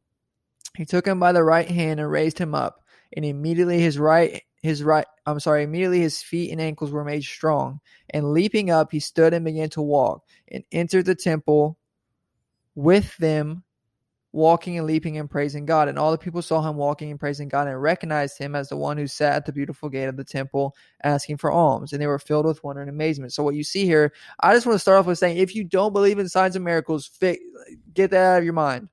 He 0.77 0.85
took 0.85 1.07
him 1.07 1.19
by 1.19 1.31
the 1.31 1.43
right 1.43 1.69
hand 1.69 1.99
and 1.99 2.09
raised 2.09 2.37
him 2.37 2.53
up 2.53 2.83
and 3.13 3.25
immediately 3.25 3.79
his 3.79 3.97
right 3.97 4.41
his 4.61 4.83
right 4.83 5.05
I'm 5.25 5.39
sorry, 5.39 5.63
immediately 5.63 6.01
his 6.01 6.21
feet 6.21 6.51
and 6.51 6.61
ankles 6.61 6.91
were 6.91 7.03
made 7.03 7.23
strong. 7.23 7.79
And 8.09 8.33
leaping 8.33 8.69
up, 8.69 8.91
he 8.91 8.99
stood 8.99 9.33
and 9.33 9.45
began 9.45 9.69
to 9.71 9.81
walk 9.81 10.23
and 10.47 10.63
entered 10.71 11.05
the 11.05 11.15
temple 11.15 11.77
with 12.75 13.15
them, 13.17 13.63
walking 14.35 14.77
and 14.77 14.85
leaping 14.85 15.17
and 15.17 15.29
praising 15.29 15.65
God. 15.65 15.87
And 15.87 15.97
all 15.97 16.11
the 16.11 16.17
people 16.17 16.41
saw 16.41 16.61
him 16.61 16.75
walking 16.75 17.09
and 17.09 17.17
praising 17.17 17.47
God 17.47 17.69
and 17.69 17.81
recognized 17.81 18.37
him 18.37 18.53
as 18.53 18.67
the 18.67 18.75
one 18.75 18.97
who 18.97 19.07
sat 19.07 19.33
at 19.33 19.45
the 19.45 19.53
beautiful 19.53 19.87
gate 19.87 20.09
of 20.09 20.17
the 20.17 20.25
temple 20.25 20.75
asking 21.03 21.37
for 21.37 21.53
alms. 21.53 21.93
And 21.93 22.01
they 22.01 22.07
were 22.07 22.19
filled 22.19 22.45
with 22.45 22.61
wonder 22.61 22.81
and 22.81 22.89
amazement. 22.89 23.31
So, 23.31 23.43
what 23.43 23.55
you 23.55 23.63
see 23.63 23.85
here, 23.85 24.11
I 24.41 24.53
just 24.53 24.65
want 24.65 24.75
to 24.75 24.79
start 24.79 24.99
off 24.99 25.05
with 25.05 25.17
saying 25.17 25.37
if 25.37 25.55
you 25.55 25.63
don't 25.63 25.93
believe 25.93 26.19
in 26.19 26.27
signs 26.27 26.57
and 26.57 26.65
miracles, 26.65 27.09
get 27.21 28.11
that 28.11 28.13
out 28.13 28.39
of 28.39 28.43
your 28.43 28.53
mind. 28.53 28.89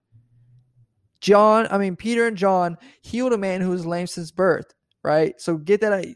John, 1.21 1.67
I 1.71 1.79
mean, 1.79 1.97
Peter 1.97 2.29
and 2.29 2.37
John 2.37 2.79
healed 3.01 3.33
a 3.33 3.39
man 3.39 3.61
who 3.61 3.71
was 3.71 3.85
lame 3.85 4.07
since 4.07 4.31
birth, 4.31 4.73
right? 5.03 5.41
So 5.41 5.57
get 5.57 5.81
that. 5.81 6.07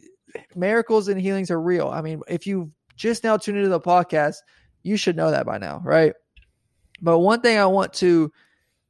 Miracles 0.55 1.09
and 1.09 1.21
healings 1.21 1.51
are 1.51 1.61
real. 1.61 1.89
I 1.89 2.01
mean, 2.01 2.23
if 2.29 2.47
you 2.47 2.71
just 2.95 3.25
now 3.25 3.37
tuned 3.37 3.59
into 3.59 3.71
the 3.71 3.81
podcast, 3.81 4.37
you 4.85 4.97
should 4.97 5.17
know 5.17 5.33
that 5.33 5.47
by 5.47 5.59
now, 5.59 5.81
right? 5.85 6.13
But 7.03 7.19
one 7.19 7.41
thing 7.41 7.59
I 7.59 7.67
want 7.67 7.93
to, 7.95 8.31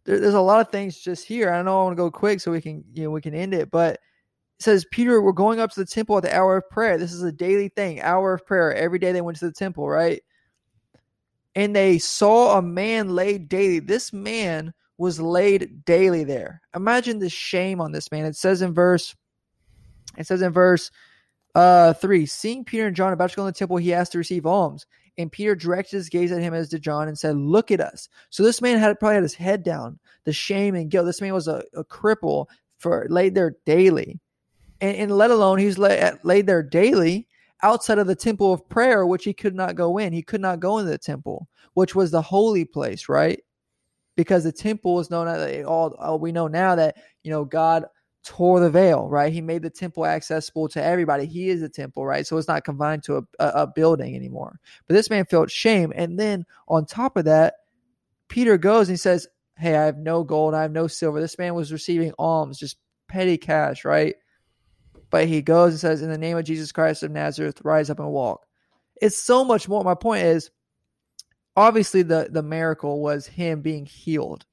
there, 0.06 0.18
there's 0.20 0.34
a 0.34 0.40
lot 0.40 0.60
of 0.60 0.70
things 0.70 0.98
just 0.98 1.26
here. 1.26 1.52
I 1.52 1.62
know 1.62 1.80
I 1.80 1.84
want 1.84 1.96
to 1.96 2.02
go 2.02 2.10
quick 2.10 2.40
so 2.40 2.52
we 2.52 2.60
can, 2.60 2.84
you 2.94 3.04
know, 3.04 3.10
we 3.10 3.20
can 3.20 3.34
end 3.34 3.52
it. 3.52 3.70
But 3.70 3.94
it 3.94 4.00
says, 4.60 4.86
Peter, 4.90 5.20
we're 5.20 5.32
going 5.32 5.60
up 5.60 5.70
to 5.72 5.80
the 5.80 5.86
temple 5.86 6.16
at 6.16 6.22
the 6.22 6.34
hour 6.34 6.56
of 6.56 6.70
prayer. 6.70 6.96
This 6.96 7.12
is 7.12 7.22
a 7.22 7.32
daily 7.32 7.68
thing, 7.68 8.00
hour 8.00 8.32
of 8.32 8.46
prayer. 8.46 8.74
Every 8.74 8.98
day 8.98 9.12
they 9.12 9.20
went 9.20 9.38
to 9.38 9.46
the 9.46 9.52
temple, 9.52 9.88
right? 9.88 10.22
And 11.54 11.74
they 11.74 11.98
saw 11.98 12.58
a 12.58 12.62
man 12.62 13.14
laid 13.14 13.48
daily. 13.48 13.80
This 13.80 14.12
man 14.12 14.72
was 14.98 15.20
laid 15.20 15.84
daily 15.84 16.24
there. 16.24 16.62
Imagine 16.74 17.18
the 17.18 17.28
shame 17.28 17.80
on 17.80 17.92
this 17.92 18.10
man. 18.10 18.24
It 18.24 18.36
says 18.36 18.62
in 18.62 18.72
verse, 18.72 19.14
it 20.16 20.26
says 20.26 20.42
in 20.42 20.52
verse 20.52 20.90
uh 21.54 21.94
three, 21.94 22.26
seeing 22.26 22.64
Peter 22.64 22.86
and 22.86 22.94
John 22.94 23.14
about 23.14 23.30
to 23.30 23.36
go 23.36 23.42
in 23.42 23.46
the 23.46 23.52
temple, 23.52 23.78
he 23.78 23.94
asked 23.94 24.12
to 24.12 24.18
receive 24.18 24.44
alms. 24.44 24.86
And 25.18 25.32
Peter 25.32 25.54
directed 25.54 25.96
his 25.96 26.08
gaze 26.08 26.32
at 26.32 26.42
him 26.42 26.52
as 26.54 26.68
to 26.70 26.78
John 26.78 27.08
and 27.08 27.18
said, 27.18 27.36
Look 27.36 27.70
at 27.70 27.80
us. 27.80 28.08
So 28.30 28.42
this 28.42 28.60
man 28.60 28.78
had 28.78 28.98
probably 29.00 29.14
had 29.14 29.22
his 29.22 29.34
head 29.34 29.62
down, 29.62 29.98
the 30.24 30.32
shame 30.32 30.74
and 30.74 30.90
guilt. 30.90 31.06
This 31.06 31.20
man 31.20 31.32
was 31.34 31.48
a, 31.48 31.62
a 31.74 31.84
cripple 31.84 32.46
for 32.78 33.06
laid 33.08 33.34
there 33.34 33.56
daily. 33.64 34.20
And, 34.80 34.96
and 34.96 35.12
let 35.12 35.30
alone 35.30 35.58
he's 35.58 35.78
was 35.78 36.18
laid, 36.22 36.46
there 36.46 36.62
daily 36.62 37.26
outside 37.62 37.98
of 37.98 38.06
the 38.06 38.14
temple 38.14 38.52
of 38.52 38.68
prayer, 38.68 39.06
which 39.06 39.24
he 39.24 39.32
could 39.32 39.54
not 39.54 39.74
go 39.74 39.96
in. 39.96 40.12
He 40.12 40.22
could 40.22 40.42
not 40.42 40.60
go 40.60 40.78
into 40.78 40.90
the 40.90 40.98
temple, 40.98 41.48
which 41.72 41.94
was 41.94 42.10
the 42.10 42.20
holy 42.20 42.66
place, 42.66 43.08
right? 43.08 43.40
because 44.16 44.44
the 44.44 44.52
temple 44.52 44.98
is 44.98 45.10
known 45.10 45.28
all, 45.64 45.94
all 45.98 46.18
we 46.18 46.32
know 46.32 46.48
now 46.48 46.74
that 46.74 46.96
you 47.22 47.30
know 47.30 47.44
God 47.44 47.84
tore 48.26 48.58
the 48.58 48.68
veil, 48.68 49.08
right? 49.08 49.32
He 49.32 49.40
made 49.40 49.62
the 49.62 49.70
temple 49.70 50.04
accessible 50.04 50.68
to 50.70 50.82
everybody. 50.82 51.26
He 51.26 51.48
is 51.48 51.60
the 51.60 51.68
temple, 51.68 52.04
right? 52.04 52.26
So 52.26 52.36
it's 52.36 52.48
not 52.48 52.64
confined 52.64 53.04
to 53.04 53.18
a, 53.18 53.22
a, 53.38 53.48
a, 53.62 53.66
building 53.68 54.16
anymore. 54.16 54.58
But 54.86 54.94
this 54.94 55.08
man 55.08 55.26
felt 55.26 55.50
shame. 55.50 55.92
And 55.94 56.18
then 56.18 56.44
on 56.66 56.86
top 56.86 57.16
of 57.16 57.26
that, 57.26 57.54
Peter 58.28 58.58
goes 58.58 58.88
and 58.88 58.94
he 58.94 58.98
says, 58.98 59.28
Hey, 59.56 59.76
I 59.76 59.84
have 59.84 59.96
no 59.96 60.24
gold. 60.24 60.54
I 60.54 60.62
have 60.62 60.72
no 60.72 60.88
silver. 60.88 61.20
This 61.20 61.38
man 61.38 61.54
was 61.54 61.72
receiving 61.72 62.12
alms, 62.18 62.58
just 62.58 62.76
petty 63.06 63.38
cash, 63.38 63.84
right? 63.84 64.16
But 65.08 65.28
he 65.28 65.40
goes 65.40 65.72
and 65.72 65.80
says, 65.80 66.02
In 66.02 66.10
the 66.10 66.18
name 66.18 66.36
of 66.36 66.44
Jesus 66.44 66.72
Christ 66.72 67.04
of 67.04 67.12
Nazareth, 67.12 67.60
rise 67.64 67.90
up 67.90 68.00
and 68.00 68.10
walk. 68.10 68.44
It's 69.00 69.16
so 69.16 69.44
much 69.44 69.68
more. 69.68 69.84
My 69.84 69.94
point 69.94 70.24
is, 70.24 70.50
obviously 71.54 72.02
the 72.02 72.28
the 72.30 72.42
miracle 72.42 73.00
was 73.00 73.26
him 73.26 73.62
being 73.62 73.86
healed. 73.86 74.44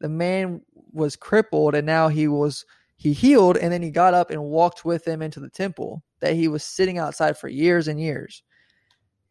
The 0.00 0.08
man 0.08 0.60
was 0.92 1.16
crippled 1.16 1.74
and 1.74 1.86
now 1.86 2.08
he 2.08 2.28
was 2.28 2.64
he 2.96 3.12
healed 3.12 3.56
and 3.56 3.72
then 3.72 3.82
he 3.82 3.90
got 3.90 4.14
up 4.14 4.30
and 4.30 4.42
walked 4.42 4.84
with 4.84 5.04
them 5.04 5.22
into 5.22 5.40
the 5.40 5.50
temple 5.50 6.02
that 6.20 6.34
he 6.34 6.48
was 6.48 6.64
sitting 6.64 6.98
outside 6.98 7.38
for 7.38 7.48
years 7.48 7.88
and 7.88 8.00
years. 8.00 8.42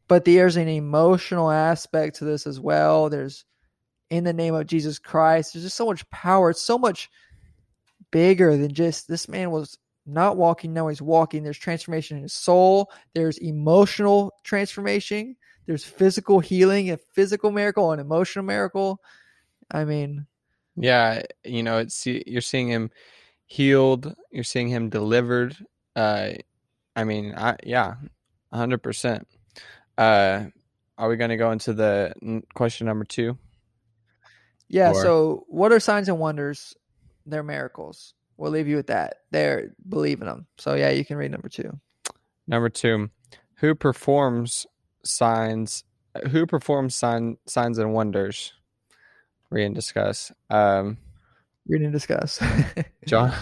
But 0.08 0.24
there's 0.24 0.56
an 0.56 0.70
emotional 0.70 1.52
aspect 1.52 2.18
to 2.18 2.26
this 2.26 2.48
as 2.48 2.60
well. 2.60 3.10
There's 3.10 3.44
in 4.10 4.24
the 4.24 4.34
name 4.34 4.54
of 4.54 4.68
Jesus 4.68 5.00
Christ. 5.00 5.54
There's 5.54 5.66
just 5.66 5.76
so 5.76 5.86
much 5.86 6.10
power. 6.10 6.50
It's 6.50 6.62
so 6.62 6.78
much 6.78 7.10
bigger 8.12 8.56
than 8.56 8.74
just 8.74 9.08
this 9.08 9.28
man 9.28 9.52
was 9.52 9.78
not 10.06 10.38
walking, 10.38 10.74
now 10.74 10.88
he's 10.88 11.02
walking. 11.02 11.44
There's 11.44 11.58
transformation 11.58 12.18
in 12.18 12.24
his 12.24 12.34
soul, 12.34 12.90
there's 13.14 13.38
emotional 13.40 14.34
transformation, 14.44 15.36
there's 15.66 15.84
physical 15.84 16.40
healing, 16.40 16.92
a 16.92 16.98
physical 16.98 17.52
miracle, 17.52 17.92
an 17.92 18.00
emotional 18.00 18.46
miracle. 18.46 19.02
I 19.70 19.84
mean, 19.84 20.26
yeah, 20.78 21.24
you 21.44 21.64
know, 21.64 21.80
it's 21.80 22.06
you're 22.06 22.42
seeing 22.42 22.68
him 22.68 22.92
healed, 23.46 24.16
you're 24.32 24.44
seeing 24.44 24.68
him 24.68 24.90
delivered. 24.90 25.58
Uh, 25.96 26.32
I 26.96 27.04
mean, 27.04 27.34
I 27.36 27.58
yeah, 27.64 27.96
hundred 28.54 28.80
percent. 28.84 29.28
Uh, 29.98 30.46
are 30.98 31.10
we 31.10 31.18
going 31.18 31.32
to 31.32 31.38
go 31.38 31.52
into 31.52 31.74
the 31.74 32.14
question 32.54 32.86
number 32.86 33.06
two? 33.06 33.38
Yeah. 34.68 34.92
Or... 34.92 35.02
So, 35.02 35.46
what 35.48 35.72
are 35.72 35.80
signs 35.80 36.10
and 36.10 36.20
wonders? 36.20 36.76
They're 37.26 37.44
miracles. 37.44 38.14
We'll 38.38 38.52
leave 38.52 38.68
you 38.68 38.76
with 38.76 38.88
that. 38.88 39.18
They're 39.32 39.74
believing 39.90 40.28
them. 40.28 40.46
So, 40.60 40.76
yeah, 40.76 40.92
you 40.92 41.04
can 41.04 41.18
read 41.18 41.32
number 41.32 41.50
two. 41.50 41.80
Number 42.48 42.70
two, 42.70 43.10
who 43.56 43.74
performs 43.74 44.68
signs 45.04 45.84
who 46.32 46.46
performs 46.46 46.96
sign 46.96 47.38
signs 47.46 47.78
and 47.78 47.94
wonders 47.94 48.54
read 49.50 49.66
and 49.66 49.76
discuss. 49.76 50.32
Um 50.50 50.98
read 51.68 51.82
and 51.82 51.94
discuss. 51.94 52.42
John 53.06 53.34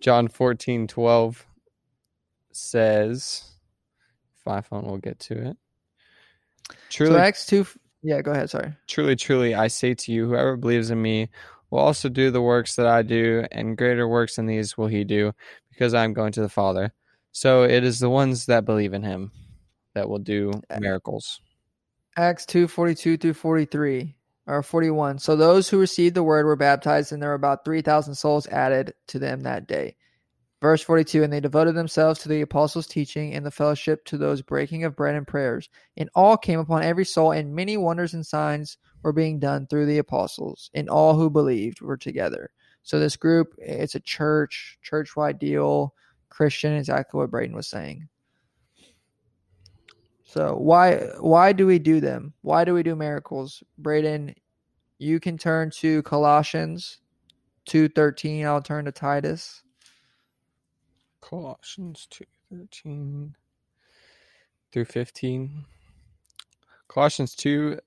john 0.00 0.28
14 0.28 0.86
12 0.86 1.46
says 2.52 3.50
if 4.36 4.46
my 4.46 4.60
phone 4.60 4.84
will 4.84 4.98
get 4.98 5.18
to 5.18 5.50
it. 5.50 5.56
Truly 6.90 7.12
so 7.12 7.18
acts 7.18 7.46
2 7.46 7.66
yeah 8.02 8.22
go 8.22 8.32
ahead 8.32 8.50
sorry. 8.50 8.74
Truly 8.86 9.16
truly 9.16 9.54
i 9.54 9.68
say 9.68 9.94
to 9.94 10.12
you 10.12 10.28
whoever 10.28 10.56
believes 10.56 10.90
in 10.90 11.00
me 11.00 11.28
will 11.70 11.80
also 11.80 12.08
do 12.08 12.30
the 12.30 12.42
works 12.42 12.76
that 12.76 12.86
i 12.86 13.02
do 13.02 13.44
and 13.50 13.76
greater 13.76 14.06
works 14.06 14.36
than 14.36 14.46
these 14.46 14.76
will 14.76 14.86
he 14.86 15.04
do 15.04 15.32
because 15.70 15.94
i 15.94 16.04
am 16.04 16.12
going 16.12 16.32
to 16.32 16.42
the 16.42 16.48
father. 16.48 16.92
So 17.32 17.64
it 17.64 17.84
is 17.84 17.98
the 17.98 18.08
ones 18.08 18.46
that 18.46 18.64
believe 18.64 18.94
in 18.94 19.02
him 19.02 19.30
that 19.94 20.08
will 20.08 20.18
do 20.18 20.52
miracles. 20.78 21.40
Acts 22.16 22.46
2 22.46 22.66
42 22.66 23.18
through 23.18 23.34
43 23.34 24.14
or 24.46 24.62
41. 24.62 25.18
So 25.18 25.36
those 25.36 25.68
who 25.68 25.78
received 25.78 26.14
the 26.14 26.22
word 26.22 26.46
were 26.46 26.56
baptized, 26.56 27.12
and 27.12 27.22
there 27.22 27.30
were 27.30 27.34
about 27.34 27.64
3,000 27.64 28.14
souls 28.14 28.46
added 28.48 28.94
to 29.08 29.18
them 29.18 29.40
that 29.40 29.66
day. 29.66 29.96
Verse 30.62 30.80
42 30.82 31.22
And 31.22 31.32
they 31.32 31.40
devoted 31.40 31.74
themselves 31.74 32.20
to 32.20 32.28
the 32.28 32.40
apostles' 32.40 32.86
teaching 32.86 33.34
and 33.34 33.44
the 33.44 33.50
fellowship 33.50 34.04
to 34.06 34.16
those 34.16 34.42
breaking 34.42 34.84
of 34.84 34.96
bread 34.96 35.14
and 35.14 35.26
prayers. 35.26 35.68
And 35.96 36.08
all 36.14 36.36
came 36.36 36.60
upon 36.60 36.82
every 36.82 37.04
soul, 37.04 37.32
and 37.32 37.54
many 37.54 37.76
wonders 37.76 38.14
and 38.14 38.26
signs 38.26 38.78
were 39.02 39.12
being 39.12 39.38
done 39.38 39.66
through 39.66 39.86
the 39.86 39.98
apostles. 39.98 40.70
And 40.74 40.88
all 40.88 41.14
who 41.14 41.28
believed 41.28 41.80
were 41.80 41.96
together. 41.96 42.50
So 42.82 42.98
this 42.98 43.16
group, 43.16 43.54
it's 43.58 43.96
a 43.96 44.00
church, 44.00 44.78
church 44.82 45.16
wide 45.16 45.38
deal, 45.38 45.94
Christian, 46.28 46.74
exactly 46.74 47.18
what 47.18 47.30
Braden 47.30 47.54
was 47.54 47.66
saying. 47.66 48.08
So 50.36 50.54
why 50.54 50.96
why 51.18 51.54
do 51.54 51.66
we 51.66 51.78
do 51.78 51.98
them? 51.98 52.34
Why 52.42 52.66
do 52.66 52.74
we 52.74 52.82
do 52.82 52.94
miracles? 52.94 53.62
Braden, 53.78 54.34
you 54.98 55.18
can 55.18 55.38
turn 55.38 55.70
to 55.78 56.02
Colossians 56.02 56.98
two 57.64 57.88
thirteen. 57.88 58.44
I'll 58.44 58.60
turn 58.60 58.84
to 58.84 58.92
Titus. 58.92 59.62
Colossians 61.22 62.06
two 62.10 62.26
thirteen 62.50 63.34
through 64.72 64.84
fifteen. 64.84 65.64
Colossians 66.86 67.34
two 67.34 67.78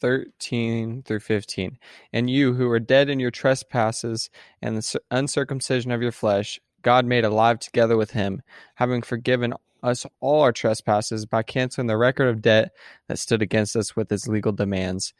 thirteen 0.00 1.04
through 1.04 1.20
fifteen. 1.20 1.78
And 2.12 2.28
you 2.28 2.54
who 2.54 2.68
are 2.70 2.80
dead 2.80 3.08
in 3.08 3.20
your 3.20 3.30
trespasses 3.30 4.30
and 4.60 4.76
the 4.76 5.00
uncircumcision 5.12 5.92
of 5.92 6.02
your 6.02 6.10
flesh, 6.10 6.58
God 6.82 7.04
made 7.06 7.24
alive 7.24 7.58
together 7.58 7.96
with 7.96 8.12
him, 8.12 8.42
having 8.76 9.02
forgiven 9.02 9.54
us 9.82 10.06
all 10.20 10.42
our 10.42 10.52
trespasses 10.52 11.26
by 11.26 11.42
canceling 11.42 11.86
the 11.86 11.96
record 11.96 12.28
of 12.28 12.42
debt 12.42 12.72
that 13.06 13.18
stood 13.18 13.42
against 13.42 13.76
us 13.76 13.94
with 13.94 14.10
its 14.10 14.28
legal 14.28 14.52
demands. 14.52 15.14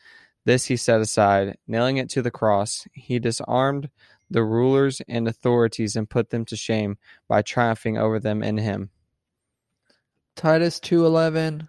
This 0.45 0.67
he 0.67 0.77
set 0.77 1.01
aside, 1.01 1.59
nailing 1.67 1.99
it 1.99 2.09
to 2.11 2.23
the 2.23 2.31
cross. 2.31 2.87
He 2.93 3.19
disarmed 3.19 3.91
the 4.31 4.45
rulers 4.45 5.01
and 5.09 5.27
authorities 5.27 5.97
and 5.97 6.09
put 6.09 6.31
them 6.31 6.45
to 6.47 6.57
shame 6.57 6.99
by 7.29 7.43
triumphing 7.43 7.99
over 7.99 8.19
them 8.19 8.43
in 8.43 8.59
him. 8.59 8.91
Titus 10.37 10.79
2:11 10.81 11.69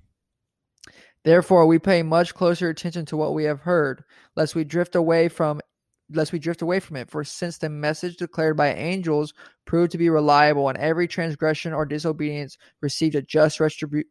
Therefore 1.23 1.67
we 1.67 1.77
pay 1.77 2.01
much 2.01 2.33
closer 2.33 2.69
attention 2.69 3.05
to 3.07 3.17
what 3.17 3.33
we 3.33 3.43
have 3.43 3.61
heard, 3.61 4.03
lest 4.35 4.55
we 4.55 4.63
drift 4.63 4.95
away 4.95 5.27
from 5.29 5.61
lest 6.13 6.33
we 6.33 6.39
drift 6.39 6.61
away 6.61 6.79
from 6.79 6.97
it. 6.97 7.09
For 7.09 7.23
since 7.23 7.57
the 7.57 7.69
message 7.69 8.17
declared 8.17 8.57
by 8.57 8.73
angels 8.73 9.33
proved 9.65 9.91
to 9.91 9.97
be 9.97 10.09
reliable, 10.09 10.67
and 10.67 10.77
every 10.77 11.07
transgression 11.07 11.73
or 11.73 11.85
disobedience 11.85 12.57
received 12.81 13.15
a 13.15 13.21
just 13.21 13.59
retribu- 13.59 14.03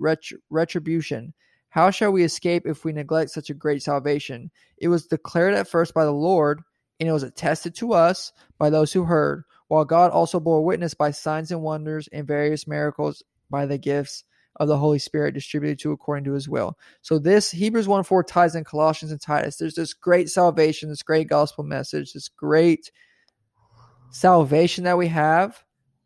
retribution, 0.48 1.34
how 1.70 1.90
shall 1.90 2.10
we 2.10 2.24
escape 2.24 2.66
if 2.66 2.84
we 2.84 2.92
neglect 2.92 3.30
such 3.30 3.50
a 3.50 3.54
great 3.54 3.82
salvation? 3.82 4.50
It 4.78 4.88
was 4.88 5.06
declared 5.06 5.54
at 5.54 5.68
first 5.68 5.92
by 5.92 6.04
the 6.04 6.12
Lord, 6.12 6.62
and 6.98 7.08
it 7.08 7.12
was 7.12 7.22
attested 7.22 7.74
to 7.76 7.92
us 7.92 8.32
by 8.58 8.70
those 8.70 8.92
who 8.92 9.04
heard, 9.04 9.44
while 9.68 9.84
God 9.84 10.10
also 10.10 10.40
bore 10.40 10.64
witness 10.64 10.94
by 10.94 11.10
signs 11.10 11.50
and 11.50 11.62
wonders 11.62 12.08
and 12.12 12.26
various 12.26 12.66
miracles 12.66 13.22
by 13.50 13.66
the 13.66 13.78
gifts 13.78 14.24
of 14.56 14.68
the 14.68 14.76
Holy 14.76 14.98
Spirit 14.98 15.34
distributed 15.34 15.78
to 15.80 15.92
according 15.92 16.24
to 16.24 16.32
his 16.32 16.48
will. 16.48 16.76
So 17.02 17.18
this 17.18 17.50
Hebrews 17.50 17.88
1 17.88 18.04
4 18.04 18.24
ties 18.24 18.54
in 18.54 18.64
Colossians 18.64 19.12
and 19.12 19.20
Titus. 19.20 19.56
There's 19.56 19.74
this 19.74 19.94
great 19.94 20.28
salvation, 20.28 20.88
this 20.88 21.02
great 21.02 21.28
gospel 21.28 21.64
message, 21.64 22.12
this 22.12 22.28
great 22.28 22.90
salvation 24.10 24.84
that 24.84 24.98
we 24.98 25.08
have. 25.08 25.62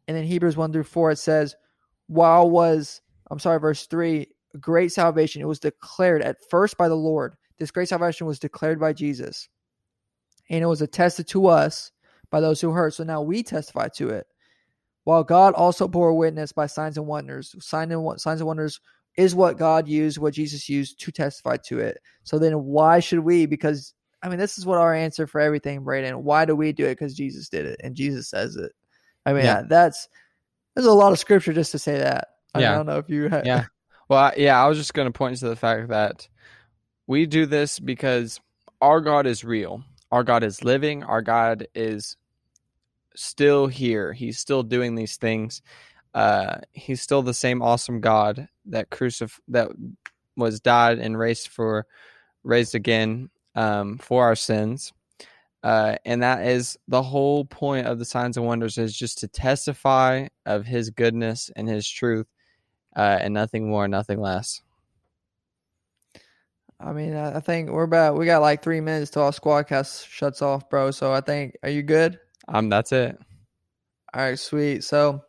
And 0.06 0.16
then 0.16 0.24
Hebrews 0.24 0.56
1 0.56 0.72
through 0.72 0.84
4, 0.84 1.12
it 1.12 1.18
says, 1.18 1.56
while 2.06 2.48
was, 2.50 3.00
I'm 3.30 3.38
sorry, 3.38 3.58
verse 3.58 3.86
3, 3.86 4.26
great 4.60 4.92
salvation, 4.92 5.40
it 5.40 5.48
was 5.48 5.58
declared 5.58 6.22
at 6.22 6.36
first 6.50 6.76
by 6.76 6.88
the 6.88 6.94
Lord. 6.94 7.34
This 7.58 7.70
great 7.70 7.88
salvation 7.88 8.26
was 8.26 8.38
declared 8.38 8.78
by 8.78 8.92
Jesus 8.92 9.48
and 10.50 10.62
it 10.62 10.66
was 10.66 10.82
attested 10.82 11.26
to 11.28 11.46
us 11.46 11.92
by 12.30 12.40
those 12.40 12.60
who 12.60 12.70
heard. 12.70 12.94
So 12.94 13.04
now 13.04 13.22
we 13.22 13.42
testify 13.42 13.88
to 13.96 14.10
it. 14.10 14.26
While 15.04 15.24
God 15.24 15.54
also 15.54 15.86
bore 15.86 16.14
witness 16.14 16.52
by 16.52 16.66
signs 16.66 16.96
and 16.96 17.06
wonders, 17.06 17.54
signs 17.60 17.92
and, 17.92 18.20
signs 18.20 18.40
and 18.40 18.46
wonders 18.46 18.80
is 19.16 19.34
what 19.34 19.58
God 19.58 19.86
used, 19.86 20.18
what 20.18 20.34
Jesus 20.34 20.68
used 20.68 20.98
to 21.00 21.12
testify 21.12 21.56
to 21.66 21.78
it. 21.78 21.98
So 22.24 22.38
then 22.38 22.64
why 22.64 23.00
should 23.00 23.20
we? 23.20 23.46
Because 23.46 23.94
I 24.22 24.28
mean, 24.28 24.38
this 24.38 24.56
is 24.56 24.64
what 24.64 24.78
our 24.78 24.94
answer 24.94 25.26
for 25.26 25.40
everything, 25.40 25.84
Braden. 25.84 26.24
Why 26.24 26.46
do 26.46 26.56
we 26.56 26.72
do 26.72 26.86
it? 26.86 26.92
Because 26.92 27.14
Jesus 27.14 27.48
did 27.48 27.66
it, 27.66 27.80
and 27.84 27.94
Jesus 27.94 28.28
says 28.28 28.56
it. 28.56 28.72
I 29.26 29.34
mean, 29.34 29.44
yeah. 29.44 29.62
that's 29.68 30.08
there's 30.74 30.86
a 30.86 30.92
lot 30.92 31.12
of 31.12 31.18
scripture 31.18 31.52
just 31.52 31.72
to 31.72 31.78
say 31.78 31.98
that. 31.98 32.28
I, 32.54 32.60
yeah. 32.60 32.72
I 32.72 32.74
don't 32.76 32.86
know 32.86 32.98
if 32.98 33.08
you. 33.10 33.28
Have, 33.28 33.44
yeah. 33.44 33.66
Well, 34.08 34.32
yeah, 34.36 34.62
I 34.62 34.66
was 34.66 34.78
just 34.78 34.94
going 34.94 35.06
to 35.06 35.16
point 35.16 35.38
to 35.38 35.48
the 35.48 35.56
fact 35.56 35.88
that 35.88 36.28
we 37.06 37.26
do 37.26 37.44
this 37.46 37.78
because 37.78 38.40
our 38.80 39.00
God 39.00 39.26
is 39.26 39.44
real 39.44 39.84
our 40.14 40.22
God 40.22 40.44
is 40.44 40.62
living, 40.62 41.02
our 41.02 41.22
God 41.22 41.66
is 41.74 42.16
still 43.16 43.66
here. 43.66 44.12
He's 44.12 44.38
still 44.38 44.62
doing 44.62 44.94
these 44.94 45.16
things. 45.16 45.62
Uh, 46.14 46.58
he's 46.72 47.02
still 47.02 47.22
the 47.22 47.34
same 47.34 47.62
awesome 47.62 48.00
God 48.00 48.48
that 48.66 48.90
crucif- 48.90 49.40
that 49.48 49.70
was 50.36 50.60
died 50.60 50.98
and 50.98 51.18
raised 51.18 51.48
for 51.48 51.86
raised 52.42 52.74
again 52.74 53.30
um, 53.54 53.98
for 53.98 54.24
our 54.24 54.36
sins. 54.36 54.92
Uh, 55.62 55.96
and 56.04 56.22
that 56.22 56.46
is 56.46 56.76
the 56.88 57.02
whole 57.02 57.46
point 57.46 57.86
of 57.86 57.98
the 57.98 58.04
signs 58.04 58.36
and 58.36 58.44
wonders 58.44 58.76
is 58.76 58.96
just 58.96 59.18
to 59.18 59.28
testify 59.28 60.26
of 60.44 60.66
his 60.66 60.90
goodness 60.90 61.50
and 61.56 61.68
his 61.68 61.88
truth 61.88 62.26
uh, 62.96 63.18
and 63.20 63.32
nothing 63.32 63.68
more 63.70 63.88
nothing 63.88 64.20
less 64.20 64.60
I 66.80 66.92
mean, 66.92 67.16
I 67.16 67.40
think 67.40 67.70
we're 67.70 67.84
about 67.84 68.16
we 68.16 68.26
got 68.26 68.42
like 68.42 68.62
three 68.62 68.80
minutes 68.80 69.10
till 69.10 69.22
our 69.22 69.30
squadcast 69.30 70.06
shuts 70.06 70.42
off, 70.42 70.68
bro. 70.68 70.90
So 70.90 71.12
I 71.12 71.22
think 71.22 71.56
are 71.62 71.70
you 71.70 71.82
good? 71.82 72.18
Um, 72.48 72.68
that's 72.68 72.92
it. 72.92 73.18
All 74.12 74.22
right, 74.22 74.38
sweet. 74.38 74.84
So 74.84 75.22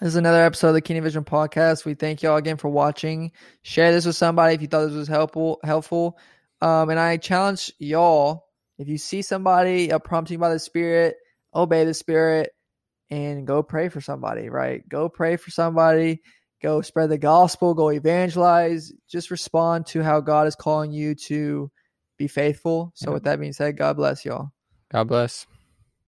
this 0.00 0.08
is 0.08 0.16
another 0.16 0.42
episode 0.42 0.68
of 0.68 0.74
the 0.74 0.80
Kingdom 0.80 1.04
Vision 1.04 1.24
podcast. 1.24 1.84
We 1.84 1.94
thank 1.94 2.22
y'all 2.22 2.36
again 2.36 2.56
for 2.56 2.68
watching. 2.68 3.32
Share 3.62 3.92
this 3.92 4.06
with 4.06 4.16
somebody 4.16 4.54
if 4.54 4.62
you 4.62 4.68
thought 4.68 4.86
this 4.86 4.94
was 4.94 5.08
helpful. 5.08 5.60
Helpful. 5.62 6.18
Um, 6.60 6.90
and 6.90 6.98
I 6.98 7.16
challenge 7.16 7.72
y'all 7.78 8.46
if 8.78 8.88
you 8.88 8.98
see 8.98 9.22
somebody 9.22 9.90
a 9.90 10.00
prompting 10.00 10.40
by 10.40 10.48
the 10.48 10.58
Spirit, 10.58 11.16
obey 11.54 11.84
the 11.84 11.94
Spirit 11.94 12.50
and 13.10 13.46
go 13.46 13.62
pray 13.62 13.88
for 13.88 14.00
somebody. 14.00 14.48
Right? 14.48 14.88
Go 14.88 15.08
pray 15.08 15.36
for 15.36 15.50
somebody 15.50 16.20
go 16.64 16.80
spread 16.80 17.10
the 17.10 17.18
gospel, 17.18 17.74
go 17.74 17.90
evangelize, 17.90 18.90
just 19.06 19.30
respond 19.30 19.84
to 19.84 20.02
how 20.02 20.20
God 20.20 20.46
is 20.46 20.56
calling 20.56 20.92
you 20.92 21.14
to 21.14 21.70
be 22.16 22.26
faithful. 22.26 22.90
So, 22.94 23.12
with 23.12 23.24
that 23.24 23.38
being 23.38 23.52
said, 23.52 23.76
God 23.76 23.96
bless 23.96 24.24
y'all. 24.24 24.50
God 24.90 25.08
bless. 25.08 25.46